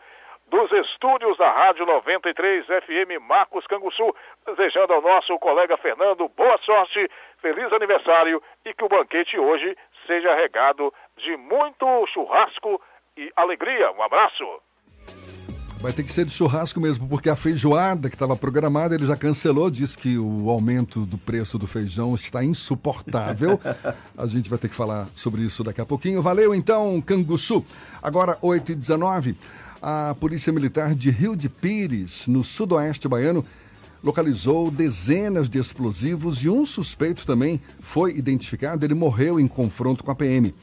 [0.49, 4.15] dos estúdios da Rádio 93 FM Marcos Canguçu,
[4.45, 7.09] desejando ao nosso colega Fernando boa sorte,
[7.39, 9.77] feliz aniversário e que o banquete hoje
[10.07, 12.81] seja regado de muito churrasco
[13.15, 13.91] e alegria.
[13.91, 14.61] Um abraço.
[15.81, 19.15] Vai ter que ser de churrasco mesmo, porque a feijoada que estava programada ele já
[19.15, 23.57] cancelou, disse que o aumento do preço do feijão está insuportável.
[24.17, 26.21] a gente vai ter que falar sobre isso daqui a pouquinho.
[26.21, 27.63] Valeu então, Canguçu.
[28.03, 29.35] Agora, 8h19.
[29.81, 33.45] A Polícia Militar de Rio de Pires, no sudoeste baiano,
[34.03, 38.85] localizou dezenas de explosivos e um suspeito também foi identificado.
[38.85, 40.53] Ele morreu em confronto com a PM.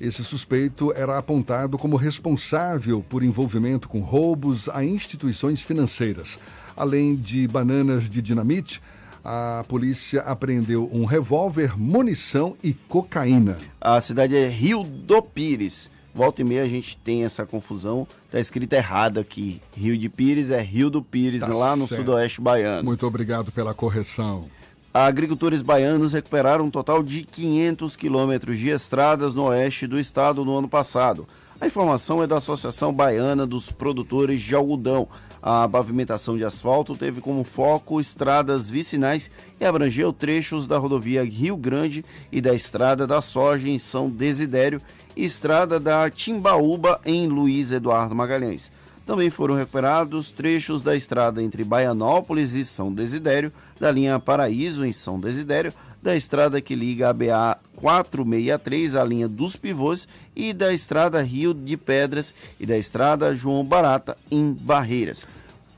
[0.00, 6.38] Esse suspeito era apontado como responsável por envolvimento com roubos a instituições financeiras.
[6.76, 8.80] Além de bananas de dinamite,
[9.24, 13.58] a polícia apreendeu um revólver, munição e cocaína.
[13.80, 15.90] A cidade é Rio do Pires.
[16.14, 18.06] Volta e meia a gente tem essa confusão.
[18.30, 19.60] Tá escrito errado aqui.
[19.76, 22.00] Rio de Pires é Rio do Pires, Tá lá no certo.
[22.00, 22.84] sudoeste baiano.
[22.84, 24.44] Muito obrigado pela correção.
[24.92, 30.56] Agricultores baianos recuperaram um total de 500 quilômetros de estradas no oeste do estado no
[30.56, 31.28] ano passado.
[31.60, 35.06] A informação é da Associação Baiana dos Produtores de Algodão.
[35.42, 41.56] A pavimentação de asfalto teve como foco estradas vicinais e abrangeu trechos da rodovia Rio
[41.56, 44.80] Grande e da estrada da soja em São Desidério
[45.14, 48.70] e estrada da Timbaúba em Luiz Eduardo Magalhães.
[49.08, 54.92] Também foram recuperados trechos da estrada entre Baianópolis e São Desidério, da linha Paraíso em
[54.92, 55.72] São Desidério,
[56.02, 60.06] da estrada que liga a BA 463 à linha dos Pivôs
[60.36, 65.26] e da estrada Rio de Pedras e da estrada João Barata em Barreiras.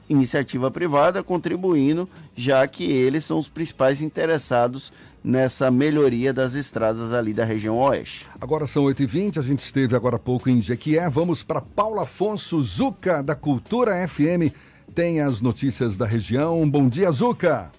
[0.09, 4.93] Iniciativa privada contribuindo, já que eles são os principais interessados
[5.23, 8.27] nessa melhoria das estradas ali da região oeste.
[8.41, 11.09] Agora são 8h20, a gente esteve agora há pouco em Jequié.
[11.09, 14.55] Vamos para Paulo Afonso Zuca, da Cultura FM.
[14.95, 16.69] Tem as notícias da região.
[16.69, 17.71] Bom dia, Zuca.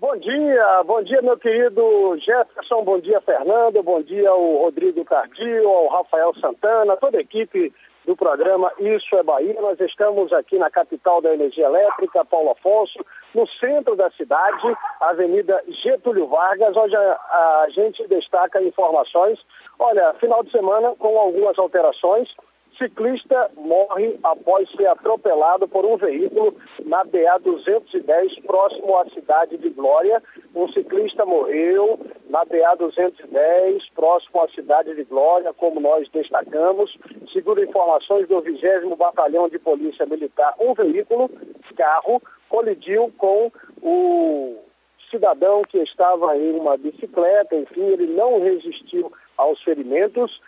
[0.00, 5.68] Bom dia, bom dia meu querido Jefferson, bom dia Fernando, bom dia ao Rodrigo Cardio,
[5.68, 7.70] ao Rafael Santana, toda a equipe
[8.04, 9.60] do programa Isso é Bahia.
[9.60, 13.04] Nós estamos aqui na capital da energia elétrica, Paulo Afonso,
[13.34, 19.38] no centro da cidade, Avenida Getúlio Vargas, onde a, a gente destaca informações.
[19.78, 22.28] Olha, final de semana com algumas alterações.
[22.80, 29.68] Ciclista morre após ser atropelado por um veículo na BA 210, próximo à cidade de
[29.68, 30.22] Glória.
[30.54, 32.00] Um ciclista morreu
[32.30, 36.96] na BA 210, próximo à cidade de Glória, como nós destacamos.
[37.34, 41.30] Segundo informações do 20 Batalhão de Polícia Militar, um veículo,
[41.76, 43.52] carro, colidiu com
[43.82, 44.56] o
[45.10, 50.40] cidadão que estava em uma bicicleta, enfim, ele não resistiu aos ferimentos.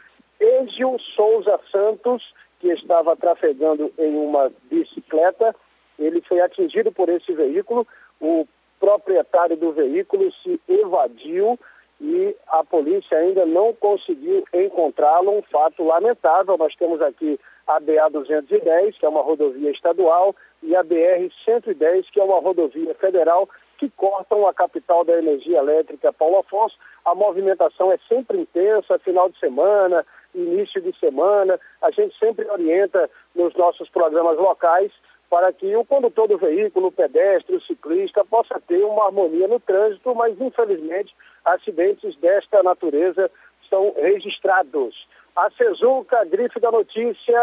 [0.42, 5.54] Egil Souza Santos, que estava trafegando em uma bicicleta,
[5.98, 7.86] ele foi atingido por esse veículo.
[8.20, 8.46] O
[8.80, 11.58] proprietário do veículo se evadiu
[12.00, 15.38] e a polícia ainda não conseguiu encontrá-lo.
[15.38, 16.58] Um fato lamentável.
[16.58, 22.10] Nós temos aqui a BA 210, que é uma rodovia estadual, e a BR 110,
[22.10, 23.48] que é uma rodovia federal
[23.78, 26.76] que cortam a capital da energia elétrica, Paulo Afonso.
[27.04, 31.58] A movimentação é sempre intensa, final de semana, início de semana.
[31.80, 34.92] A gente sempre orienta nos nossos programas locais
[35.30, 39.58] para que o condutor do veículo, o pedestre, o ciclista possa ter uma harmonia no
[39.58, 41.14] trânsito, mas infelizmente
[41.44, 43.30] acidentes desta natureza
[43.68, 45.06] são registrados.
[45.34, 47.40] A Cezuca, grife da notícia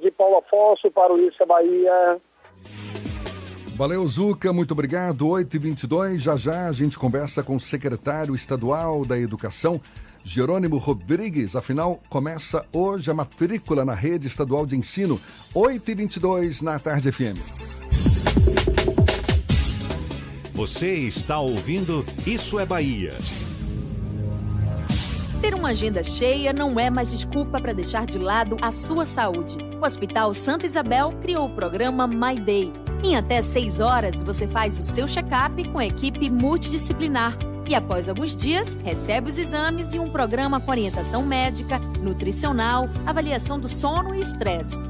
[0.00, 2.20] de Paulo Afonso para o Issa Bahia.
[3.76, 5.24] Valeu, Zuca, muito obrigado.
[5.24, 9.80] 8h22, já já a gente conversa com o secretário estadual da Educação,
[10.28, 11.56] Jerônimo Rodrigues.
[11.56, 15.18] Afinal, começa hoje a matrícula na rede estadual de ensino,
[15.54, 17.38] 8h22 na Tarde FM.
[20.52, 23.14] Você está ouvindo Isso é Bahia.
[25.40, 29.56] Ter uma agenda cheia não é mais desculpa para deixar de lado a sua saúde.
[29.80, 32.70] O Hospital Santa Isabel criou o programa My Day.
[33.02, 37.38] Em até seis horas, você faz o seu check-up com a equipe multidisciplinar.
[37.68, 43.60] E após alguns dias, recebe os exames e um programa com orientação médica, nutricional, avaliação
[43.60, 44.80] do sono e estresse.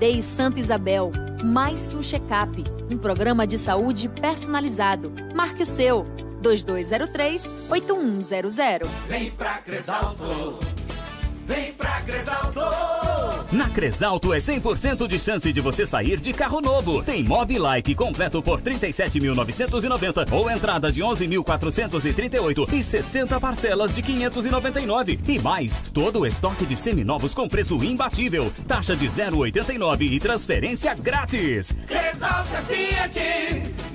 [0.00, 1.12] Day Santa Isabel.
[1.44, 5.12] Mais que um check-up, um programa de saúde personalizado.
[5.32, 6.02] Marque o seu
[6.42, 8.84] 2203-8100.
[9.06, 10.24] Vem pra Cresalto.
[11.46, 12.60] Vem pra Cresalto.
[13.52, 17.04] Na Cresalto é 100% de chance de você sair de carro novo.
[17.04, 25.20] Tem Mob Like completo por 37.990 ou entrada de 11.438 e 60 parcelas de 599.
[25.28, 28.52] E mais, todo o estoque de seminovos com preço imbatível.
[28.66, 31.72] Taxa de 0,89 e transferência grátis.
[31.86, 33.18] Cresalto é Fiat.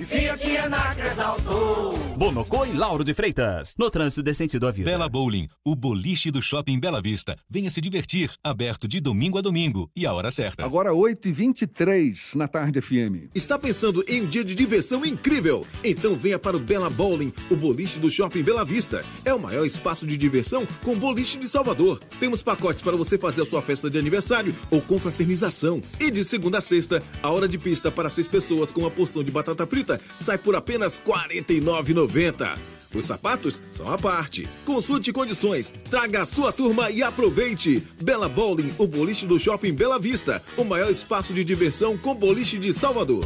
[0.00, 1.98] E Fiat é na Cresalto.
[2.16, 3.74] Bonocô e Lauro de Freitas.
[3.78, 4.90] No trânsito de sentido à vida.
[4.90, 7.36] Bela Bowling, o boliche do Shopping Bela Vista.
[7.48, 10.64] Venha se divertir, aberto de domingo a domingo e a hora certa.
[10.64, 13.30] Agora 8h23 na tarde FM.
[13.34, 15.66] Está pensando em um dia de diversão incrível?
[15.82, 19.04] Então venha para o Bela Bowling, o boliche do Shopping Bela Vista.
[19.24, 21.98] É o maior espaço de diversão com boliche de Salvador.
[22.18, 25.82] Temos pacotes para você fazer a sua festa de aniversário ou confraternização.
[25.98, 29.24] E de segunda a sexta, a hora de pista para seis pessoas com uma porção
[29.24, 32.79] de batata frita sai por apenas R$ 49,90.
[32.94, 34.48] Os sapatos são à parte.
[34.64, 37.82] Consulte condições, traga a sua turma e aproveite.
[38.02, 42.58] Bela Bowling, o boliche do Shopping Bela Vista, o maior espaço de diversão com boliche
[42.58, 43.24] de Salvador.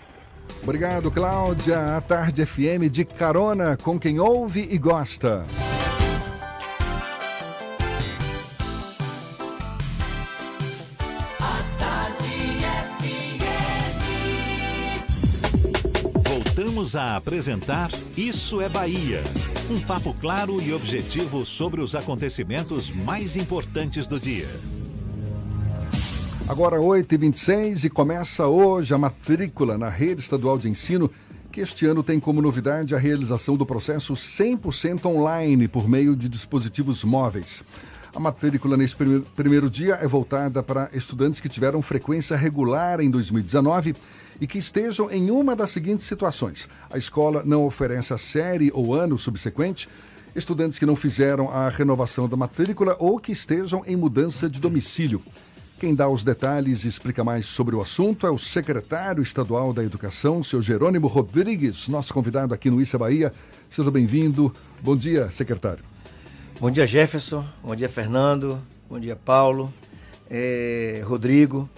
[0.62, 1.96] Obrigado, Cláudia.
[1.96, 5.44] A Tarde FM de carona com quem ouve e gosta.
[16.62, 19.20] Voltamos a apresentar Isso é Bahia.
[19.68, 24.46] Um papo claro e objetivo sobre os acontecimentos mais importantes do dia.
[26.48, 31.10] Agora 8h26 e começa hoje a matrícula na rede estadual de ensino,
[31.50, 36.28] que este ano tem como novidade a realização do processo 100% online por meio de
[36.28, 37.64] dispositivos móveis.
[38.14, 38.96] A matrícula neste
[39.34, 43.96] primeiro, dia é voltada para estudantes que tiveram frequência regular em 2019
[44.42, 48.92] e que estejam em uma das seguintes situações: a escola não oferece a série ou
[48.92, 49.88] ano subsequente,
[50.34, 55.22] estudantes que não fizeram a renovação da matrícula ou que estejam em mudança de domicílio.
[55.78, 59.84] Quem dá os detalhes e explica mais sobre o assunto é o secretário estadual da
[59.84, 63.32] Educação, seu Jerônimo Rodrigues, nosso convidado aqui no Issa Bahia.
[63.70, 64.52] Seja bem-vindo.
[64.80, 65.84] Bom dia, secretário.
[66.60, 67.46] Bom dia, Jefferson.
[67.62, 68.60] Bom dia, Fernando.
[68.90, 69.72] Bom dia, Paulo.
[70.28, 71.68] É, Rodrigo.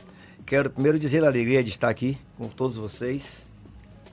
[0.46, 3.46] Quero primeiro dizer a alegria de estar aqui com todos vocês.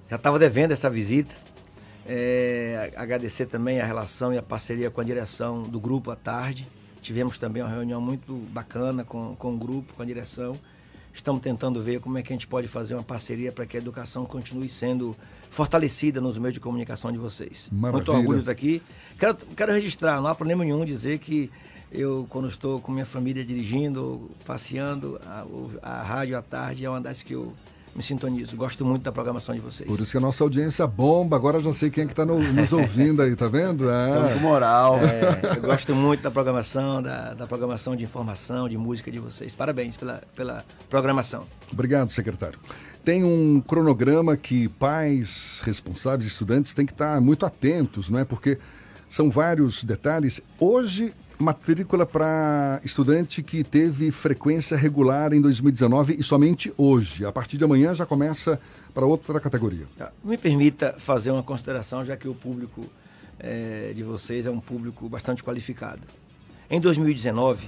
[0.09, 1.35] Já estava devendo essa visita.
[2.07, 6.65] É, agradecer também a relação e a parceria com a direção do grupo à tarde.
[7.01, 10.57] Tivemos também uma reunião muito bacana com, com o grupo, com a direção.
[11.13, 13.79] Estamos tentando ver como é que a gente pode fazer uma parceria para que a
[13.79, 15.13] educação continue sendo
[15.49, 17.67] fortalecida nos meios de comunicação de vocês.
[17.69, 17.91] Maravilha.
[17.91, 18.81] Muito orgulho de estar aqui.
[19.19, 21.51] Quero, quero registrar, não há problema nenhum dizer que
[21.91, 25.45] eu, quando estou com minha família dirigindo, passeando, a,
[25.81, 27.53] a rádio à tarde é uma das que eu
[27.93, 28.55] me sintonizo.
[28.55, 29.89] Gosto muito da programação de vocês.
[29.89, 31.35] Por isso que a nossa audiência bomba.
[31.35, 33.89] Agora já sei quem é que está nos ouvindo aí, tá vendo?
[33.89, 34.33] É.
[34.33, 34.99] com moral.
[34.99, 39.53] É, eu gosto muito da programação, da, da programação de informação, de música de vocês.
[39.53, 41.43] Parabéns pela, pela programação.
[41.71, 42.59] Obrigado, secretário.
[43.03, 48.23] Tem um cronograma que pais, responsáveis, estudantes têm que estar muito atentos, não é?
[48.25, 48.57] Porque
[49.09, 50.39] são vários detalhes.
[50.59, 57.25] Hoje, matrícula para estudante que teve frequência regular em 2019 e somente hoje.
[57.25, 58.59] A partir de amanhã já começa
[58.93, 59.85] para outra categoria.
[59.97, 60.11] Tá.
[60.23, 62.85] Me permita fazer uma consideração, já que o público
[63.39, 66.01] eh, de vocês é um público bastante qualificado.
[66.69, 67.67] Em 2019,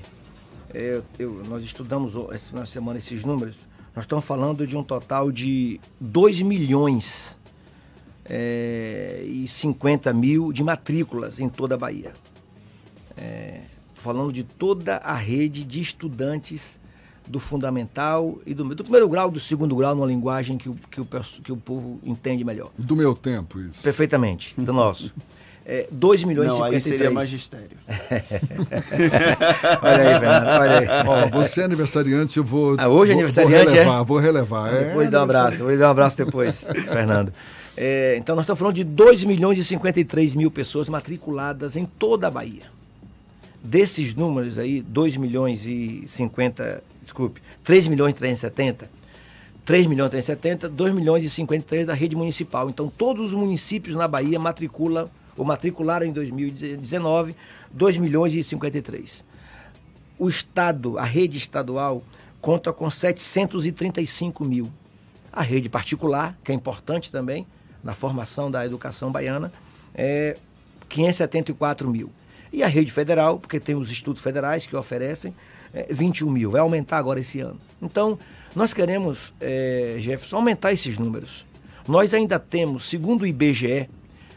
[0.74, 3.58] É, eu, nós estudamos de semana esses números.
[3.96, 7.38] Nós estamos falando de um total de 2 milhões
[8.26, 12.14] é, e 50 mil de matrículas em toda a Bahia.
[13.18, 13.62] É,
[13.94, 16.80] falando de toda a rede de estudantes
[17.26, 21.00] do fundamental e do, do primeiro grau, do segundo grau, numa linguagem que o, que
[21.00, 21.08] o,
[21.44, 22.70] que o povo entende melhor.
[22.78, 23.82] Do meu tempo, isso.
[23.82, 25.14] Perfeitamente, do nosso.
[25.66, 26.86] É, 2 milhões Não, e 53.
[26.86, 27.78] aí seria magistério.
[29.82, 30.88] olha aí, Fernando, olha aí.
[31.08, 32.76] Ó, você é aniversariante, eu vou.
[32.78, 34.04] Ah, hoje é aniversariante, vou relevar, é?
[34.04, 34.94] Vou relevar, é.
[34.94, 37.32] Vou lhe dar um abraço, vou lhe dar um abraço depois, Fernando.
[37.78, 42.28] É, então, nós estamos falando de 2 milhões e 53 mil pessoas matriculadas em toda
[42.28, 42.73] a Bahia.
[43.64, 48.90] Desses números aí, 2 milhões e 50, desculpe, 3 milhões e 370,
[49.64, 52.70] 3 milhões e 370, 2 milhões e 53 da rede municipal.
[52.70, 57.36] Então, todos os municípios na Bahia matriculam, ou matricularam em 2019,
[57.72, 59.24] 2 milhões e 53.
[60.20, 62.04] O Estado, a rede estadual,
[62.42, 64.70] conta com 735 mil.
[65.32, 67.48] A rede particular, que é importante também
[67.82, 69.54] na formação da educação baiana,
[69.96, 70.36] é
[70.90, 72.12] 574 mil.
[72.54, 75.34] E a rede federal, porque tem os institutos federais que oferecem,
[75.74, 76.52] é 21 mil.
[76.52, 77.60] Vai aumentar agora esse ano.
[77.82, 78.20] Então,
[78.56, 81.44] nós queremos, é, Jefferson, aumentar esses números.
[81.88, 83.90] Nós ainda temos, segundo o IBGE,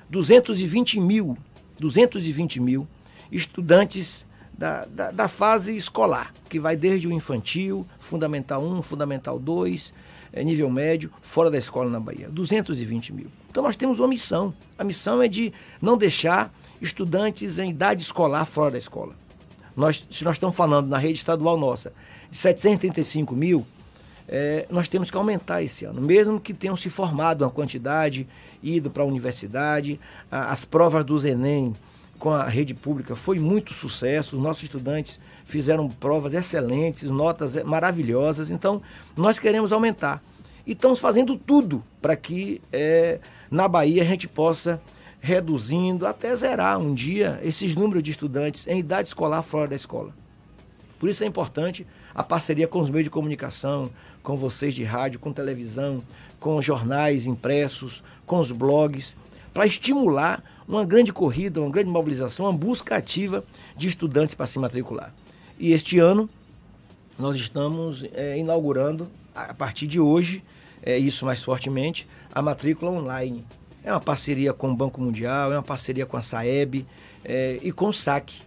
[0.08, 1.36] 220 mil,
[1.78, 2.88] 220 mil
[3.30, 4.24] estudantes
[4.56, 9.92] da, da, da, fase escolar, que vai desde o infantil, Fundamental 1, Fundamental 2,
[10.32, 12.30] é, nível médio, fora da escola na Bahia.
[12.30, 13.26] 220 mil.
[13.50, 14.54] Então nós temos uma missão.
[14.78, 15.52] A missão é de
[15.82, 16.50] não deixar
[16.80, 19.14] estudantes em idade escolar fora da escola.
[19.76, 21.92] Nós, se nós estamos falando na rede estadual nossa
[22.30, 23.66] de 735 mil,
[24.28, 28.26] é, nós temos que aumentar esse ano, mesmo que tenham se formado uma quantidade,
[28.62, 30.00] ido para a universidade,
[30.30, 31.74] as provas do Enem
[32.18, 38.50] com a rede pública foi muito sucesso, os nossos estudantes fizeram provas excelentes, notas maravilhosas,
[38.50, 38.82] então
[39.16, 40.22] nós queremos aumentar.
[40.66, 43.20] E estamos fazendo tudo para que é,
[43.50, 44.80] na Bahia a gente possa
[45.26, 50.14] reduzindo até zerar um dia esses números de estudantes em idade escolar fora da escola.
[51.00, 51.84] Por isso é importante
[52.14, 53.90] a parceria com os meios de comunicação,
[54.22, 56.00] com vocês de rádio, com televisão,
[56.38, 59.16] com jornais impressos, com os blogs,
[59.52, 63.42] para estimular uma grande corrida, uma grande mobilização, uma busca ativa
[63.76, 65.12] de estudantes para se matricular.
[65.58, 66.30] E este ano
[67.18, 70.40] nós estamos é, inaugurando, a partir de hoje,
[70.84, 73.44] é, isso mais fortemente, a matrícula online.
[73.86, 76.84] É uma parceria com o Banco Mundial, é uma parceria com a Saeb
[77.24, 78.42] é, e com o SAC.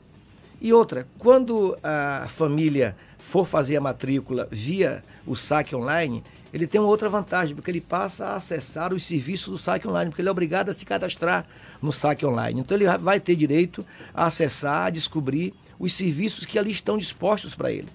[0.60, 6.22] E outra, quando a família for fazer a matrícula via o SAC online,
[6.52, 10.10] ele tem uma outra vantagem, porque ele passa a acessar os serviços do SAC online,
[10.10, 11.48] porque ele é obrigado a se cadastrar
[11.82, 12.60] no SAC online.
[12.60, 17.56] Então ele vai ter direito a acessar, a descobrir os serviços que ali estão dispostos
[17.56, 17.88] para ele.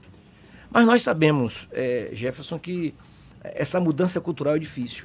[0.71, 2.95] Mas nós sabemos, é, Jefferson, que
[3.43, 5.05] essa mudança cultural é difícil.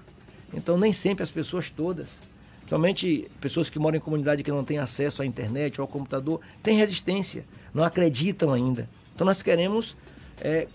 [0.54, 2.29] Então nem sempre as pessoas todas,
[2.70, 6.40] somente pessoas que moram em comunidade que não têm acesso à internet ou ao computador,
[6.62, 7.44] têm resistência,
[7.74, 8.88] não acreditam ainda.
[9.16, 9.98] Então nós queremos
[10.40, 10.68] é,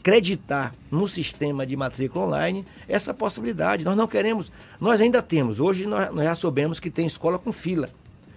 [0.91, 3.85] no sistema de matrícula online essa possibilidade.
[3.85, 4.51] Nós não queremos,
[4.81, 7.89] nós ainda temos, hoje nós, nós já soubemos que tem escola com fila.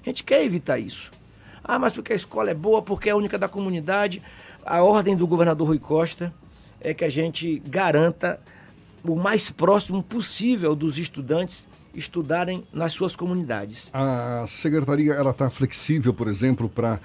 [0.03, 1.11] A gente quer evitar isso.
[1.63, 4.21] Ah, mas porque a escola é boa, porque é a única da comunidade.
[4.63, 6.31] A ordem do governador Rui Costa
[6.79, 8.39] é que a gente garanta
[9.03, 11.67] o mais próximo possível dos estudantes
[11.97, 13.89] estudarem nas suas comunidades.
[13.91, 16.99] A secretaria ela está flexível, por exemplo, para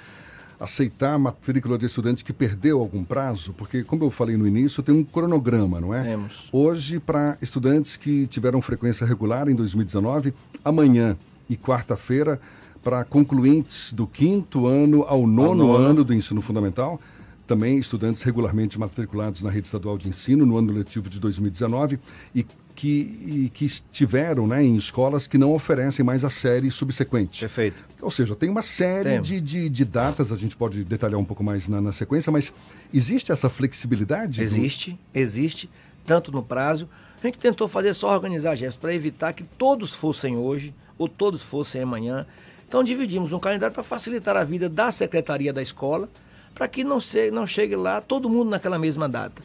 [0.60, 3.52] aceitar a matrícula de estudante que perdeu algum prazo?
[3.52, 6.02] Porque, como eu falei no início, tem um cronograma, não é?
[6.02, 6.48] Temos.
[6.52, 10.32] Hoje, para estudantes que tiveram frequência regular em 2019,
[10.64, 11.16] amanhã
[11.50, 12.40] e quarta-feira,
[12.82, 15.84] para concluintes do quinto ano ao nono, nono.
[15.84, 17.00] ano do ensino fundamental,
[17.46, 21.98] também estudantes regularmente matriculados na rede estadual de ensino no ano letivo de 2019
[22.34, 27.40] e que, que estiveram né, em escolas que não oferecem mais a série subsequente.
[27.40, 27.84] Perfeito.
[28.00, 31.44] Ou seja, tem uma série de, de, de, datas, a gente pode detalhar um pouco
[31.44, 32.52] mais na, na sequência, mas
[32.92, 34.42] existe essa flexibilidade?
[34.42, 34.98] Existe, do...
[35.14, 35.70] existe,
[36.06, 36.88] tanto no prazo.
[37.22, 41.42] A gente tentou fazer só organizar gestos para evitar que todos fossem hoje ou todos
[41.42, 42.26] fossem amanhã.
[42.66, 46.08] Então dividimos um calendário para facilitar a vida da secretaria da escola,
[46.54, 49.42] para que não, se, não chegue lá todo mundo naquela mesma data.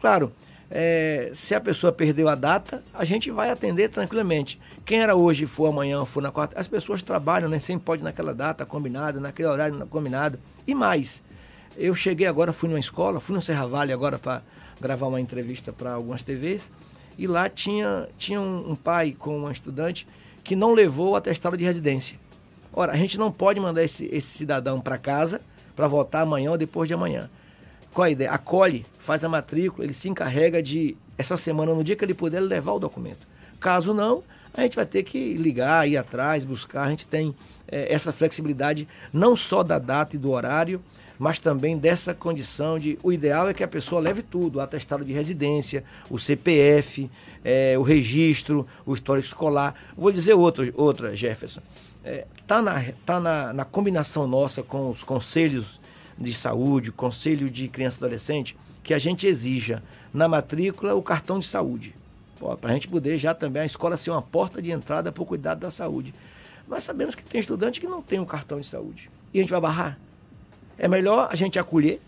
[0.00, 0.32] Claro,
[0.70, 4.58] é, se a pessoa perdeu a data, a gente vai atender tranquilamente.
[4.86, 7.58] Quem era hoje for amanhã, for na quarta, as pessoas trabalham, né?
[7.58, 10.38] sempre pode naquela data combinada, naquele horário combinado.
[10.66, 11.22] E mais,
[11.76, 14.42] eu cheguei agora, fui numa escola, fui no Serra Vale agora para
[14.80, 16.70] gravar uma entrevista para algumas TVs,
[17.18, 20.06] e lá tinha, tinha um, um pai com uma estudante
[20.44, 22.16] que não levou o atestado de residência.
[22.72, 25.40] Ora, a gente não pode mandar esse, esse cidadão para casa
[25.74, 27.28] para votar amanhã ou depois de amanhã.
[27.92, 28.30] qual a ideia?
[28.30, 32.40] Acolhe, faz a matrícula, ele se encarrega de, essa semana, no dia que ele puder,
[32.40, 33.26] levar o documento.
[33.58, 34.22] Caso não,
[34.54, 36.82] a gente vai ter que ligar, ir atrás, buscar.
[36.82, 37.34] A gente tem
[37.66, 40.82] é, essa flexibilidade, não só da data e do horário,
[41.18, 42.98] mas também dessa condição de.
[43.02, 47.10] O ideal é que a pessoa leve tudo: o atestado de residência, o CPF,
[47.44, 49.74] é, o registro, o histórico escolar.
[49.96, 51.60] Vou dizer outro, outra, Jefferson.
[52.02, 55.78] É, tá na, tá na, na combinação nossa com os conselhos
[56.18, 59.82] de saúde, conselho de criança e adolescente, que a gente exija
[60.12, 61.94] na matrícula o cartão de saúde.
[62.60, 65.26] Para a gente poder já também a escola ser uma porta de entrada para o
[65.26, 66.14] cuidado da saúde.
[66.66, 69.10] Nós sabemos que tem estudante que não tem um cartão de saúde.
[69.34, 69.98] E a gente vai barrar.
[70.78, 72.00] É melhor a gente acolher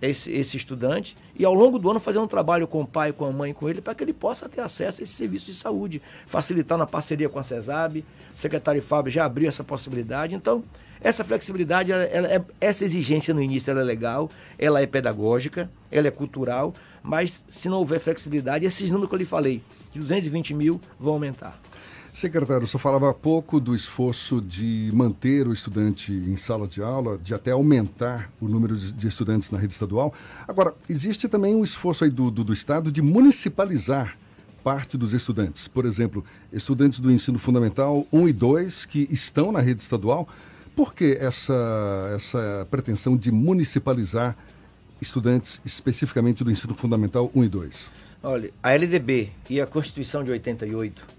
[0.00, 3.24] esse, esse estudante e ao longo do ano fazer um trabalho com o pai, com
[3.24, 6.00] a mãe, com ele, para que ele possa ter acesso a esse serviço de saúde.
[6.26, 8.04] Facilitar na parceria com a CESAB,
[8.34, 10.34] o secretário Fábio já abriu essa possibilidade.
[10.34, 10.62] Então,
[11.00, 15.70] essa flexibilidade, ela, ela é, essa exigência no início ela é legal, ela é pedagógica,
[15.90, 19.62] ela é cultural, mas se não houver flexibilidade, esses números que eu lhe falei,
[19.92, 21.58] de 220 mil, vão aumentar.
[22.18, 26.82] Secretário, o senhor falava há pouco do esforço de manter o estudante em sala de
[26.82, 30.12] aula, de até aumentar o número de estudantes na rede estadual.
[30.48, 34.18] Agora, existe também um esforço aí do, do, do Estado de municipalizar
[34.64, 35.68] parte dos estudantes.
[35.68, 40.28] Por exemplo, estudantes do ensino fundamental 1 e 2 que estão na rede estadual.
[40.74, 44.36] Por que essa, essa pretensão de municipalizar
[45.00, 47.90] estudantes especificamente do ensino fundamental 1 e 2?
[48.24, 51.17] Olha, a LDB e a Constituição de 88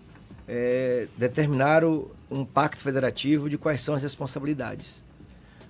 [0.49, 5.03] é, determinaram um pacto federativo de quais são as responsabilidades.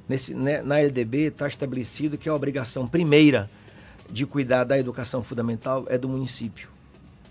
[0.08, 3.50] Nesse, né, na LDB está estabelecido que a obrigação primeira
[4.10, 6.70] de cuidar da educação fundamental é do município,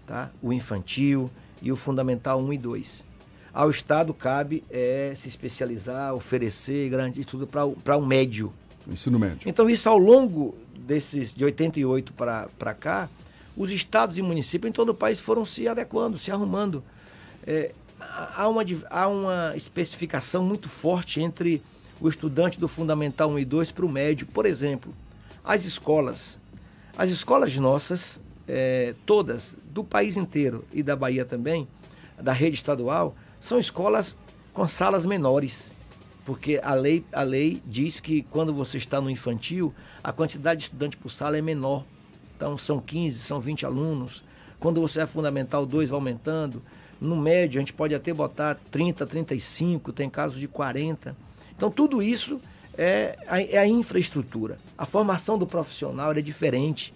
[0.07, 0.31] tá?
[0.43, 1.31] o infantil
[1.63, 3.05] e o fundamental 1 e 2.
[3.53, 8.53] Ao Estado cabe é, se especializar, oferecer, garantir tudo para um médio.
[8.87, 9.49] Ensino médio.
[9.49, 13.09] Então, isso ao longo desses de 88 para cá,
[13.57, 16.85] os estados e municípios em todo o país foram se adequando, se arrumando
[17.49, 21.63] é, há, uma, há uma especificação muito forte entre
[21.99, 24.27] o estudante do Fundamental 1 e 2 para o médio.
[24.27, 24.93] Por exemplo,
[25.43, 26.39] as escolas.
[26.97, 31.67] As escolas nossas, é, todas, do país inteiro e da Bahia também,
[32.21, 34.15] da rede estadual, são escolas
[34.53, 35.73] com salas menores.
[36.27, 39.73] Porque a lei, a lei diz que quando você está no infantil,
[40.05, 41.83] a quantidade de estudante por sala é menor.
[42.37, 44.23] Então são 15, são 20 alunos.
[44.61, 46.63] Quando você é fundamental 2, vai aumentando.
[47.01, 51.17] No médio, a gente pode até botar 30, 35, tem casos de 40.
[51.57, 52.41] Então, tudo isso
[52.77, 54.59] é a, é a infraestrutura.
[54.77, 56.93] A formação do profissional é diferente.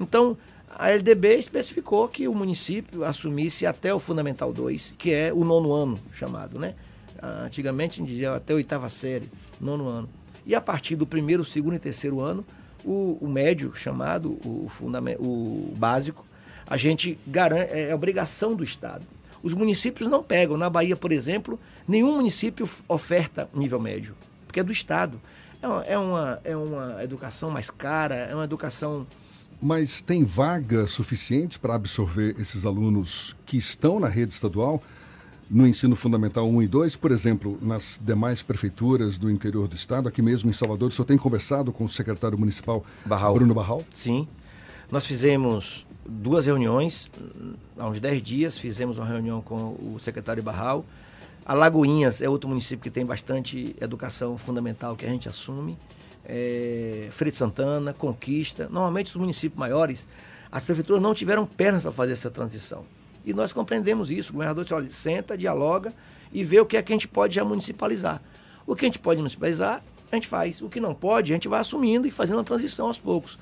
[0.00, 0.36] Então,
[0.74, 5.72] a LDB especificou que o município assumisse até o Fundamental 2, que é o nono
[5.72, 6.74] ano chamado, né?
[7.22, 9.28] Antigamente a gente dizia até a oitava série,
[9.60, 10.08] nono ano.
[10.44, 12.44] E a partir do primeiro, segundo e terceiro ano,
[12.84, 14.68] o, o médio chamado, o,
[15.20, 16.26] o básico,
[16.66, 19.04] a gente garante, é, é obrigação do Estado.
[19.42, 20.56] Os municípios não pegam.
[20.56, 24.14] Na Bahia, por exemplo, nenhum município oferta nível médio,
[24.46, 25.20] porque é do Estado.
[25.60, 29.06] É uma, é uma, é uma educação mais cara, é uma educação.
[29.60, 34.82] Mas tem vaga suficiente para absorver esses alunos que estão na rede estadual?
[35.52, 40.08] no ensino fundamental 1 e 2, por exemplo, nas demais prefeituras do interior do estado,
[40.08, 43.34] aqui mesmo em Salvador, o senhor tem conversado com o secretário municipal Barral.
[43.34, 43.84] Bruno Barral?
[43.92, 44.26] Sim.
[44.90, 47.06] Nós fizemos duas reuniões,
[47.78, 50.84] há uns 10 dias fizemos uma reunião com o secretário Barral.
[51.44, 55.76] Alagoinhas é outro município que tem bastante educação fundamental que a gente assume.
[56.24, 58.68] É, Santana, Conquista.
[58.70, 60.06] Normalmente os municípios maiores,
[60.50, 62.84] as prefeituras não tiveram pernas para fazer essa transição.
[63.24, 64.30] E nós compreendemos isso.
[64.30, 65.92] O governador disse, olha, senta, dialoga
[66.32, 68.20] e vê o que é que a gente pode já municipalizar.
[68.66, 70.62] O que a gente pode municipalizar, a gente faz.
[70.62, 73.36] O que não pode, a gente vai assumindo e fazendo a transição aos poucos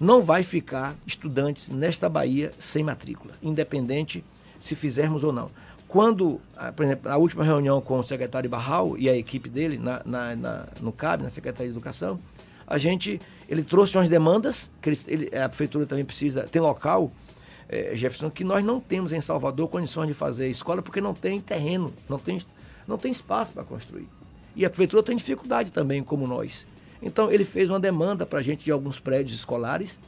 [0.00, 4.24] não vai ficar estudantes nesta Bahia sem matrícula, independente
[4.58, 5.50] se fizermos ou não.
[5.86, 9.78] Quando, ah, por exemplo, a última reunião com o secretário Barral e a equipe dele
[9.78, 12.18] na, na, na, no CAB, na Secretaria de Educação,
[12.66, 17.12] a gente, ele trouxe umas demandas, que ele, a prefeitura também precisa, tem local,
[17.68, 21.40] é, Jefferson, que nós não temos em Salvador condições de fazer escola porque não tem
[21.40, 22.40] terreno, não tem,
[22.88, 24.08] não tem espaço para construir.
[24.56, 26.66] E a prefeitura tem dificuldade também, como nós.
[27.04, 29.98] Então ele fez uma demanda para a gente de alguns prédios escolares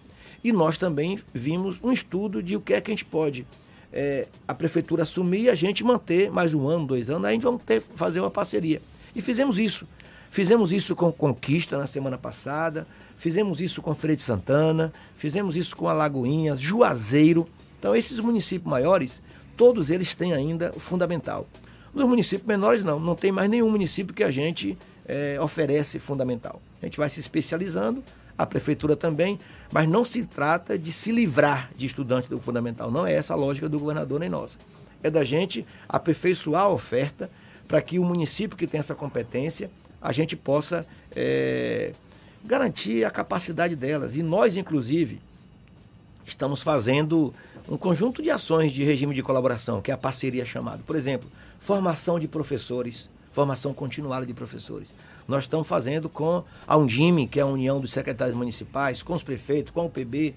[0.43, 3.47] e nós também vimos um estudo de o que é que a gente pode
[3.93, 7.35] é, a prefeitura assumir e a gente manter mais um ano, dois anos, aí a
[7.35, 8.81] gente vamos ter, fazer uma parceria.
[9.15, 9.87] E fizemos isso.
[10.31, 12.87] Fizemos isso com Conquista na semana passada,
[13.17, 17.49] fizemos isso com Freire de Santana, fizemos isso com Alagoinhas, Juazeiro.
[17.79, 19.23] Então, esses municípios maiores,
[19.57, 21.47] todos eles têm ainda o fundamental.
[21.95, 24.77] Nos municípios menores, não, não tem mais nenhum município que a gente
[25.07, 26.61] é, oferece fundamental.
[26.83, 28.03] A gente vai se especializando
[28.37, 29.39] a prefeitura também,
[29.73, 32.91] mas não se trata de se livrar de estudantes do fundamental.
[32.91, 34.59] Não é essa a lógica do governador nem nossa.
[35.03, 37.31] É da gente aperfeiçoar a oferta
[37.67, 39.71] para que o município que tem essa competência,
[40.01, 41.93] a gente possa é,
[42.45, 44.17] garantir a capacidade delas.
[44.17, 45.21] E nós, inclusive,
[46.25, 47.35] estamos fazendo
[47.69, 50.83] um conjunto de ações de regime de colaboração, que é a parceria chamada.
[50.87, 51.29] Por exemplo,
[51.61, 54.95] formação de professores, formação continuada de professores.
[55.29, 59.23] Nós estamos fazendo com a Undime, que é a União dos Secretários Municipais, com os
[59.23, 60.35] prefeitos, com o PB,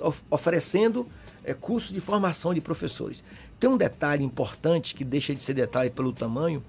[0.00, 1.04] of, oferecendo
[1.42, 3.24] é, cursos de formação de professores.
[3.58, 6.62] Tem um detalhe importante que deixa de ser detalhe pelo tamanho,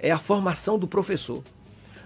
[0.00, 1.40] é a formação do professor.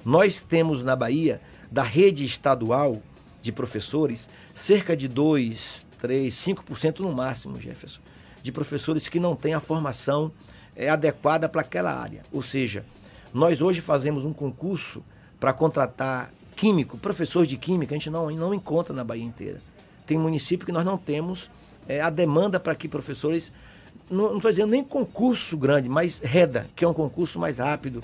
[0.05, 1.41] Nós temos na Bahia,
[1.73, 3.01] da rede estadual
[3.41, 8.01] de professores, cerca de 2, 3, 5% no máximo, Jefferson,
[8.43, 10.31] de professores que não têm a formação
[10.77, 12.23] é, adequada para aquela área.
[12.33, 12.85] Ou seja,
[13.33, 15.03] nós hoje fazemos um concurso
[15.39, 19.61] para contratar químico, professores de química, a gente não, não encontra na Bahia inteira.
[20.07, 21.51] Tem município que nós não temos
[21.89, 23.51] é, a demanda para que professores,
[24.11, 28.03] não estou dizendo nem concurso grande, mas REDA, que é um concurso mais rápido.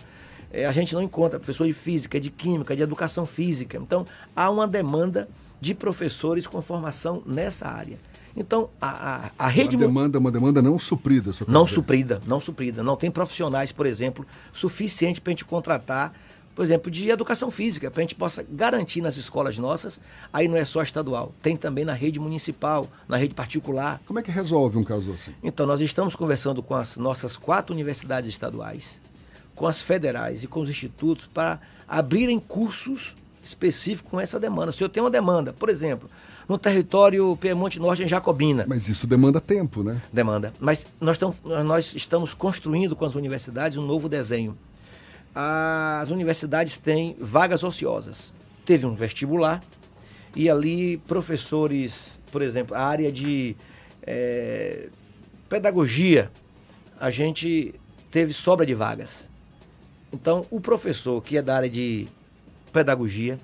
[0.50, 3.76] É, a gente não encontra professor de física, de química, de educação física.
[3.76, 5.28] Então, há uma demanda
[5.60, 7.98] de professores com formação nessa área.
[8.36, 9.76] Então, a, a, a rede.
[9.76, 11.32] Uma demanda, uma demanda não suprida.
[11.48, 11.74] Não dizer.
[11.74, 12.82] suprida, não suprida.
[12.82, 16.12] Não tem profissionais, por exemplo, suficiente para a gente contratar,
[16.54, 19.98] por exemplo, de educação física, para a gente possa garantir nas escolas nossas.
[20.32, 24.00] Aí não é só estadual, tem também na rede municipal, na rede particular.
[24.06, 25.32] Como é que resolve um caso assim?
[25.42, 29.00] Então, nós estamos conversando com as nossas quatro universidades estaduais,
[29.54, 31.58] com as federais e com os institutos para
[31.88, 34.72] abrirem cursos específicos com essa demanda.
[34.72, 36.08] Se eu tenho uma demanda, por exemplo,
[36.48, 38.64] no território Piemonte Norte em Jacobina.
[38.68, 40.00] Mas isso demanda tempo, né?
[40.12, 40.52] Demanda.
[40.60, 41.18] Mas nós,
[41.64, 44.56] nós estamos construindo com as universidades um novo desenho.
[45.34, 48.32] As universidades têm vagas ociosas.
[48.64, 49.62] Teve um vestibular
[50.34, 53.56] e ali professores, por exemplo, a área de
[54.02, 54.88] é,
[55.48, 56.30] pedagogia,
[57.00, 57.74] a gente
[58.10, 59.30] teve sobra de vagas.
[60.12, 62.06] Então, o professor que é da área de
[62.72, 63.38] pedagogia,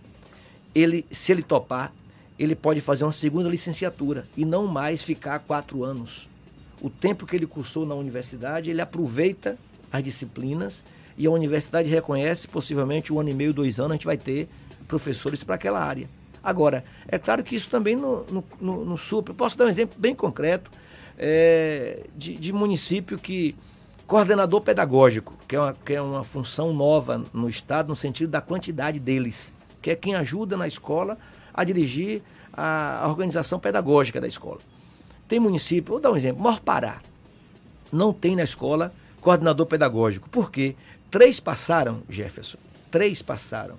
[0.75, 1.93] ele, se ele topar,
[2.39, 6.29] ele pode fazer uma segunda licenciatura e não mais ficar quatro anos.
[6.81, 9.57] O tempo que ele cursou na universidade, ele aproveita
[9.93, 10.85] as disciplinas
[11.17, 14.49] e a universidade reconhece, possivelmente um ano e meio, dois anos, a gente vai ter
[14.89, 16.09] professores para aquela área.
[16.43, 18.27] Agora, é claro que isso também no,
[18.61, 19.33] no supra.
[19.33, 20.71] Posso dar um exemplo bem concreto
[21.17, 23.55] é, de, de município que
[24.07, 28.41] coordenador pedagógico, que é, uma, que é uma função nova no Estado, no sentido da
[28.41, 31.17] quantidade deles, que é quem ajuda na escola
[31.53, 32.23] a dirigir
[32.53, 34.61] a, organização pedagógica da escola.
[35.29, 36.99] Tem município, vou dar um exemplo, Morpará.
[37.93, 40.29] Não tem na escola coordenador pedagógico.
[40.29, 40.75] Por quê?
[41.11, 42.59] Três passaram, Jefferson.
[42.91, 43.77] Três passaram.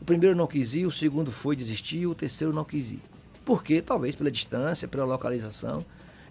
[0.00, 3.02] O primeiro não quis ir, o segundo foi desistir, o terceiro não quis ir.
[3.44, 3.80] Por quê?
[3.80, 5.84] Talvez pela distância, pela localização.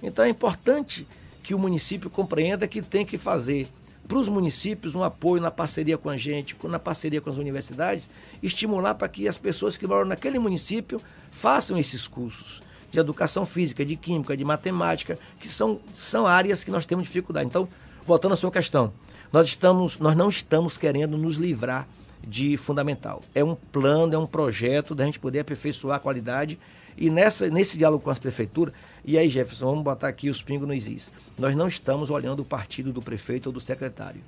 [0.03, 1.07] Então é importante
[1.43, 3.67] que o município compreenda que tem que fazer
[4.11, 8.09] para os municípios um apoio na parceria com a gente, na parceria com as universidades,
[8.43, 11.01] estimular para que as pessoas que moram naquele município
[11.31, 12.61] façam esses cursos
[12.91, 17.47] de educação física, de química, de matemática, que são, são áreas que nós temos dificuldade.
[17.47, 17.69] Então,
[18.05, 18.91] voltando à sua questão,
[19.31, 21.87] nós, estamos, nós não estamos querendo nos livrar
[22.21, 23.23] de fundamental.
[23.33, 26.59] É um plano, é um projeto da gente poder aperfeiçoar a qualidade
[26.97, 30.67] e nessa, nesse diálogo com as prefeituras, e aí, Jefferson, vamos botar aqui os pingos
[30.67, 31.11] no is.
[31.37, 34.21] Nós não estamos olhando o partido do prefeito ou do secretário.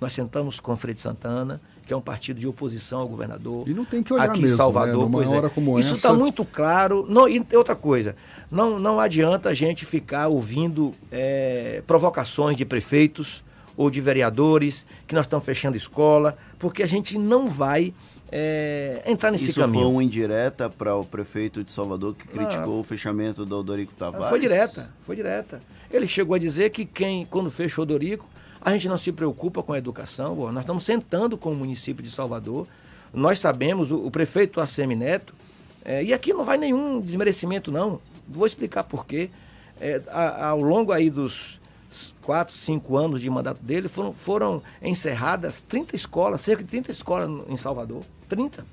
[0.00, 3.68] Nós sentamos com o Freire Santana, que é um partido de oposição ao governador.
[3.68, 5.10] E não tem que olhar aqui mesmo, em Salvador, né?
[5.12, 5.80] pois hora é.
[5.80, 7.06] Isso está muito claro.
[7.08, 8.16] Não, e outra coisa,
[8.50, 13.44] não, não adianta a gente ficar ouvindo é, provocações de prefeitos
[13.76, 17.92] ou de vereadores que nós estamos fechando escola, porque a gente não vai
[18.32, 19.84] é, entrar nesse Isso caminho.
[19.84, 22.80] foi uma indireta para o prefeito de Salvador que criticou Ah.
[22.80, 24.28] o fechamento do Odorico Tavares?
[24.28, 25.60] Foi direta, foi direta.
[25.90, 28.24] Ele chegou a dizer que quem, quando fechou Dorico,
[28.60, 30.34] a gente não se preocupa com a educação.
[30.36, 32.66] Bom, nós estamos sentando com o município de Salvador.
[33.12, 35.34] Nós sabemos, o, o prefeito ACM Neto,
[35.84, 38.00] é, e aqui não vai nenhum desmerecimento, não.
[38.28, 39.30] Vou explicar por quê.
[39.80, 41.58] É, a- ao longo aí dos
[42.30, 47.28] quatro, cinco anos de mandato dele, foram, foram encerradas 30 escolas, cerca de 30 escolas
[47.48, 48.04] em Salvador.
[48.28, 48.64] 30.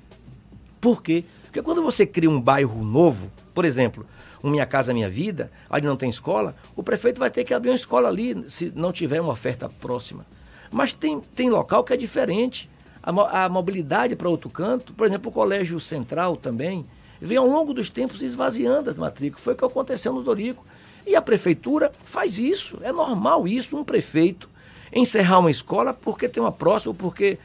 [0.80, 1.24] Por quê?
[1.42, 4.06] Porque quando você cria um bairro novo, por exemplo,
[4.44, 7.70] um Minha Casa Minha Vida, ali não tem escola, o prefeito vai ter que abrir
[7.70, 10.24] uma escola ali, se não tiver uma oferta próxima.
[10.70, 12.70] Mas tem, tem local que é diferente.
[13.02, 16.86] A, a mobilidade para outro canto, por exemplo, o Colégio Central também,
[17.20, 19.42] vem ao longo dos tempos esvaziando as matrículas.
[19.42, 20.64] Foi o que aconteceu no Dorico.
[21.08, 22.78] E a prefeitura faz isso.
[22.82, 24.48] É normal isso, um prefeito
[24.92, 27.38] encerrar uma escola porque tem uma próxima ou porque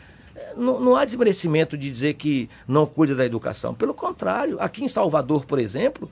[0.57, 3.73] Não, não há desmerecimento de dizer que não cuida da educação.
[3.73, 6.10] Pelo contrário, aqui em Salvador, por exemplo,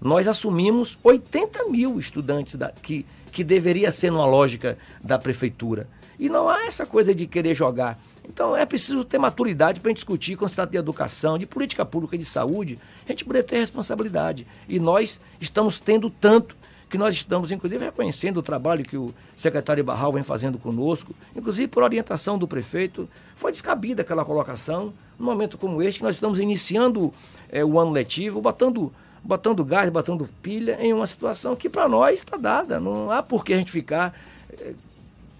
[0.00, 5.88] nós assumimos 80 mil estudantes da, que, que deveria ser numa lógica da prefeitura.
[6.18, 7.98] E não há essa coisa de querer jogar.
[8.28, 12.16] Então é preciso ter maturidade para discutir quando se trata de educação, de política pública,
[12.16, 14.46] de saúde, a gente poder ter responsabilidade.
[14.68, 16.56] E nós estamos tendo tanto
[16.94, 21.66] que nós estamos, inclusive, reconhecendo o trabalho que o secretário Barral vem fazendo conosco, inclusive
[21.66, 23.08] por orientação do prefeito.
[23.34, 27.12] Foi descabida aquela colocação, num momento como este, que nós estamos iniciando
[27.50, 28.92] é, o ano letivo, botando,
[29.24, 32.78] botando gás, botando pilha em uma situação que para nós está dada.
[32.78, 34.14] Não há por que a gente ficar
[34.52, 34.72] é,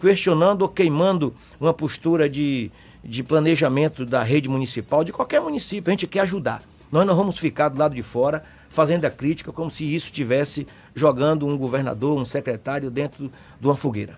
[0.00, 2.68] questionando ou queimando uma postura de,
[3.04, 5.88] de planejamento da rede municipal, de qualquer município.
[5.88, 6.64] A gente quer ajudar.
[6.90, 8.42] Nós não vamos ficar do lado de fora
[8.74, 13.30] fazendo a crítica como se isso tivesse jogando um governador, um secretário dentro
[13.60, 14.16] de uma fogueira.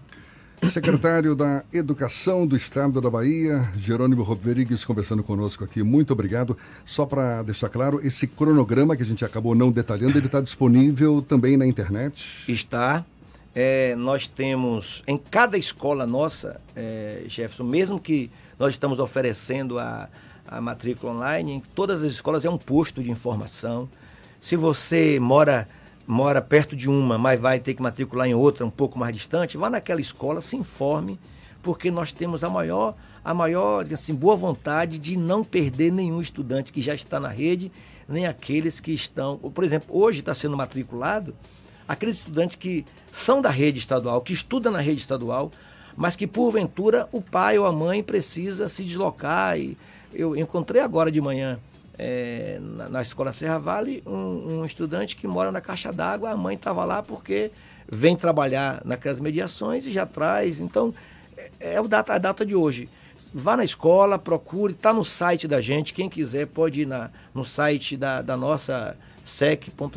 [0.70, 5.82] Secretário da Educação do Estado da Bahia, Jerônimo Rodrigues, conversando conosco aqui.
[5.82, 6.56] Muito obrigado.
[6.84, 11.20] Só para deixar claro, esse cronograma que a gente acabou não detalhando, ele está disponível
[11.20, 12.50] também na internet?
[12.50, 13.04] Está.
[13.54, 20.08] É, nós temos em cada escola nossa, é, Jefferson, mesmo que nós estamos oferecendo a,
[20.46, 23.88] a matrícula online, em todas as escolas é um posto de informação.
[24.40, 25.68] Se você mora
[26.06, 29.56] mora perto de uma, mas vai ter que matricular em outra um pouco mais distante,
[29.56, 31.18] vá naquela escola, se informe,
[31.62, 36.72] porque nós temos a maior, a maior assim, boa vontade de não perder nenhum estudante
[36.72, 37.72] que já está na rede,
[38.08, 39.36] nem aqueles que estão.
[39.36, 41.34] Por exemplo, hoje está sendo matriculado
[41.88, 45.50] aqueles estudantes que são da rede estadual, que estudam na rede estadual,
[45.96, 49.58] mas que porventura o pai ou a mãe precisa se deslocar.
[49.58, 49.76] E
[50.12, 51.58] eu encontrei agora de manhã
[51.98, 56.36] é, na, na, escola Serra Vale um, um, estudante que mora na caixa d'água, a
[56.36, 57.50] mãe estava lá porque
[57.90, 60.60] vem trabalhar naquelas mediações e já traz.
[60.60, 60.94] Então,
[61.36, 62.88] é, é o data, a data de hoje.
[63.32, 65.94] Vá na escola, procure, está no site da gente.
[65.94, 68.96] Quem quiser pode ir na, no site da, da nossa
[69.26, 69.96] sec.ba.gov.br,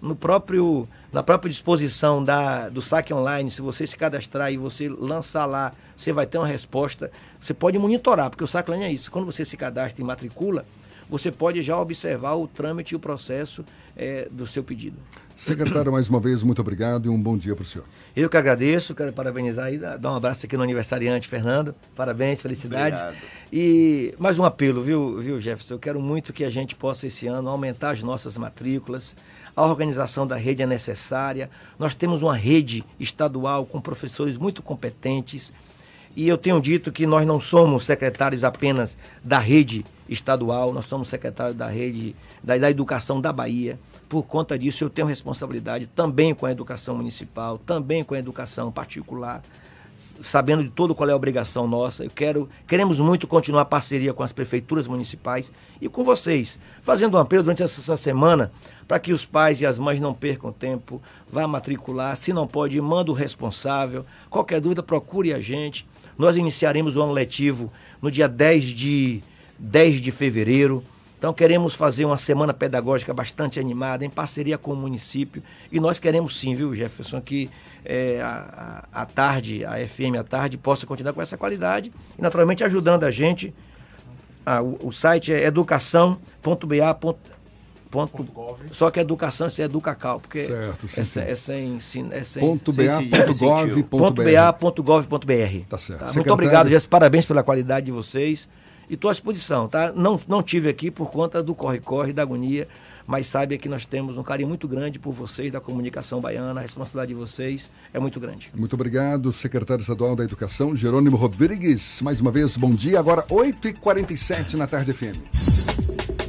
[0.00, 4.88] no próprio, na própria disposição da, do saque online, se você se cadastrar e você
[4.88, 7.10] lançar lá, você vai ter uma resposta.
[7.46, 9.08] Você pode monitorar, porque o online é isso.
[9.08, 10.64] Quando você se cadastra e matricula,
[11.08, 13.64] você pode já observar o trâmite e o processo
[13.96, 14.96] é, do seu pedido.
[15.36, 17.86] Secretário, mais uma vez, muito obrigado e um bom dia para o senhor.
[18.16, 21.72] Eu que agradeço, quero parabenizar e dar um abraço aqui no aniversariante, Fernando.
[21.94, 23.00] Parabéns, felicidades.
[23.00, 23.22] Obrigado.
[23.52, 25.74] E mais um apelo, viu, viu, Jefferson?
[25.74, 29.14] Eu quero muito que a gente possa, esse ano, aumentar as nossas matrículas.
[29.54, 31.48] A organização da rede é necessária.
[31.78, 35.52] Nós temos uma rede estadual com professores muito competentes.
[36.16, 41.08] E eu tenho dito que nós não somos secretários apenas da rede estadual, nós somos
[41.08, 43.78] secretários da rede da, da educação da Bahia.
[44.08, 48.72] Por conta disso, eu tenho responsabilidade também com a educação municipal, também com a educação
[48.72, 49.42] particular,
[50.18, 52.04] sabendo de todo qual é a obrigação nossa.
[52.04, 55.52] Eu quero, queremos muito continuar a parceria com as prefeituras municipais
[55.82, 58.50] e com vocês, fazendo um apelo durante essa semana
[58.88, 62.80] para que os pais e as mães não percam tempo, vá matricular, se não pode,
[62.80, 64.06] manda o responsável.
[64.30, 65.86] Qualquer dúvida, procure a gente.
[66.18, 69.22] Nós iniciaremos o ano letivo no dia 10 de
[69.58, 70.82] 10 de fevereiro.
[71.18, 75.42] Então queremos fazer uma semana pedagógica bastante animada, em parceria com o município.
[75.72, 77.50] E nós queremos sim, viu, Jefferson, que
[77.84, 82.62] é, a, a, tarde, a FM à tarde, possa continuar com essa qualidade e naturalmente
[82.64, 83.54] ajudando a gente.
[84.44, 87.16] Ah, o, o, site é educação.ba.
[87.90, 88.26] Ponto,
[88.72, 91.20] só que educação é educacal, porque certo, sim, é, sim.
[91.20, 92.86] é sem, é sem ponto ba.gov.br.
[95.68, 96.04] Tá certo.
[96.04, 96.12] Tá?
[96.12, 96.88] Muito obrigado, Jefferson.
[96.88, 98.48] Parabéns pela qualidade de vocês
[98.88, 99.92] e estou à disposição, tá?
[99.92, 102.68] Não, não tive aqui por conta do corre-corre, da agonia,
[103.06, 106.62] mas saiba que nós temos um carinho muito grande por vocês, da comunicação baiana, a
[106.62, 108.50] responsabilidade de vocês é muito grande.
[108.54, 112.00] Muito obrigado, secretário estadual da Educação, Jerônimo Rodrigues.
[112.02, 112.98] Mais uma vez, bom dia.
[112.98, 116.25] Agora, 8h47 na Tarde FM.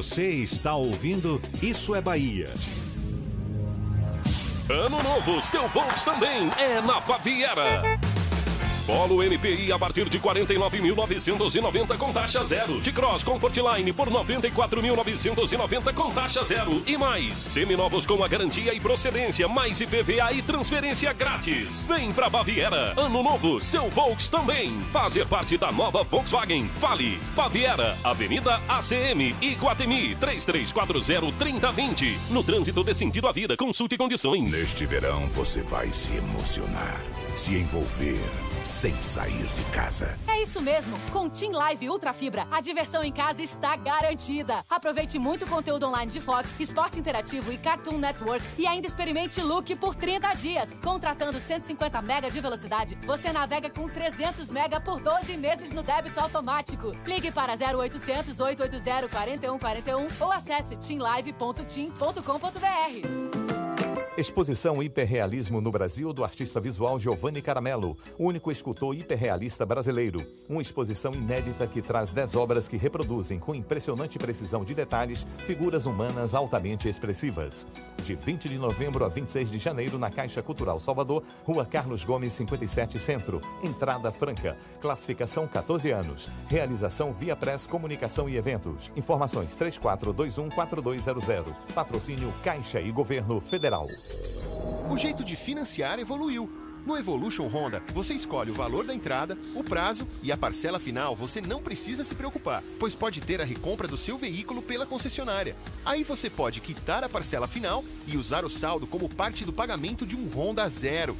[0.00, 2.48] Você está ouvindo Isso é Bahia.
[4.70, 7.82] Ano novo, seu Volks também é na Baviera.
[8.90, 12.80] Polo MPI a partir de 49.990 com taxa zero.
[12.80, 16.82] De Cross Comfortline por 94.990 com taxa zero.
[16.84, 21.84] E mais, seminovos com a garantia e procedência, mais IPVA e transferência grátis.
[21.86, 22.92] Vem pra Baviera.
[22.96, 24.76] Ano novo, seu Volks também.
[24.92, 26.66] Fazer parte da nova Volkswagen.
[26.80, 27.16] Fale.
[27.36, 32.16] Baviera, Avenida ACM, Iguatemi, 3340-3020.
[32.28, 34.52] No trânsito de sentido à vida, consulte condições.
[34.52, 37.00] Neste verão você vai se emocionar,
[37.36, 40.18] se envolver sem sair de casa.
[40.28, 40.98] É isso mesmo.
[41.10, 44.64] Com Team Live Ultra Fibra, a diversão em casa está garantida.
[44.68, 49.74] Aproveite muito conteúdo online de Fox, Esporte Interativo e Cartoon Network e ainda experimente Look
[49.76, 50.76] por 30 dias.
[50.82, 56.20] Contratando 150 mega de velocidade, você navega com 300 mega por 12 meses no débito
[56.20, 56.92] automático.
[57.06, 63.69] Ligue para 0800 880 4141 ou acesse teamlive.team.com.br.
[64.18, 70.20] Exposição Hiperrealismo no Brasil do artista visual Giovanni Caramelo, único escultor hiperrealista brasileiro.
[70.48, 75.86] Uma exposição inédita que traz 10 obras que reproduzem com impressionante precisão de detalhes figuras
[75.86, 77.68] humanas altamente expressivas.
[78.02, 82.32] De 20 de novembro a 26 de janeiro na Caixa Cultural Salvador, Rua Carlos Gomes
[82.32, 84.56] 57 Centro, entrada franca.
[84.80, 86.28] Classificação 14 anos.
[86.48, 88.90] Realização Via Press Comunicação e Eventos.
[88.96, 91.54] Informações 34214200.
[91.72, 93.86] Patrocínio Caixa e Governo Federal.
[94.90, 96.50] O jeito de financiar evoluiu.
[96.84, 101.14] No Evolution Honda, você escolhe o valor da entrada, o prazo e a parcela final
[101.14, 105.54] você não precisa se preocupar, pois pode ter a recompra do seu veículo pela concessionária.
[105.84, 110.06] Aí você pode quitar a parcela final e usar o saldo como parte do pagamento
[110.06, 111.16] de um Honda zero.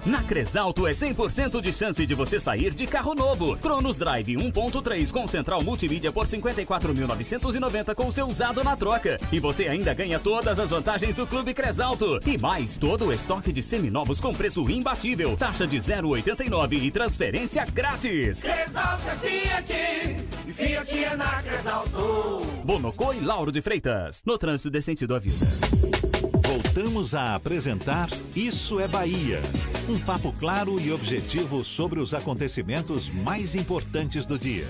[0.08, 3.58] Na Cresalto é 100% de chance de você sair de carro novo.
[3.58, 9.20] Cronos Drive 1.3 com central multimídia por 54.990 com seu usado na troca.
[9.30, 12.22] E você ainda ganha todas as vantagens do Clube Cresalto.
[12.24, 15.36] E mais todo o estoque de seminovos com preço imbatível.
[15.36, 18.42] Taxa de 0,89 e transferência grátis.
[18.42, 19.72] Cresalto é Fiat.
[20.46, 22.46] E Fiat é na Cresalto.
[22.64, 24.22] Bonocô e Lauro de Freitas.
[24.24, 26.07] No trânsito desse sentido à vida.
[26.48, 29.42] Voltamos a apresentar Isso é Bahia.
[29.86, 34.66] Um papo claro e objetivo sobre os acontecimentos mais importantes do dia.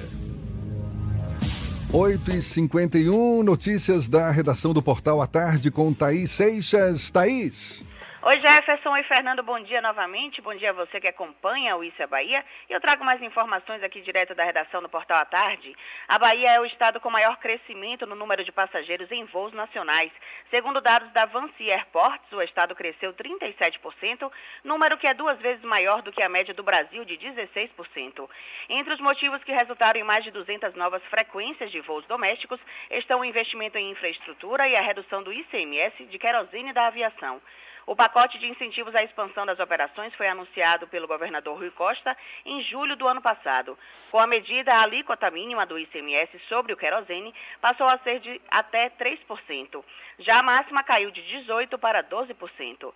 [1.93, 7.13] 8 e 51 notícias da redação do Portal à Tarde com Thaís Seixas.
[7.13, 7.85] Thaís.
[8.21, 10.43] Oi Jefferson, oi Fernando, bom dia novamente.
[10.43, 12.45] Bom dia a você que acompanha o Isso é Bahia.
[12.69, 15.73] E eu trago mais informações aqui direto da redação do Portal à Tarde.
[16.09, 20.11] A Bahia é o estado com maior crescimento no número de passageiros em voos nacionais.
[20.51, 24.29] Segundo dados da Vancy Airports, o estado cresceu 37%,
[24.65, 28.29] número que é duas vezes maior do que a média do Brasil de 16%.
[28.69, 32.59] Entre os motivos que resultaram em mais de 200 novas frequências de voos domésticos
[32.91, 37.41] estão o investimento em infraestrutura e a redução do ICMS de querosene da aviação.
[37.89, 42.63] O pacote de incentivos à expansão das operações foi anunciado pelo governador Rui Costa em
[42.65, 43.79] julho do ano passado.
[44.11, 48.39] Com a medida, a alíquota mínima do ICMS sobre o querosene passou a ser de
[48.51, 49.83] até 3%.
[50.19, 52.93] Já a máxima caiu de 18% para 12%.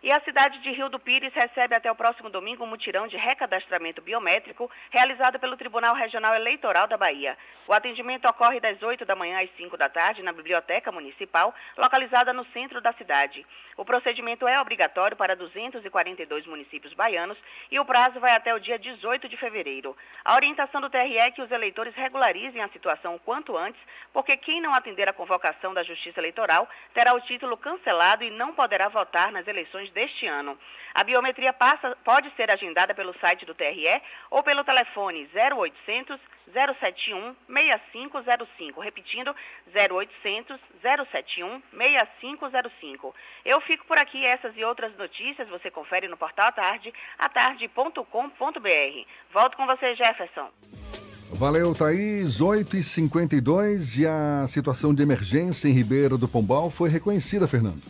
[0.00, 3.16] E a cidade de Rio do Pires recebe até o próximo domingo um mutirão de
[3.16, 7.36] recadastramento biométrico realizado pelo Tribunal Regional Eleitoral da Bahia.
[7.66, 12.32] O atendimento ocorre das 8 da manhã às 5 da tarde na Biblioteca Municipal, localizada
[12.32, 13.44] no centro da cidade.
[13.76, 17.36] O procedimento é obrigatório para 242 municípios baianos
[17.70, 19.96] e o prazo vai até o dia 18 de fevereiro.
[20.24, 23.80] A orientação do TRE é que os eleitores regularizem a situação o quanto antes,
[24.12, 28.52] porque quem não atender à convocação da Justiça Eleitoral terá o título cancelado e não
[28.52, 30.58] poderá votar nas eleições deste ano.
[30.94, 36.18] A biometria passa, pode ser agendada pelo site do TRE ou pelo telefone 0800
[36.52, 38.80] 071 6505.
[38.80, 39.34] Repetindo,
[39.74, 43.14] 0800 071 6505.
[43.44, 44.24] Eu fico por aqui.
[44.24, 48.02] Essas e outras notícias você confere no portal Tarde, atarde.com.br.
[49.32, 50.50] Volto com você, Jefferson.
[51.32, 52.40] Valeu, Thaís.
[52.40, 57.82] 8h52 e a situação de emergência em Ribeira do Pombal foi reconhecida, Fernando.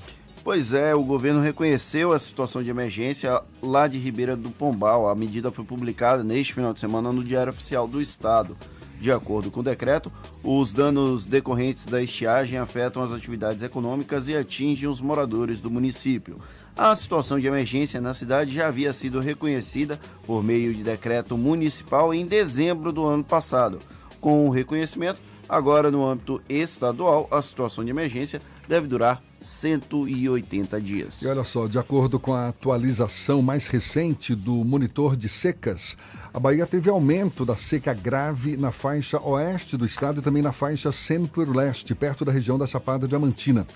[0.49, 5.07] Pois é, o governo reconheceu a situação de emergência lá de Ribeira do Pombal.
[5.07, 8.57] A medida foi publicada neste final de semana no Diário Oficial do Estado.
[8.99, 10.11] De acordo com o decreto,
[10.43, 16.39] os danos decorrentes da estiagem afetam as atividades econômicas e atingem os moradores do município.
[16.75, 22.15] A situação de emergência na cidade já havia sido reconhecida por meio de decreto municipal
[22.15, 23.81] em dezembro do ano passado.
[24.19, 31.23] Com o reconhecimento, agora no âmbito estadual, a situação de emergência deve durar 180 dias.
[31.23, 35.97] E olha só, de acordo com a atualização mais recente do monitor de secas,
[36.35, 40.53] a Bahia teve aumento da seca grave na faixa oeste do estado e também na
[40.53, 43.67] faixa centro-leste, perto da região da Chapada Diamantina.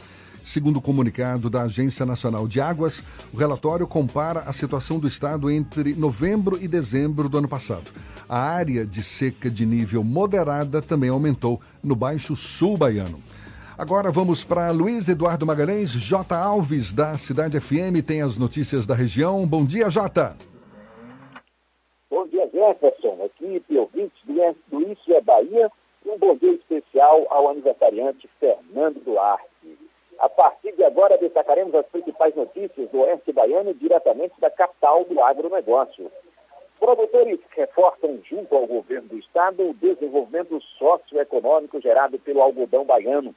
[0.44, 5.50] Segundo o comunicado da Agência Nacional de Águas, o relatório compara a situação do estado
[5.50, 7.84] entre novembro e dezembro do ano passado.
[8.34, 13.22] A área de seca de nível moderada também aumentou no Baixo Sul baiano.
[13.76, 16.34] Agora vamos para Luiz Eduardo Magalhães, J.
[16.34, 19.46] Alves, da Cidade FM, tem as notícias da região.
[19.46, 20.34] Bom dia, J.
[22.08, 25.70] Bom dia, Jefferson, equipe, ouvintes do, Isso é Bahia.
[26.06, 29.44] Um bom dia especial ao aniversariante Fernando Duarte.
[30.18, 35.22] A partir de agora, destacaremos as principais notícias do Oeste Baiano diretamente da capital do
[35.22, 36.10] agronegócio.
[36.82, 43.32] Produtores reforçam junto ao governo do estado o desenvolvimento socioeconômico gerado pelo algodão baiano.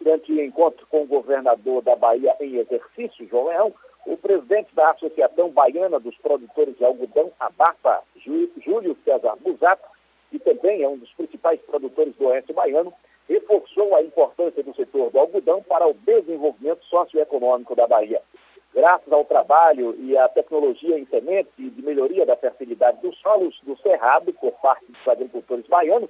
[0.00, 3.72] Durante o encontro com o governador da Bahia em exercício, João Leão,
[4.04, 9.86] o presidente da Associação Baiana dos Produtores de Algodão, ABAPA, Júlio César Busato,
[10.28, 12.92] que também é um dos principais produtores do Oeste Baiano,
[13.28, 18.20] reforçou a importância do setor do algodão para o desenvolvimento socioeconômico da Bahia.
[18.74, 23.58] Graças ao trabalho e à tecnologia em sementes e de melhoria da fertilidade dos solos
[23.62, 26.08] do Cerrado por parte dos agricultores baianos,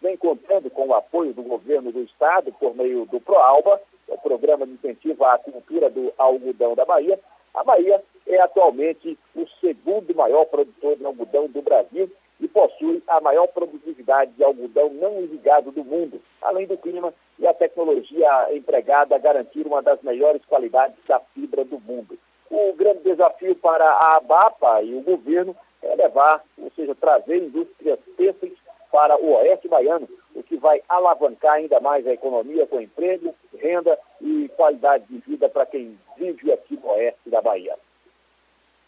[0.00, 4.66] vem contando com o apoio do governo do estado por meio do ProAlba, o Programa
[4.66, 7.18] de Incentivo à Cultura do Algodão da Bahia,
[7.54, 12.10] a Bahia é atualmente o segundo maior produtor de algodão do Brasil
[12.40, 17.46] e possui a maior produtividade de algodão não irrigado do mundo, além do clima e
[17.46, 22.18] a tecnologia empregada a garantir uma das melhores qualidades da fibra do mundo.
[22.50, 27.98] O grande desafio para a ABAPA e o governo é levar, ou seja, trazer indústrias
[28.16, 28.54] têxteis
[28.90, 33.98] para o oeste baiano, o que vai alavancar ainda mais a economia com emprego, renda
[34.20, 37.76] e qualidade de vida para quem vive aqui no oeste da Bahia.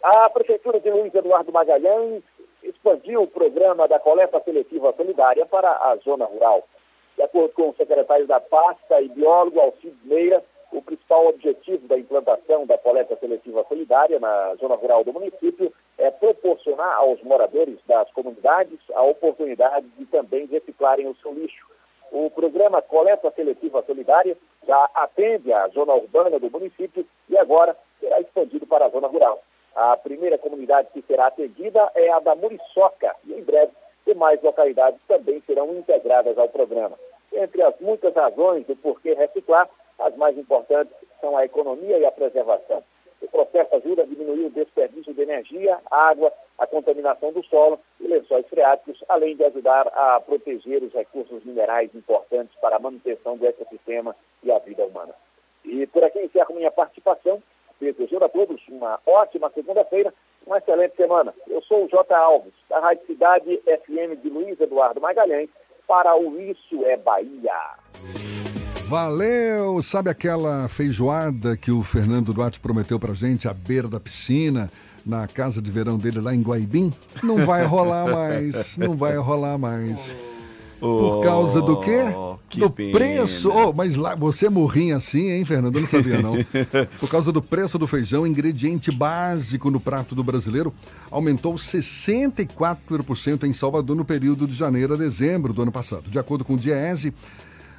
[0.02, 2.24] A Prefeitura de Luiz Eduardo Magalhães
[2.62, 6.62] expandiu o programa da coleta seletiva solidária para a zona rural.
[7.16, 11.98] De acordo com o secretário da pasta e biólogo Alcides Meira, o principal objetivo da
[11.98, 18.10] implantação da coleta seletiva solidária na zona rural do município é proporcionar aos moradores das
[18.12, 21.66] comunidades a oportunidade de também reciclarem o seu lixo.
[22.10, 24.36] O programa Coleta Seletiva Solidária
[24.66, 29.42] já atende a zona urbana do município e agora será expandido para a zona rural.
[29.74, 33.72] A primeira comunidade que será atendida é a da Muriçoca e em breve
[34.06, 36.98] demais localidades também serão integradas ao programa.
[37.32, 39.68] Entre as muitas razões do porquê reciclar,
[39.98, 42.82] as mais importantes são a economia e a preservação.
[43.22, 48.06] O processo ajuda a diminuir o desperdício de energia, água, a contaminação do solo e
[48.06, 53.46] lençóis freáticos, além de ajudar a proteger os recursos minerais importantes para a manutenção do
[53.46, 55.14] ecossistema e a vida humana.
[55.64, 57.40] E por aqui encerro minha participação
[57.82, 60.14] Desejando a todos uma ótima segunda-feira,
[60.46, 61.34] uma excelente semana.
[61.48, 62.14] Eu sou o J.
[62.14, 65.50] Alves, da Rádio Cidade FM de Luiz Eduardo Magalhães,
[65.88, 67.52] para o Isso é Bahia.
[68.86, 69.82] Valeu!
[69.82, 74.70] Sabe aquela feijoada que o Fernando Duarte prometeu pra gente à beira da piscina?
[75.04, 76.92] Na casa de verão dele lá em Guaibim?
[77.20, 80.14] Não vai rolar mais, não vai rolar mais.
[80.78, 82.02] Por causa do quê?
[82.52, 82.92] Que do pena.
[82.92, 83.48] preço.
[83.48, 85.74] Oh, mas lá você morrinha assim, hein, Fernando?
[85.76, 86.34] Eu não sabia, não.
[87.00, 90.72] Por causa do preço do feijão, ingrediente básico no prato do brasileiro,
[91.10, 96.10] aumentou 64% em Salvador no período de janeiro a dezembro do ano passado.
[96.10, 97.14] De acordo com o Diese,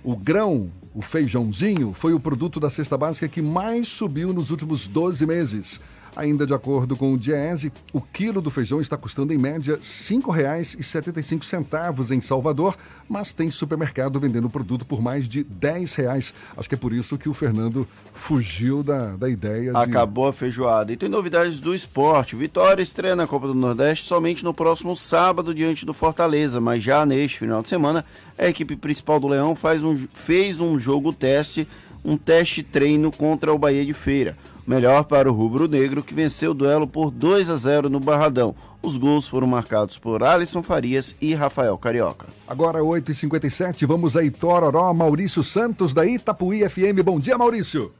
[0.03, 4.87] o grão, o feijãozinho, foi o produto da cesta básica que mais subiu nos últimos
[4.87, 5.79] 12 meses.
[6.15, 9.81] Ainda de acordo com o Diese, o quilo do feijão está custando em média R$
[9.81, 12.77] 5,75 em Salvador,
[13.09, 16.31] mas tem supermercado vendendo o produto por mais de 10 reais.
[16.55, 19.77] Acho que é por isso que o Fernando fugiu da, da ideia de...
[19.77, 20.93] Acabou a feijoada.
[20.93, 22.35] E tem novidades do esporte.
[22.35, 27.05] Vitória estreia na Copa do Nordeste somente no próximo sábado diante do Fortaleza, mas já
[27.05, 28.05] neste final de semana
[28.37, 31.67] a equipe principal do Leão faz um, fez um jogo teste,
[32.03, 34.35] um teste treino contra o Bahia de Feira.
[34.65, 38.55] Melhor para o Rubro Negro, que venceu o duelo por 2 a 0 no Barradão.
[38.81, 42.27] Os gols foram marcados por Alisson Farias e Rafael Carioca.
[42.47, 47.01] Agora 8h57, vamos a Itororó, Maurício Santos da Itapuí FM.
[47.03, 47.91] Bom dia, Maurício.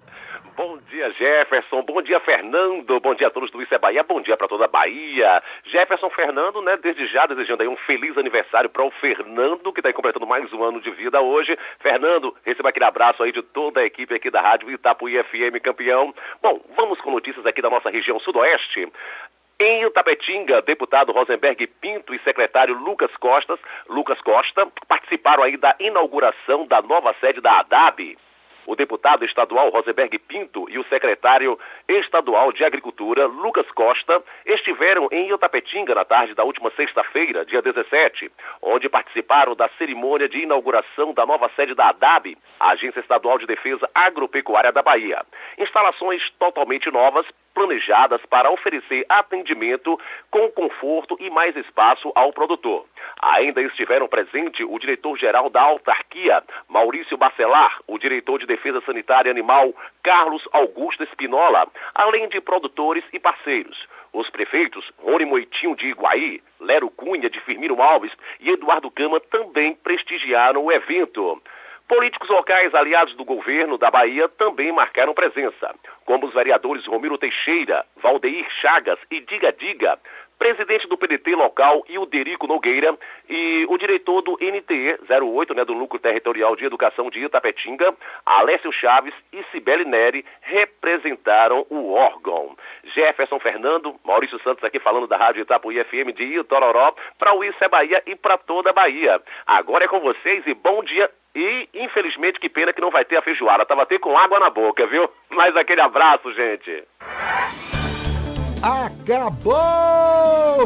[0.94, 1.82] Dia, Jefferson.
[1.82, 3.00] Bom dia, Fernando.
[3.00, 4.04] Bom dia a todos do Isso é Bahia.
[4.04, 5.42] Bom dia para toda a Bahia.
[5.66, 6.78] Jefferson Fernando, né?
[6.78, 10.64] Desde já desejando aí um feliz aniversário para o Fernando, que está completando mais um
[10.64, 11.58] ano de vida hoje.
[11.80, 16.14] Fernando, receba aquele abraço aí de toda a equipe aqui da Rádio Itapuí FM campeão.
[16.40, 18.88] Bom, vamos com notícias aqui da nossa região sudoeste.
[19.60, 23.60] Em Itapetinga, deputado Rosenberg Pinto e secretário Lucas Costas,
[23.90, 28.16] Lucas Costa, participaram aí da inauguração da nova sede da ADAB.
[28.66, 35.34] O deputado estadual Rosenberg Pinto e o secretário estadual de Agricultura, Lucas Costa, estiveram em
[35.34, 38.32] Itapetinga na tarde da última sexta-feira, dia 17,
[38.62, 43.90] onde participaram da cerimônia de inauguração da nova sede da ADAB, Agência Estadual de Defesa
[43.94, 45.22] Agropecuária da Bahia.
[45.58, 50.00] Instalações totalmente novas, planejadas para oferecer atendimento
[50.30, 52.86] com conforto e mais espaço ao produtor.
[53.22, 59.74] Ainda estiveram presentes o diretor-geral da autarquia, Maurício Bacelar, o diretor de Defesa Sanitária Animal,
[60.02, 63.88] Carlos Augusto Espinola, além de produtores e parceiros.
[64.12, 69.74] Os prefeitos Rony Moitinho de Iguaí, Lero Cunha de Firmino Alves e Eduardo Gama também
[69.76, 71.42] prestigiaram o evento.
[71.94, 75.76] Políticos locais aliados do governo da Bahia também marcaram presença,
[76.06, 80.00] como os vereadores Romiro Teixeira, Valdeir Chagas e Diga Diga,
[80.38, 82.98] presidente do PDT local, Ilderico Nogueira,
[83.30, 87.94] e o diretor do NTE 08, né, do Núcleo Territorial de Educação de Itapetinga,
[88.26, 92.58] Alessio Chaves e Cibele Neri, representaram o órgão.
[92.84, 97.64] Jefferson Fernando, Maurício Santos aqui falando da Rádio Itapuí FM de Itororó, para o Isso
[97.64, 99.22] é Bahia e para toda a Bahia.
[99.48, 103.18] Agora é com vocês e bom dia e, infelizmente, que pena que não vai ter
[103.18, 103.66] a feijoada.
[103.66, 105.10] Tava até com água na boca, viu?
[105.30, 106.84] Mas aquele abraço, gente.
[108.64, 109.52] Acabou,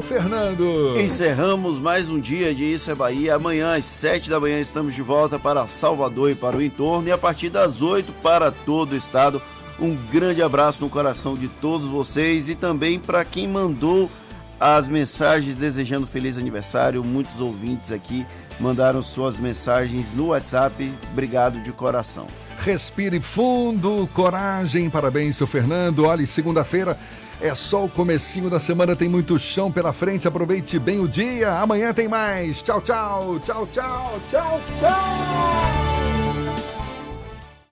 [0.04, 0.94] Fernando!
[1.00, 3.34] Encerramos mais um dia de Isso é Bahia.
[3.34, 7.08] Amanhã, às 7 da manhã, estamos de volta para Salvador e para o entorno.
[7.08, 9.42] E a partir das 8 para todo o estado.
[9.80, 14.12] Um grande abraço no coração de todos vocês e também para quem mandou
[14.60, 17.04] as mensagens desejando feliz aniversário.
[17.04, 18.28] Muitos ouvintes aqui
[18.60, 20.94] mandaram suas mensagens no WhatsApp.
[21.12, 22.28] Obrigado de coração.
[22.60, 26.06] Respire fundo, coragem, parabéns, seu Fernando.
[26.06, 26.96] Olha, segunda-feira
[27.42, 30.28] é só o comecinho da semana, tem muito chão pela frente.
[30.28, 31.52] Aproveite bem o dia.
[31.52, 32.64] Amanhã tem mais.
[32.64, 36.17] Tchau, tchau, tchau, tchau, tchau, tchau.